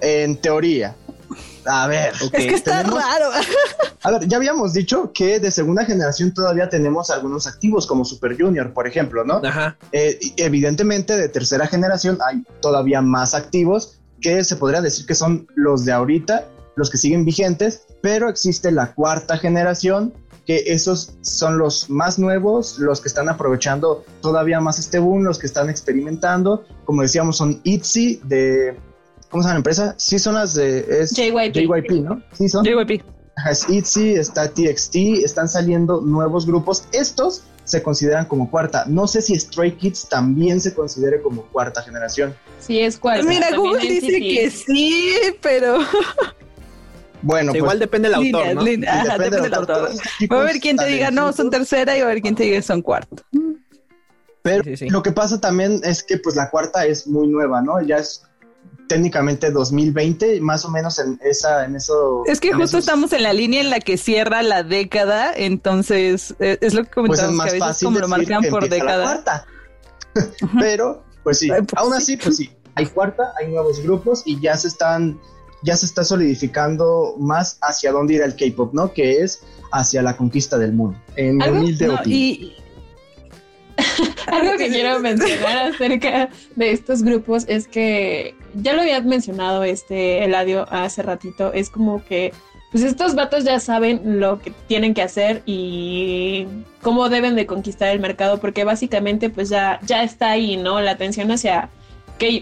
En 0.01 0.37
teoría. 0.37 0.95
A 1.65 1.87
ver, 1.87 2.13
es 2.21 2.29
que 2.29 2.53
está 2.53 2.83
raro. 2.83 3.29
A 4.03 4.11
ver, 4.11 4.27
ya 4.27 4.37
habíamos 4.37 4.73
dicho 4.73 5.11
que 5.13 5.39
de 5.39 5.49
segunda 5.49 5.83
generación 5.83 6.33
todavía 6.33 6.69
tenemos 6.69 7.09
algunos 7.09 7.47
activos 7.47 7.87
como 7.87 8.05
Super 8.05 8.37
Junior, 8.39 8.71
por 8.71 8.87
ejemplo, 8.87 9.23
¿no? 9.23 9.41
Ajá. 9.43 9.75
Eh, 9.91 10.19
evidentemente 10.37 11.17
de 11.17 11.27
tercera 11.27 11.65
generación 11.65 12.19
hay 12.27 12.43
todavía 12.61 13.01
más 13.01 13.33
activos 13.33 13.99
que 14.21 14.43
se 14.43 14.55
podría 14.57 14.81
decir 14.81 15.05
que 15.05 15.15
son 15.15 15.47
los 15.55 15.85
de 15.85 15.91
ahorita, 15.91 16.47
los 16.75 16.89
que 16.89 16.97
siguen 16.97 17.25
vigentes, 17.25 17.87
pero 18.01 18.29
existe 18.29 18.71
la 18.71 18.93
cuarta 18.93 19.37
generación 19.37 20.13
que 20.45 20.63
esos 20.67 21.17
son 21.21 21.57
los 21.57 21.89
más 21.89 22.19
nuevos, 22.19 22.77
los 22.79 23.01
que 23.01 23.07
están 23.07 23.29
aprovechando 23.29 24.05
todavía 24.21 24.59
más 24.59 24.79
este 24.79 24.99
boom, 24.99 25.23
los 25.23 25.39
que 25.39 25.47
están 25.47 25.69
experimentando, 25.69 26.65
como 26.85 27.01
decíamos, 27.01 27.37
son 27.37 27.61
ITZY 27.63 28.21
de 28.23 28.77
¿cómo 29.29 29.43
se 29.43 29.47
llama 29.47 29.55
la 29.55 29.59
empresa? 29.59 29.95
Sí 29.97 30.19
son 30.19 30.35
las 30.35 30.53
de 30.53 30.85
es 31.01 31.11
JYP, 31.11 31.91
¿no? 32.03 32.21
Sí 32.33 32.47
son. 32.47 32.63
JYP. 32.63 33.03
Es 33.51 33.67
ITZY, 33.67 34.13
está 34.13 34.47
TXT, 34.47 34.95
están 35.25 35.49
saliendo 35.49 35.99
nuevos 35.99 36.45
grupos. 36.45 36.85
Estos 36.93 37.43
se 37.65 37.83
consideran 37.83 38.25
como 38.25 38.49
cuarta. 38.49 38.85
No 38.87 39.07
sé 39.07 39.21
si 39.21 39.37
Stray 39.37 39.73
Kids 39.73 40.07
también 40.07 40.61
se 40.61 40.73
considere 40.73 41.21
como 41.21 41.43
cuarta 41.47 41.81
generación. 41.81 42.33
Sí, 42.59 42.79
es 42.79 42.97
cuarta. 42.97 43.25
Mira, 43.25 43.55
Google 43.55 43.81
dice 43.81 44.19
que 44.19 44.49
sí, 44.51 45.13
pero... 45.41 45.79
Bueno, 47.25 47.53
pues, 47.53 47.59
igual 47.59 47.79
depende 47.79 48.07
del 48.07 48.15
autor, 48.15 48.53
¿no? 48.53 48.63
depende, 48.63 49.41
del 49.41 49.53
autor. 49.55 49.89
a 50.29 50.37
ver 50.37 50.59
quién 50.59 50.77
te 50.77 50.85
diga 50.85 51.09
no, 51.09 51.33
son 51.33 51.49
tercera 51.49 51.97
y 51.97 52.01
a 52.01 52.05
ver 52.05 52.21
quién 52.21 52.35
te 52.35 52.43
diga 52.43 52.61
son 52.61 52.83
cuarta. 52.83 53.23
Pero 54.43 54.63
lo 54.91 55.01
que 55.01 55.11
pasa 55.11 55.41
también 55.41 55.81
es 55.83 56.03
que 56.03 56.19
pues 56.19 56.35
la 56.35 56.51
cuarta 56.51 56.85
es 56.85 57.07
muy 57.07 57.27
nueva, 57.27 57.63
¿no? 57.63 57.81
Ya 57.81 57.97
es 57.97 58.21
técnicamente 58.87 59.49
2020, 59.49 60.39
más 60.41 60.65
o 60.65 60.69
menos 60.69 60.99
en 60.99 61.19
esa, 61.23 61.65
en 61.65 61.75
eso. 61.75 62.21
Es 62.27 62.39
que 62.39 62.53
justo 62.53 62.77
estamos 62.77 63.11
en 63.13 63.23
la 63.23 63.33
línea 63.33 63.61
en 63.61 63.71
la 63.71 63.79
que 63.79 63.97
cierra 63.97 64.43
la 64.43 64.61
década, 64.61 65.33
entonces 65.35 66.35
eh, 66.37 66.59
es 66.61 66.75
lo 66.75 66.83
que 66.83 66.91
pues 66.93 67.19
comentamos 67.19 67.45
que 67.45 67.63
a 67.63 67.67
veces 67.67 67.83
como 67.83 67.97
lo 67.97 68.07
marcan 68.07 68.43
por 68.51 68.69
década. 68.69 69.23
Pero, 70.59 71.03
pues 71.23 71.39
sí, 71.39 71.49
pues 71.49 71.65
aún 71.75 71.93
así, 71.95 72.17
pues 72.17 72.37
sí, 72.37 72.51
hay 72.75 72.85
cuarta, 72.85 73.33
hay 73.39 73.47
nuevos 73.47 73.81
grupos 73.81 74.21
y 74.25 74.39
ya 74.39 74.55
se 74.55 74.67
están, 74.67 75.19
ya 75.65 75.75
se 75.75 75.87
está 75.87 76.03
solidificando 76.03 77.15
más 77.17 77.57
hacia 77.61 77.91
dónde 77.91 78.13
irá 78.13 78.25
el 78.25 78.35
K-pop, 78.35 78.73
¿no? 78.73 78.93
Que 78.93 79.21
es 79.21 79.41
hacia 79.73 80.01
la 80.01 80.15
conquista 80.15 80.57
del 80.57 80.73
mundo. 80.73 80.97
En 81.15 81.41
humilde 81.41 81.87
no, 81.87 81.99
y, 82.05 82.55
algo 84.27 84.57
que 84.57 84.69
quiero 84.69 84.99
mencionar 84.99 85.73
acerca 85.73 86.29
de 86.55 86.71
estos 86.71 87.03
grupos 87.03 87.45
es 87.47 87.67
que 87.67 88.35
ya 88.53 88.73
lo 88.73 88.81
había 88.81 89.01
mencionado 89.01 89.63
este 89.63 90.23
Eladio 90.23 90.71
hace 90.71 91.01
ratito, 91.01 91.51
es 91.51 91.69
como 91.69 92.03
que 92.05 92.31
pues 92.71 92.83
estos 92.83 93.15
vatos 93.15 93.43
ya 93.43 93.59
saben 93.59 94.19
lo 94.19 94.39
que 94.39 94.51
tienen 94.67 94.93
que 94.93 95.01
hacer 95.01 95.41
y 95.45 96.45
cómo 96.81 97.09
deben 97.09 97.35
de 97.35 97.45
conquistar 97.45 97.89
el 97.89 97.99
mercado 97.99 98.39
porque 98.39 98.63
básicamente 98.63 99.29
pues 99.29 99.49
ya 99.49 99.79
ya 99.85 100.03
está 100.03 100.31
ahí, 100.31 100.57
¿no? 100.57 100.79
La 100.81 100.91
atención 100.91 101.31
hacia 101.31 101.69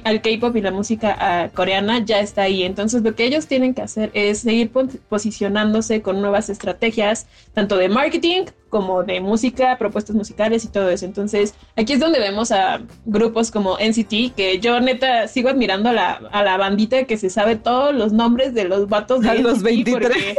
al 0.04 0.22
K-pop 0.22 0.56
y 0.56 0.62
la 0.62 0.72
música 0.72 1.16
ah, 1.20 1.50
coreana 1.54 2.00
ya 2.06 2.20
está 2.20 2.44
ahí. 2.44 2.64
Entonces 2.64 3.02
lo 3.02 3.16
que 3.16 3.26
ellos 3.26 3.48
tienen 3.48 3.74
que 3.74 3.82
hacer 3.82 4.12
es 4.14 4.40
seguir 4.40 4.72
posicionándose 5.10 6.02
con 6.02 6.22
nuevas 6.22 6.50
estrategias, 6.50 7.28
tanto 7.54 7.78
de 7.78 7.90
marketing 7.90 8.46
como 8.70 9.04
de 9.04 9.20
música, 9.20 9.78
propuestas 9.78 10.16
musicales 10.16 10.64
y 10.66 10.68
todo 10.68 10.90
eso. 10.90 11.06
Entonces 11.06 11.56
aquí 11.76 11.94
es 11.94 12.00
donde 12.00 12.20
vemos 12.20 12.52
a 12.52 12.82
grupos 13.06 13.52
como 13.52 13.78
NCT, 13.78 14.36
que 14.36 14.60
yo 14.62 14.80
neta 14.80 15.28
sigo 15.28 15.50
admirando 15.50 15.90
a 15.90 15.94
la, 15.94 16.12
a 16.32 16.44
la 16.44 16.58
bandita 16.58 17.04
que 17.06 17.18
se 17.18 17.30
sabe 17.30 17.56
todos 17.56 17.94
los 17.94 18.14
nombres 18.14 18.54
de 18.54 18.66
los 18.66 18.90
vatos 18.90 19.22
de 19.22 19.40
los 19.40 19.64
23. 19.64 20.38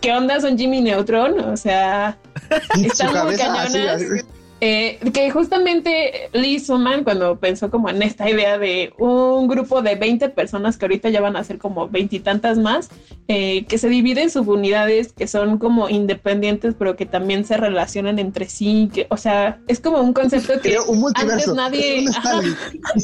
¿Qué 0.00 0.12
onda 0.12 0.40
son 0.40 0.58
Jimmy 0.58 0.82
Neutron? 0.82 1.40
O 1.40 1.56
sea, 1.56 2.18
están 2.84 3.24
muy 3.24 3.36
cañonas. 3.36 4.02
Eh, 4.66 4.98
que 5.12 5.30
justamente 5.30 6.30
Lee 6.32 6.58
Suman 6.58 7.04
cuando 7.04 7.38
pensó 7.38 7.70
como 7.70 7.90
en 7.90 8.02
esta 8.02 8.30
idea 8.30 8.56
de 8.56 8.94
un 8.96 9.46
grupo 9.46 9.82
de 9.82 9.94
20 9.94 10.30
personas 10.30 10.78
que 10.78 10.86
ahorita 10.86 11.10
ya 11.10 11.20
van 11.20 11.36
a 11.36 11.44
ser 11.44 11.58
como 11.58 11.90
veintitantas 11.90 12.56
más, 12.56 12.88
eh, 13.28 13.66
que 13.66 13.76
se 13.76 13.90
dividen 13.90 14.24
en 14.24 14.30
subunidades 14.30 15.12
que 15.12 15.26
son 15.26 15.58
como 15.58 15.90
independientes 15.90 16.74
pero 16.78 16.96
que 16.96 17.04
también 17.04 17.44
se 17.44 17.58
relacionan 17.58 18.18
entre 18.18 18.48
sí, 18.48 18.88
que, 18.90 19.06
o 19.10 19.18
sea, 19.18 19.60
es 19.68 19.80
como 19.80 20.00
un 20.00 20.14
concepto 20.14 20.58
que 20.62 20.78
antes 21.14 21.48
nadie, 21.48 22.06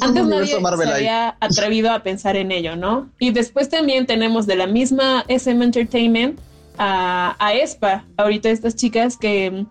antes 0.01 0.27
nadie 0.27 0.47
se 0.47 0.91
había 0.91 1.37
atrevido 1.41 1.91
a 1.91 2.03
pensar 2.03 2.37
en 2.37 2.53
ello, 2.53 2.75
¿no? 2.75 3.11
Y 3.19 3.33
después 3.33 3.69
también 3.69 4.07
tenemos 4.07 4.47
de 4.47 4.57
la 4.57 4.67
misma 4.67 5.27
SM 5.29 5.63
Entertainment 5.63 6.41
a, 6.79 7.37
a 7.39 7.53
ESPA, 7.53 8.07
ahorita 8.17 8.49
estas 8.49 8.77
chicas 8.77 9.19
que 9.19 9.67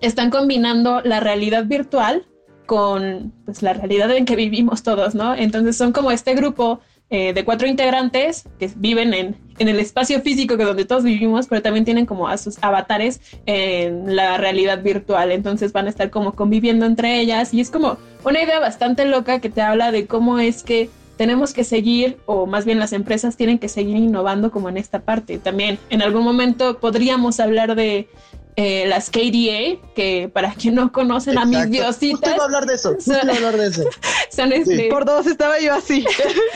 están 0.00 0.30
combinando 0.30 1.00
la 1.02 1.20
realidad 1.20 1.66
virtual 1.66 2.26
con 2.66 3.32
pues, 3.44 3.62
la 3.62 3.72
realidad 3.72 4.10
en 4.12 4.24
que 4.24 4.36
vivimos 4.36 4.82
todos, 4.82 5.14
¿no? 5.14 5.34
Entonces 5.34 5.76
son 5.76 5.92
como 5.92 6.12
este 6.12 6.34
grupo 6.34 6.80
eh, 7.12 7.32
de 7.32 7.44
cuatro 7.44 7.66
integrantes 7.66 8.44
que 8.60 8.70
viven 8.76 9.12
en, 9.12 9.36
en, 9.58 9.68
el 9.68 9.80
espacio 9.80 10.20
físico 10.20 10.56
que 10.56 10.62
donde 10.62 10.84
todos 10.84 11.02
vivimos, 11.02 11.48
pero 11.48 11.60
también 11.60 11.84
tienen 11.84 12.06
como 12.06 12.28
a 12.28 12.38
sus 12.38 12.62
avatares 12.62 13.20
en 13.46 14.14
la 14.14 14.36
realidad 14.36 14.84
virtual. 14.84 15.32
Entonces 15.32 15.72
van 15.72 15.86
a 15.86 15.90
estar 15.90 16.10
como 16.10 16.34
conviviendo 16.34 16.86
entre 16.86 17.18
ellas 17.18 17.52
y 17.52 17.60
es 17.60 17.70
como 17.70 17.98
una 18.24 18.40
idea 18.40 18.60
bastante 18.60 19.04
loca 19.06 19.40
que 19.40 19.50
te 19.50 19.60
habla 19.60 19.90
de 19.90 20.06
cómo 20.06 20.38
es 20.38 20.62
que 20.62 20.88
tenemos 21.16 21.52
que 21.52 21.64
seguir, 21.64 22.16
o 22.24 22.46
más 22.46 22.64
bien 22.64 22.78
las 22.78 22.94
empresas 22.94 23.36
tienen 23.36 23.58
que 23.58 23.68
seguir 23.68 23.96
innovando 23.96 24.50
como 24.50 24.70
en 24.70 24.78
esta 24.78 25.00
parte. 25.00 25.38
También 25.38 25.78
en 25.90 26.00
algún 26.00 26.22
momento 26.22 26.78
podríamos 26.78 27.40
hablar 27.40 27.74
de 27.74 28.08
eh, 28.56 28.86
las 28.86 29.10
KDA, 29.10 29.80
que 29.94 30.30
para 30.32 30.54
quien 30.60 30.74
no 30.74 30.92
conocen 30.92 31.38
a 31.38 31.44
mis 31.44 31.70
diositas. 31.70 32.20
Usted 32.20 32.38
va 32.38 32.42
a 32.42 32.46
hablar 32.46 32.66
de 32.66 32.74
eso. 32.74 32.94
Usted 32.96 33.14
va 33.26 33.32
a 33.32 33.36
hablar 33.36 33.56
de 33.56 33.66
eso. 33.66 33.84
Son 34.30 34.52
este, 34.52 34.88
Por 34.88 35.04
dos 35.04 35.26
estaba 35.26 35.60
yo 35.60 35.74
así. 35.74 36.04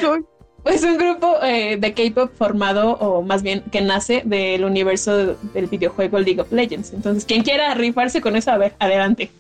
pues 0.63 0.83
un 0.83 0.97
grupo 0.97 1.37
eh, 1.43 1.77
de 1.79 1.95
K-pop 1.95 2.33
formado, 2.37 2.93
o 2.93 3.23
más 3.23 3.43
bien 3.43 3.63
que 3.71 3.83
nace 3.83 4.23
del 4.25 4.65
universo 4.65 5.37
del 5.53 5.67
videojuego 5.67 6.19
League 6.19 6.41
of 6.41 6.51
Legends. 6.51 6.93
Entonces, 6.93 7.25
quien 7.25 7.43
quiera 7.43 7.75
rifarse 7.75 8.21
con 8.21 8.35
eso, 8.37 8.51
a 8.51 8.59
ver, 8.59 8.75
adelante. 8.79 9.31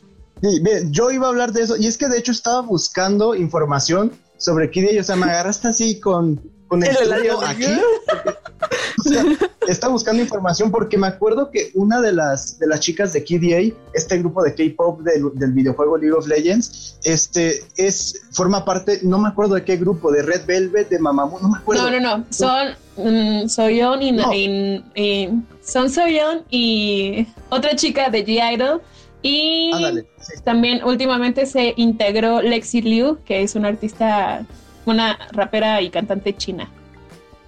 Sí, 0.42 0.60
bien, 0.60 0.92
yo 0.92 1.10
iba 1.10 1.26
a 1.26 1.30
hablar 1.30 1.52
de 1.52 1.62
eso, 1.62 1.76
y 1.76 1.86
es 1.86 1.96
que 1.96 2.08
de 2.08 2.18
hecho 2.18 2.32
estaba 2.32 2.60
buscando 2.60 3.34
información 3.34 4.12
sobre 4.36 4.70
KDA, 4.70 5.00
o 5.00 5.04
sea, 5.04 5.16
me 5.16 5.24
agarraste 5.24 5.68
así 5.68 5.98
con, 5.98 6.42
con 6.68 6.82
el, 6.82 6.94
el 6.94 7.12
aquí. 7.12 7.64
Está 9.68 9.88
buscando 9.88 10.22
información 10.22 10.70
porque 10.70 10.98
me 10.98 11.06
acuerdo 11.06 11.50
que 11.50 11.70
una 11.74 12.00
de 12.00 12.12
las, 12.12 12.58
de 12.58 12.66
las 12.66 12.80
chicas 12.80 13.12
de 13.12 13.24
KDA, 13.24 13.76
este 13.92 14.18
grupo 14.18 14.42
de 14.42 14.54
K-pop 14.54 15.00
del, 15.00 15.52
videojuego 15.52 15.96
League 15.96 16.14
of 16.14 16.26
Legends, 16.26 16.98
este 17.04 17.62
es, 17.76 18.22
forma 18.32 18.64
parte, 18.64 19.00
no 19.02 19.18
me 19.18 19.28
acuerdo 19.28 19.54
de 19.54 19.64
qué 19.64 19.76
grupo, 19.76 20.10
de 20.10 20.22
Red 20.22 20.46
Velvet, 20.46 20.88
de 20.88 20.98
Mamamoo, 20.98 21.40
no 21.40 21.48
me 21.48 21.58
acuerdo. 21.58 21.90
No, 21.90 22.00
no, 22.00 22.18
no, 22.18 22.24
son 22.30 22.68
mm, 22.96 23.48
Soyeon 23.48 24.02
y, 24.02 25.30
son 25.62 25.90
Soyeon 25.90 26.42
y 26.50 27.26
otra 27.50 27.76
chica 27.76 28.10
de 28.10 28.24
G-Idol. 28.24 28.82
Y 29.26 29.72
también 30.44 30.84
últimamente 30.84 31.46
se 31.46 31.72
integró 31.78 32.42
Lexi 32.42 32.82
Liu, 32.82 33.18
que 33.24 33.42
es 33.42 33.54
una 33.54 33.68
artista, 33.68 34.44
una 34.84 35.18
rapera 35.32 35.80
y 35.80 35.88
cantante 35.88 36.36
china. 36.36 36.70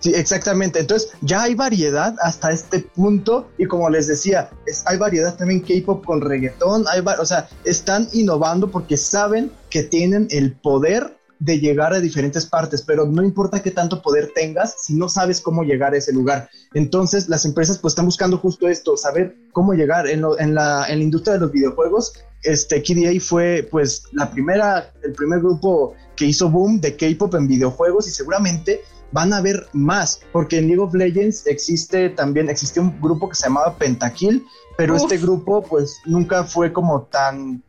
Sí, 0.06 0.12
exactamente. 0.14 0.78
Entonces 0.78 1.10
ya 1.20 1.42
hay 1.42 1.56
variedad 1.56 2.14
hasta 2.20 2.52
este 2.52 2.78
punto 2.78 3.48
y 3.58 3.66
como 3.66 3.90
les 3.90 4.06
decía, 4.06 4.50
hay 4.84 4.98
variedad 4.98 5.34
también 5.34 5.62
K-pop 5.62 6.04
con 6.04 6.20
reggaetón, 6.20 6.84
hay, 6.88 7.00
o 7.00 7.26
sea, 7.26 7.48
están 7.64 8.06
innovando 8.12 8.70
porque 8.70 8.96
saben 8.96 9.50
que 9.68 9.82
tienen 9.82 10.28
el 10.30 10.52
poder 10.52 11.18
de 11.40 11.58
llegar 11.58 11.92
a 11.92 11.98
diferentes 11.98 12.46
partes, 12.46 12.82
pero 12.82 13.04
no 13.04 13.24
importa 13.24 13.60
qué 13.60 13.72
tanto 13.72 14.00
poder 14.00 14.30
tengas 14.32 14.76
si 14.80 14.94
no 14.94 15.08
sabes 15.08 15.40
cómo 15.40 15.64
llegar 15.64 15.92
a 15.92 15.96
ese 15.96 16.12
lugar. 16.12 16.50
Entonces 16.72 17.28
las 17.28 17.44
empresas 17.44 17.78
pues 17.78 17.90
están 17.90 18.06
buscando 18.06 18.38
justo 18.38 18.68
esto, 18.68 18.96
saber 18.96 19.36
cómo 19.50 19.72
llegar 19.74 20.06
en, 20.06 20.22
en, 20.38 20.54
la, 20.54 20.86
en 20.88 20.98
la 20.98 21.04
industria 21.04 21.34
de 21.34 21.40
los 21.40 21.50
videojuegos. 21.50 22.12
Este 22.44 22.80
KDA 22.80 23.18
fue 23.20 23.66
pues 23.68 24.04
la 24.12 24.30
primera, 24.30 24.92
el 25.02 25.14
primer 25.14 25.40
grupo 25.40 25.94
que 26.14 26.26
hizo 26.26 26.48
boom 26.48 26.80
de 26.80 26.94
K-pop 26.96 27.34
en 27.34 27.48
videojuegos 27.48 28.06
y 28.06 28.12
seguramente 28.12 28.80
van 29.12 29.32
a 29.32 29.40
ver 29.40 29.66
más, 29.72 30.20
porque 30.32 30.58
en 30.58 30.68
League 30.68 30.82
of 30.82 30.94
Legends 30.94 31.46
existe 31.46 32.10
también, 32.10 32.48
existió 32.48 32.82
un 32.82 33.00
grupo 33.00 33.28
que 33.28 33.34
se 33.34 33.44
llamaba 33.46 33.76
Pentakill, 33.76 34.44
pero 34.76 34.96
este 34.96 35.18
grupo 35.18 35.62
pues 35.62 35.98
nunca 36.04 36.44
fue 36.44 36.72
como 36.72 37.02
tan, 37.02 37.62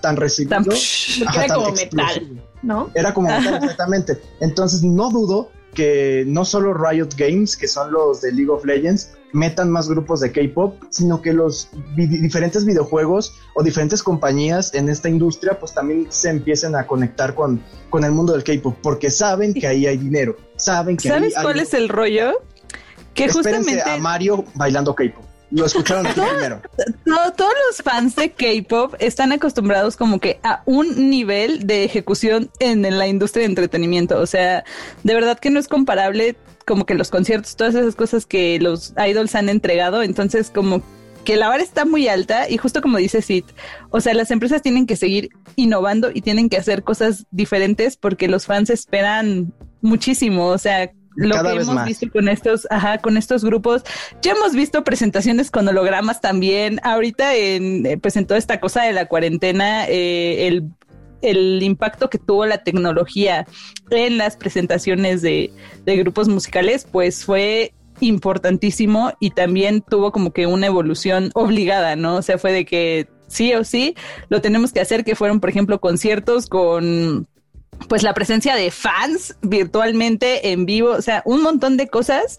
tan 0.00 0.16
recibido. 0.16 0.60
era 1.34 1.54
como 1.54 1.72
metal, 1.72 2.42
¿no? 2.62 2.90
Era 2.94 3.14
como 3.14 3.28
metal, 3.28 3.54
exactamente. 3.62 4.20
Entonces 4.40 4.82
no 4.82 5.10
dudo 5.10 5.50
que 5.74 6.24
no 6.26 6.44
solo 6.44 6.74
Riot 6.74 7.10
Games, 7.16 7.56
que 7.56 7.68
son 7.68 7.92
los 7.92 8.20
de 8.20 8.32
League 8.32 8.50
of 8.50 8.64
Legends, 8.64 9.12
metan 9.32 9.70
más 9.70 9.88
grupos 9.88 10.20
de 10.20 10.32
K-pop, 10.32 10.82
sino 10.90 11.22
que 11.22 11.32
los 11.32 11.70
diferentes 11.94 12.64
videojuegos 12.64 13.34
o 13.54 13.62
diferentes 13.62 14.02
compañías 14.02 14.74
en 14.74 14.88
esta 14.88 15.08
industria, 15.08 15.58
pues 15.58 15.72
también 15.72 16.06
se 16.10 16.30
empiecen 16.30 16.74
a 16.74 16.86
conectar 16.86 17.34
con, 17.34 17.62
con 17.90 18.04
el 18.04 18.10
mundo 18.12 18.32
del 18.32 18.42
K-pop, 18.42 18.76
porque 18.82 19.10
saben 19.10 19.54
que 19.54 19.66
ahí 19.66 19.86
hay 19.86 19.96
dinero, 19.96 20.36
saben 20.60 20.96
que 20.96 21.08
¿Sabes 21.08 21.34
cuál 21.40 21.60
es 21.60 21.74
el 21.74 21.88
rollo? 21.88 22.42
Que 23.14 23.28
justamente 23.28 23.82
a 23.82 23.96
Mario 23.98 24.44
bailando 24.54 24.94
K-pop. 24.94 25.24
Lo 25.50 25.66
escucharon 25.66 26.06
aquí 26.06 26.20
primero. 26.30 26.62
todos 27.04 27.52
los 27.68 27.82
fans 27.82 28.14
de 28.16 28.30
K-pop 28.30 28.94
están 28.98 29.32
acostumbrados 29.32 29.96
como 29.96 30.20
que 30.20 30.38
a 30.42 30.62
un 30.64 31.10
nivel 31.10 31.66
de 31.66 31.84
ejecución 31.84 32.50
en, 32.60 32.82
la 32.82 33.08
industria 33.08 33.42
de 33.42 33.50
entretenimiento. 33.50 34.20
O 34.20 34.26
sea, 34.26 34.64
de 35.02 35.14
verdad 35.14 35.38
que 35.38 35.50
no 35.50 35.58
es 35.58 35.68
comparable 35.68 36.36
como 36.66 36.86
que 36.86 36.94
los 36.94 37.10
conciertos, 37.10 37.56
todas 37.56 37.74
esas 37.74 37.96
cosas 37.96 38.26
que 38.26 38.60
los 38.60 38.94
idols 39.04 39.34
han 39.34 39.48
entregado. 39.48 40.02
Entonces, 40.02 40.50
como 40.50 40.82
que 41.24 41.36
la 41.36 41.48
vara 41.48 41.62
está 41.62 41.84
muy 41.84 42.08
alta 42.08 42.48
y 42.48 42.56
justo 42.56 42.80
como 42.80 42.96
dice 42.96 43.20
Sid, 43.20 43.44
o 43.90 44.00
sea, 44.00 44.14
las 44.14 44.30
empresas 44.30 44.62
tienen 44.62 44.86
que 44.86 44.96
seguir 44.96 45.30
innovando 45.56 46.10
y 46.12 46.22
tienen 46.22 46.48
que 46.48 46.56
hacer 46.56 46.82
cosas 46.82 47.26
diferentes 47.30 47.96
porque 47.96 48.28
los 48.28 48.46
fans 48.46 48.70
esperan 48.70 49.52
muchísimo. 49.82 50.46
O 50.46 50.58
sea, 50.58 50.90
lo 51.16 51.42
que 51.42 51.50
hemos 51.50 51.84
visto 51.84 52.10
con 52.10 52.28
estos, 52.28 52.66
ajá, 52.70 52.98
con 52.98 53.16
estos 53.16 53.44
grupos. 53.44 53.82
Ya 54.22 54.32
hemos 54.32 54.52
visto 54.52 54.84
presentaciones 54.84 55.50
con 55.50 55.68
hologramas 55.68 56.20
también. 56.20 56.80
Ahorita 56.82 57.34
en, 57.34 57.86
eh, 57.86 57.98
pues 57.98 58.16
en 58.16 58.26
toda 58.26 58.38
esta 58.38 58.60
cosa 58.60 58.82
de 58.82 58.92
la 58.92 59.06
cuarentena, 59.06 59.86
eh, 59.86 60.46
el, 60.46 60.70
el 61.22 61.62
impacto 61.62 62.10
que 62.10 62.18
tuvo 62.18 62.46
la 62.46 62.62
tecnología 62.62 63.46
en 63.90 64.18
las 64.18 64.36
presentaciones 64.36 65.22
de, 65.22 65.52
de 65.84 65.96
grupos 65.96 66.28
musicales, 66.28 66.86
pues 66.90 67.24
fue 67.24 67.74
importantísimo 68.00 69.12
y 69.20 69.30
también 69.30 69.82
tuvo 69.82 70.12
como 70.12 70.32
que 70.32 70.46
una 70.46 70.66
evolución 70.66 71.30
obligada, 71.34 71.96
¿no? 71.96 72.16
O 72.16 72.22
sea, 72.22 72.38
fue 72.38 72.52
de 72.52 72.64
que 72.64 73.08
sí 73.26 73.54
o 73.54 73.64
sí 73.64 73.94
lo 74.28 74.40
tenemos 74.40 74.72
que 74.72 74.80
hacer, 74.80 75.04
que 75.04 75.14
fueron, 75.14 75.40
por 75.40 75.50
ejemplo, 75.50 75.80
conciertos 75.80 76.46
con 76.46 77.26
pues 77.88 78.02
la 78.02 78.14
presencia 78.14 78.54
de 78.54 78.70
fans 78.70 79.36
virtualmente 79.42 80.52
en 80.52 80.66
vivo, 80.66 80.90
o 80.90 81.02
sea, 81.02 81.22
un 81.24 81.42
montón 81.42 81.76
de 81.76 81.88
cosas 81.88 82.38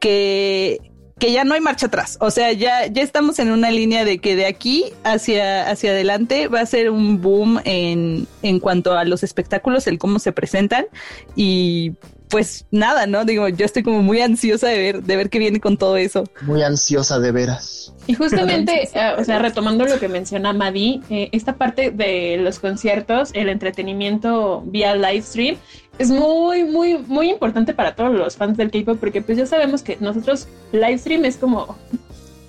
que, 0.00 0.80
que 1.18 1.32
ya 1.32 1.44
no 1.44 1.54
hay 1.54 1.60
marcha 1.60 1.86
atrás. 1.86 2.18
O 2.20 2.30
sea, 2.30 2.52
ya, 2.52 2.86
ya 2.86 3.02
estamos 3.02 3.38
en 3.38 3.50
una 3.50 3.70
línea 3.70 4.04
de 4.04 4.18
que 4.18 4.36
de 4.36 4.46
aquí 4.46 4.84
hacia, 5.04 5.68
hacia 5.68 5.90
adelante 5.90 6.48
va 6.48 6.60
a 6.60 6.66
ser 6.66 6.90
un 6.90 7.20
boom 7.20 7.60
en, 7.64 8.26
en 8.42 8.60
cuanto 8.60 8.92
a 8.92 9.04
los 9.04 9.22
espectáculos, 9.22 9.86
el 9.86 9.98
cómo 9.98 10.18
se 10.18 10.32
presentan. 10.32 10.86
Y 11.34 11.92
pues 12.28 12.66
nada, 12.70 13.06
¿no? 13.06 13.24
Digo, 13.24 13.48
yo 13.48 13.64
estoy 13.64 13.82
como 13.82 14.02
muy 14.02 14.20
ansiosa 14.20 14.68
de 14.68 14.78
ver, 14.78 15.02
de 15.02 15.16
ver 15.16 15.30
qué 15.30 15.38
viene 15.38 15.60
con 15.60 15.76
todo 15.76 15.96
eso. 15.96 16.24
Muy 16.42 16.62
ansiosa 16.62 17.18
de 17.18 17.32
veras. 17.32 17.92
Y 18.06 18.14
justamente, 18.14 18.88
eh, 18.92 19.14
o 19.18 19.24
sea, 19.24 19.38
retomando 19.38 19.84
lo 19.84 19.98
que 19.98 20.08
menciona 20.08 20.52
Madi, 20.52 21.02
eh, 21.10 21.28
esta 21.32 21.56
parte 21.56 21.90
de 21.90 22.36
los 22.38 22.58
conciertos, 22.58 23.30
el 23.32 23.48
entretenimiento 23.48 24.62
vía 24.66 24.94
live 24.94 25.22
stream, 25.22 25.56
es 25.98 26.10
muy, 26.10 26.64
muy, 26.64 26.98
muy 26.98 27.30
importante 27.30 27.74
para 27.74 27.94
todos 27.94 28.12
los 28.12 28.36
fans 28.36 28.56
del 28.56 28.70
K-pop, 28.70 28.98
porque 28.98 29.22
pues 29.22 29.38
ya 29.38 29.46
sabemos 29.46 29.82
que 29.82 29.96
nosotros 30.00 30.48
live 30.72 30.98
stream 30.98 31.24
es 31.24 31.36
como 31.36 31.76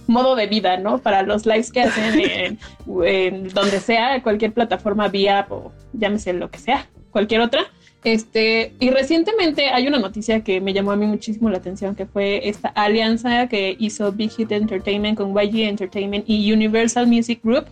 modo 0.06 0.36
de 0.36 0.48
vida, 0.48 0.78
¿no? 0.78 1.00
Para 1.00 1.24
los 1.24 1.46
lives 1.46 1.72
que 1.72 1.82
hacen 1.82 2.20
en, 2.20 2.60
en 3.04 3.50
donde 3.50 3.80
sea, 3.80 4.22
cualquier 4.24 4.54
plataforma 4.54 5.08
vía 5.08 5.46
o 5.50 5.72
llámese 5.94 6.34
lo 6.34 6.50
que 6.50 6.60
sea, 6.60 6.88
cualquier 7.12 7.42
otra 7.42 7.68
este, 8.14 8.74
y 8.80 8.90
recientemente 8.90 9.70
hay 9.70 9.86
una 9.86 10.00
noticia 10.00 10.42
que 10.42 10.62
me 10.62 10.72
llamó 10.72 10.92
a 10.92 10.96
mí 10.96 11.06
muchísimo 11.06 11.50
la 11.50 11.58
atención, 11.58 11.94
que 11.94 12.06
fue 12.06 12.48
esta 12.48 12.70
alianza 12.70 13.48
que 13.48 13.76
hizo 13.80 14.14
Big 14.14 14.32
Hit 14.32 14.52
Entertainment 14.54 15.18
con 15.18 15.36
YG 15.36 15.68
Entertainment 15.68 16.24
y 16.26 16.54
Universal 16.54 17.06
Music 17.06 17.42
Group 17.44 17.66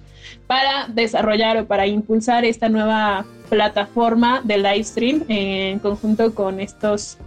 para 0.46 0.88
desarrollar 0.90 1.58
o 1.58 1.66
para 1.66 1.88
impulsar 1.88 2.44
esta 2.44 2.68
nueva 2.68 3.26
plataforma 3.50 4.42
de 4.44 4.58
live 4.58 4.84
stream 4.84 5.24
en 5.30 5.80
conjunto 5.80 6.36
con 6.36 6.60
estos 6.60 7.18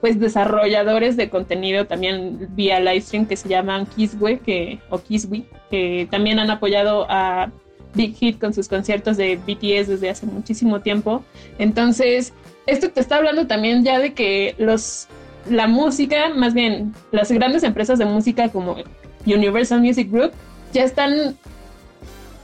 pues 0.00 0.18
desarrolladores 0.18 1.18
de 1.18 1.28
contenido 1.28 1.86
también 1.86 2.48
vía 2.54 2.80
live 2.80 3.02
stream 3.02 3.26
que 3.26 3.36
se 3.36 3.48
llaman 3.48 3.84
Kiswe 3.84 4.38
que 4.38 4.78
o 4.88 4.98
Kiswe 4.98 5.44
que 5.70 6.08
también 6.10 6.38
han 6.38 6.50
apoyado 6.50 7.04
a 7.10 7.50
Big 7.98 8.14
Hit 8.14 8.38
con 8.38 8.54
sus 8.54 8.68
conciertos 8.68 9.16
de 9.16 9.36
BTS 9.36 9.88
desde 9.88 10.08
hace 10.08 10.24
muchísimo 10.24 10.80
tiempo. 10.80 11.24
Entonces, 11.58 12.32
esto 12.66 12.90
te 12.90 13.00
está 13.00 13.16
hablando 13.16 13.48
también 13.48 13.84
ya 13.84 13.98
de 13.98 14.14
que 14.14 14.54
los 14.58 15.08
la 15.50 15.66
música, 15.66 16.28
más 16.34 16.54
bien 16.54 16.94
las 17.10 17.32
grandes 17.32 17.62
empresas 17.64 17.98
de 17.98 18.04
música 18.04 18.50
como 18.50 18.76
Universal 19.26 19.80
Music 19.80 20.10
Group 20.10 20.32
ya 20.72 20.84
están 20.84 21.36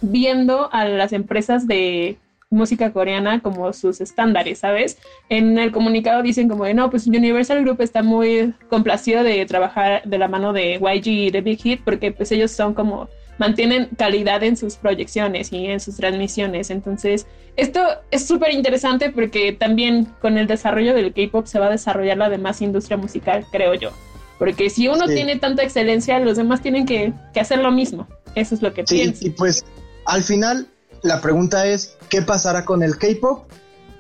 viendo 0.01 0.73
a 0.73 0.87
las 0.87 1.13
empresas 1.13 1.67
de 1.67 2.17
música 2.51 2.93
coreana 2.93 3.41
como 3.41 3.73
sus 3.73 4.01
estándares, 4.01 4.61
¿sabes? 4.61 4.99
En 5.29 5.59
el 5.59 5.71
comunicado 5.71 6.23
dicen 6.23 6.49
como 6.49 6.65
de, 6.65 6.75
no, 6.75 6.89
pues 6.91 7.07
Universal 7.07 7.63
Group 7.63 7.81
está 7.81 8.03
muy 8.03 8.55
complacido 8.71 9.23
de 9.23 9.45
trabajar 9.47 10.03
de 10.05 10.19
la 10.19 10.29
mano 10.29 10.53
de 10.53 10.81
YG 10.81 11.07
y 11.07 11.31
de 11.31 11.41
Big 11.43 11.61
Hit 11.61 11.81
porque 11.85 12.13
pues 12.13 12.33
ellos 12.33 12.51
son 12.51 12.75
como 12.75 13.09
mantienen 13.39 13.89
calidad 13.97 14.43
en 14.43 14.57
sus 14.57 14.77
proyecciones 14.77 15.53
y 15.53 15.67
en 15.67 15.81
sus 15.81 15.97
transmisiones. 15.97 16.71
Entonces, 16.71 17.27
esto 17.57 17.81
es 18.11 18.27
súper 18.27 18.53
interesante 18.53 19.11
porque 19.11 19.53
también 19.53 20.07
con 20.21 20.39
el 20.39 20.47
desarrollo 20.47 20.95
del 20.95 21.13
K-Pop 21.13 21.47
se 21.47 21.59
va 21.59 21.67
a 21.67 21.71
desarrollar 21.71 22.17
la 22.17 22.29
demás 22.29 22.63
industria 22.63 22.97
musical, 22.97 23.47
creo 23.51 23.75
yo. 23.75 23.91
Porque 24.39 24.69
si 24.69 24.89
uno 24.89 25.07
tiene 25.07 25.39
tanta 25.39 25.63
excelencia, 25.63 26.19
los 26.19 26.37
demás 26.37 26.61
tienen 26.61 26.87
que, 26.87 27.13
hacer 27.41 27.61
lo 27.61 27.71
mismo. 27.71 28.09
Eso 28.35 28.55
es 28.55 28.63
lo 28.63 28.75
que 28.75 28.85
sí, 28.87 29.15
Y 29.21 29.31
pues 29.31 29.65
al 30.07 30.25
final 30.25 30.67
la 31.03 31.21
pregunta 31.21 31.67
es, 31.67 31.97
¿qué 32.09 32.23
pasará 32.23 32.65
con 32.65 32.83
el 32.83 32.99
K-Pop? 32.99 33.45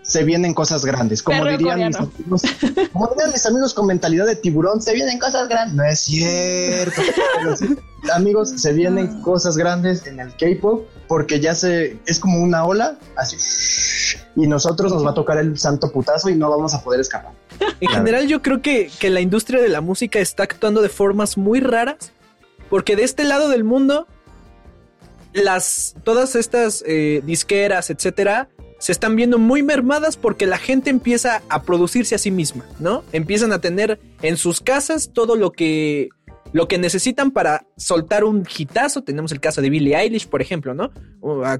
Se 0.05 0.22
vienen 0.22 0.55
cosas 0.55 0.84
grandes. 0.84 1.22
Como 1.22 1.44
dirían, 1.46 1.88
mis 1.88 1.96
amigos, 1.96 2.42
como 2.92 3.09
dirían 3.09 3.32
mis 3.32 3.46
amigos 3.46 3.74
con 3.74 3.86
mentalidad 3.86 4.26
de 4.26 4.36
tiburón, 4.36 4.80
se 4.80 4.92
vienen 4.92 5.18
cosas 5.18 5.48
grandes. 5.48 5.74
No 5.74 5.82
es 5.82 6.00
cierto. 6.00 7.00
amigos, 8.12 8.50
se 8.50 8.72
vienen 8.72 9.22
cosas 9.22 9.57
grandes 9.57 10.07
en 10.07 10.20
el 10.20 10.36
K-pop 10.36 10.86
porque 11.09 11.40
ya 11.40 11.55
se 11.55 11.98
es 12.07 12.20
como 12.20 12.38
una 12.38 12.64
ola, 12.64 12.98
así. 13.16 13.36
Y 14.36 14.46
nosotros 14.46 14.92
nos 14.92 15.05
va 15.05 15.11
a 15.11 15.14
tocar 15.14 15.38
el 15.38 15.59
santo 15.59 15.90
putazo 15.90 16.28
y 16.28 16.36
no 16.36 16.50
vamos 16.50 16.74
a 16.74 16.82
poder 16.82 17.00
escapar. 17.00 17.32
En 17.80 17.88
general, 17.88 18.26
yo 18.26 18.42
creo 18.42 18.61
que, 18.61 18.90
que 18.98 19.09
la 19.09 19.20
industria 19.20 19.62
de 19.62 19.68
la 19.68 19.80
música 19.80 20.18
está 20.18 20.42
actuando 20.42 20.82
de 20.82 20.90
formas 20.90 21.38
muy 21.38 21.61
raras. 21.61 22.12
Porque 22.68 22.96
de 22.96 23.05
este 23.05 23.24
lado 23.24 23.48
del 23.48 23.62
mundo, 23.62 24.07
las 25.32 25.94
todas 26.02 26.34
estas 26.34 26.82
eh, 26.86 27.22
disqueras, 27.24 27.90
etcétera, 27.90 28.48
se 28.85 28.93
están 28.93 29.16
viendo 29.16 29.39
muy 29.39 29.62
mermadas 29.62 30.18
porque 30.18 30.47
la 30.47 30.59
gente 30.59 30.91
empieza 30.91 31.41
a 31.49 31.62
producirse 31.62 32.16
a 32.16 32.18
sí 32.18 32.30
misma, 32.30 32.66
¿no? 32.80 33.03
Empiezan 33.12 33.51
a 33.55 33.59
tener 33.59 33.99
en 34.20 34.37
sus 34.37 34.61
casas 34.61 35.12
todo 35.14 35.37
lo 35.37 35.53
que 35.53 36.11
lo 36.53 36.68
que 36.68 36.76
necesitan 36.76 37.30
para 37.30 37.66
soltar 37.78 38.24
un 38.24 38.47
hitazo. 38.47 39.03
Tenemos 39.03 39.32
el 39.32 39.41
caso 39.41 39.62
de 39.62 39.70
Billie 39.70 39.97
Eilish, 39.97 40.28
por 40.28 40.43
ejemplo, 40.43 40.74
¿no? 40.74 40.91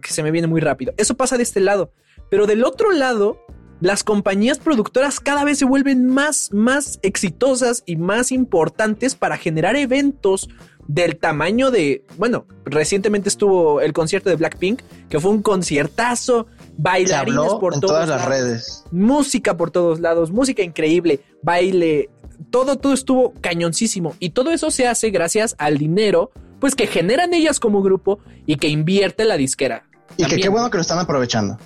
que 0.03 0.11
se 0.11 0.23
me 0.23 0.33
viene 0.33 0.49
muy 0.49 0.61
rápido. 0.61 0.93
Eso 0.99 1.17
pasa 1.17 1.39
de 1.39 1.45
este 1.45 1.61
lado. 1.61 1.93
Pero 2.29 2.47
del 2.47 2.63
otro 2.63 2.93
lado, 2.93 3.41
las 3.81 4.05
compañías 4.05 4.59
productoras 4.59 5.19
cada 5.19 5.45
vez 5.45 5.59
se 5.59 5.65
vuelven 5.65 6.07
más, 6.07 6.51
más 6.53 6.99
exitosas 7.01 7.85
y 7.87 7.97
más 7.97 8.33
importantes 8.33 9.15
para 9.15 9.39
generar 9.39 9.77
eventos 9.77 10.51
del 10.87 11.17
tamaño 11.17 11.71
de, 11.71 12.05
bueno, 12.19 12.47
recientemente 12.65 13.31
estuvo 13.31 13.81
el 13.81 13.95
concierto 13.95 14.29
de 14.29 14.37
Blackpink, 14.37 14.83
que 15.09 15.19
fue 15.19 15.31
un 15.31 15.43
conciertazo, 15.43 16.47
bailarines 16.77 17.55
por 17.61 17.79
todas 17.81 18.09
las 18.09 18.25
redes, 18.25 18.85
música 18.91 19.57
por 19.57 19.71
todos 19.71 20.01
lados, 20.01 20.31
música 20.31 20.63
increíble, 20.63 21.21
baile, 21.43 22.11
todo, 22.51 22.77
todo 22.77 22.93
estuvo 22.93 23.33
cañoncísimo 23.41 24.15
y 24.19 24.31
todo 24.31 24.51
eso 24.51 24.71
se 24.71 24.87
hace 24.87 25.11
gracias 25.11 25.55
al 25.59 25.79
dinero, 25.79 26.31
pues 26.61 26.75
que 26.75 26.87
generan 26.87 27.35
ellas 27.35 27.61
como 27.61 27.83
grupo 27.83 28.19
y 28.47 28.57
que 28.57 28.69
invierte 28.69 29.25
la 29.25 29.37
disquera. 29.37 29.85
Y 30.17 30.25
que 30.27 30.37
qué 30.37 30.49
bueno 30.49 30.71
que 30.71 30.79
lo 30.79 30.83
están 30.83 30.99
aprovechando. 30.99 31.59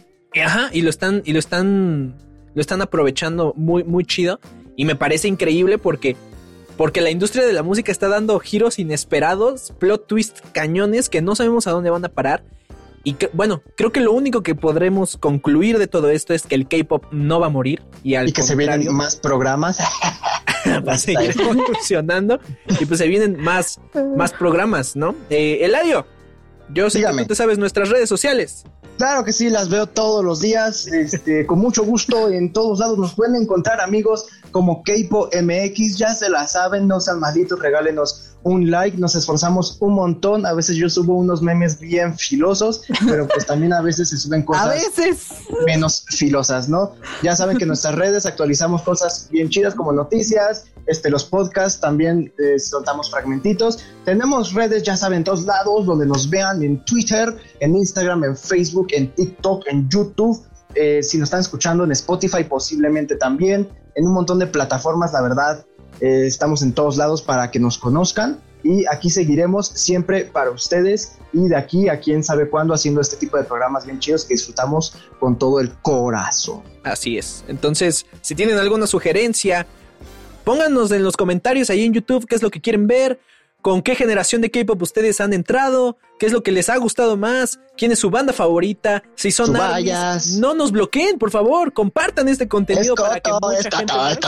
Ajá, 0.42 0.70
y 0.72 0.82
lo 0.82 0.90
están, 0.90 1.22
y 1.24 1.32
lo 1.32 1.38
están, 1.38 2.16
lo 2.54 2.60
están 2.60 2.82
aprovechando 2.82 3.54
muy, 3.56 3.84
muy 3.84 4.04
chido. 4.04 4.40
Y 4.76 4.84
me 4.84 4.94
parece 4.94 5.28
increíble 5.28 5.78
porque, 5.78 6.16
porque 6.76 7.00
la 7.00 7.10
industria 7.10 7.46
de 7.46 7.52
la 7.52 7.62
música 7.62 7.90
está 7.90 8.08
dando 8.08 8.38
giros 8.38 8.78
inesperados, 8.78 9.72
plot 9.78 10.06
twist 10.06 10.40
cañones 10.52 11.08
que 11.08 11.22
no 11.22 11.34
sabemos 11.34 11.66
a 11.66 11.72
dónde 11.72 11.90
van 11.90 12.04
a 12.04 12.08
parar. 12.08 12.44
Y 13.04 13.16
bueno, 13.32 13.62
creo 13.76 13.92
que 13.92 14.00
lo 14.00 14.12
único 14.12 14.42
que 14.42 14.54
podremos 14.54 15.16
concluir 15.16 15.78
de 15.78 15.86
todo 15.86 16.10
esto 16.10 16.34
es 16.34 16.42
que 16.42 16.54
el 16.54 16.68
K-pop 16.68 17.04
no 17.10 17.40
va 17.40 17.46
a 17.46 17.50
morir. 17.50 17.82
Y, 18.02 18.14
al 18.14 18.32
que 18.32 18.42
se 18.42 18.54
vienen 18.54 18.92
más 18.94 19.16
programas. 19.16 19.78
va 20.86 20.94
a 20.94 20.98
seguir 20.98 21.34
funcionando. 21.34 22.40
Y 22.80 22.84
pues 22.84 22.98
se 22.98 23.08
vienen 23.08 23.40
más, 23.40 23.80
más 24.16 24.32
programas, 24.32 24.96
¿no? 24.96 25.14
Eh, 25.30 25.58
Eladio, 25.62 26.06
yo 26.72 26.90
sé 26.90 27.02
que 27.02 27.24
tú 27.24 27.34
sabes 27.34 27.58
nuestras 27.58 27.88
redes 27.88 28.08
sociales. 28.08 28.64
Claro 28.98 29.24
que 29.24 29.32
sí, 29.32 29.48
las 29.48 29.68
veo 29.68 29.86
todos 29.86 30.24
los 30.24 30.40
días, 30.40 30.88
este, 30.88 31.46
con 31.46 31.60
mucho 31.60 31.84
gusto 31.84 32.30
en 32.30 32.52
todos 32.52 32.80
lados. 32.80 32.98
Nos 32.98 33.14
pueden 33.14 33.36
encontrar 33.36 33.80
amigos 33.80 34.26
como 34.50 34.82
Keipo 34.82 35.30
MX, 35.32 35.98
ya 35.98 36.14
se 36.14 36.28
la 36.28 36.48
saben, 36.48 36.88
no 36.88 36.98
sean 36.98 37.20
malditos, 37.20 37.60
regálenos 37.60 38.36
un 38.42 38.70
like, 38.70 38.96
nos 38.96 39.14
esforzamos 39.14 39.78
un 39.80 39.94
montón, 39.94 40.46
a 40.46 40.52
veces 40.52 40.76
yo 40.76 40.88
subo 40.88 41.14
unos 41.14 41.42
memes 41.42 41.78
bien 41.80 42.16
filosos, 42.16 42.82
pero 43.06 43.26
pues 43.26 43.46
también 43.46 43.72
a 43.72 43.80
veces 43.80 44.10
se 44.10 44.16
suben 44.16 44.42
cosas 44.44 44.74
menos 45.66 46.04
filosas, 46.08 46.68
¿no? 46.68 46.92
Ya 47.22 47.34
saben 47.34 47.56
que 47.56 47.64
en 47.64 47.68
nuestras 47.68 47.94
redes 47.94 48.26
actualizamos 48.26 48.82
cosas 48.82 49.28
bien 49.30 49.48
chidas 49.48 49.74
como 49.74 49.92
noticias, 49.92 50.66
este, 50.86 51.10
los 51.10 51.24
podcasts 51.24 51.80
también 51.80 52.32
eh, 52.38 52.58
soltamos 52.58 53.10
fragmentitos, 53.10 53.80
tenemos 54.04 54.54
redes, 54.54 54.82
ya 54.82 54.96
saben, 54.96 55.18
en 55.18 55.24
todos 55.24 55.44
lados, 55.44 55.86
donde 55.86 56.06
nos 56.06 56.30
vean 56.30 56.62
en 56.62 56.82
Twitter, 56.84 57.36
en 57.60 57.76
Instagram, 57.76 58.24
en 58.24 58.36
Facebook, 58.36 58.88
en 58.92 59.14
TikTok, 59.14 59.66
en 59.66 59.88
YouTube, 59.88 60.40
eh, 60.74 61.02
si 61.02 61.18
nos 61.18 61.26
están 61.26 61.40
escuchando 61.40 61.84
en 61.84 61.92
Spotify 61.92 62.44
posiblemente 62.44 63.16
también, 63.16 63.68
en 63.94 64.06
un 64.06 64.14
montón 64.14 64.38
de 64.38 64.46
plataformas, 64.46 65.12
la 65.12 65.22
verdad, 65.22 65.66
eh, 66.00 66.26
estamos 66.26 66.62
en 66.62 66.72
todos 66.72 66.96
lados 66.96 67.22
para 67.22 67.50
que 67.50 67.58
nos 67.58 67.78
conozcan 67.78 68.40
y 68.62 68.86
aquí 68.86 69.10
seguiremos 69.10 69.68
siempre 69.68 70.24
para 70.24 70.50
ustedes 70.50 71.18
y 71.32 71.48
de 71.48 71.56
aquí 71.56 71.88
a 71.88 72.00
quién 72.00 72.24
sabe 72.24 72.48
cuándo 72.48 72.74
haciendo 72.74 73.00
este 73.00 73.16
tipo 73.16 73.36
de 73.36 73.44
programas 73.44 73.86
bien 73.86 73.98
chidos 73.98 74.24
que 74.24 74.34
disfrutamos 74.34 74.94
con 75.20 75.38
todo 75.38 75.60
el 75.60 75.72
corazón. 75.80 76.62
Así 76.82 77.18
es. 77.18 77.44
Entonces, 77.48 78.06
si 78.20 78.34
tienen 78.34 78.58
alguna 78.58 78.86
sugerencia, 78.86 79.66
pónganos 80.44 80.90
en 80.90 81.04
los 81.04 81.16
comentarios 81.16 81.70
ahí 81.70 81.84
en 81.84 81.92
YouTube 81.92 82.26
qué 82.26 82.34
es 82.34 82.42
lo 82.42 82.50
que 82.50 82.60
quieren 82.60 82.86
ver 82.86 83.20
con 83.62 83.82
qué 83.82 83.94
generación 83.94 84.40
de 84.40 84.50
K-pop 84.50 84.80
ustedes 84.82 85.20
han 85.20 85.32
entrado, 85.32 85.98
qué 86.18 86.26
es 86.26 86.32
lo 86.32 86.42
que 86.42 86.52
les 86.52 86.68
ha 86.68 86.76
gustado 86.76 87.16
más, 87.16 87.60
quién 87.76 87.92
es 87.92 87.98
su 87.98 88.10
banda 88.10 88.32
favorita, 88.32 89.02
si 89.14 89.30
son 89.30 89.56
armies, 89.56 90.38
no 90.38 90.54
nos 90.54 90.72
bloqueen, 90.72 91.18
por 91.18 91.30
favor, 91.30 91.72
compartan 91.72 92.28
este 92.28 92.48
contenido 92.48 92.94
para, 92.94 93.20
que 93.20 93.30
mucha 93.32 93.76
gente 93.76 93.94
más, 93.94 94.18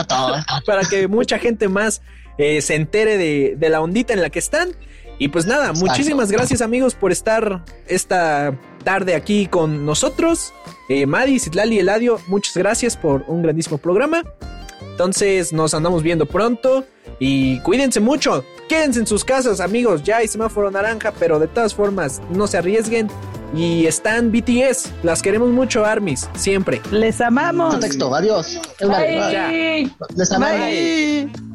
para 0.66 0.82
que 0.88 1.08
mucha 1.08 1.38
gente 1.38 1.68
más 1.68 2.02
eh, 2.38 2.60
se 2.60 2.74
entere 2.74 3.18
de, 3.18 3.68
la 3.68 3.80
ondita 3.80 4.12
en 4.12 4.22
la 4.22 4.30
que 4.30 4.38
están. 4.38 4.70
Y 5.18 5.28
pues 5.28 5.44
nada, 5.44 5.74
muchísimas 5.74 6.32
gracias 6.32 6.62
amigos 6.62 6.94
por 6.94 7.12
estar 7.12 7.62
esta 7.86 8.58
tarde 8.84 9.14
aquí 9.14 9.46
con 9.46 9.84
nosotros. 9.84 10.54
Eh, 10.88 11.04
Madi, 11.04 11.38
Citlali, 11.38 11.78
Eladio, 11.78 12.18
muchas 12.26 12.56
gracias 12.56 12.96
por 12.96 13.24
un 13.28 13.42
grandísimo 13.42 13.76
programa. 13.76 14.24
Entonces 14.80 15.52
nos 15.52 15.74
andamos 15.74 16.02
viendo 16.02 16.24
pronto 16.24 16.86
y 17.18 17.60
cuídense 17.60 18.00
mucho. 18.00 18.44
Quédense 18.70 19.00
en 19.00 19.06
sus 19.08 19.24
casas, 19.24 19.58
amigos. 19.58 20.04
Ya 20.04 20.18
hay 20.18 20.28
semáforo 20.28 20.70
naranja, 20.70 21.12
pero 21.18 21.40
de 21.40 21.48
todas 21.48 21.74
formas, 21.74 22.22
no 22.30 22.46
se 22.46 22.56
arriesguen. 22.56 23.08
Y 23.52 23.86
están 23.86 24.30
BTS. 24.30 24.92
Las 25.02 25.22
queremos 25.22 25.48
mucho, 25.48 25.84
Armis. 25.84 26.28
Siempre. 26.34 26.80
Les 26.92 27.20
amamos. 27.20 27.80
Texto, 27.80 28.14
adiós. 28.14 28.60
Bye. 28.78 29.92
Les 30.14 30.30
amamos. 30.30 31.49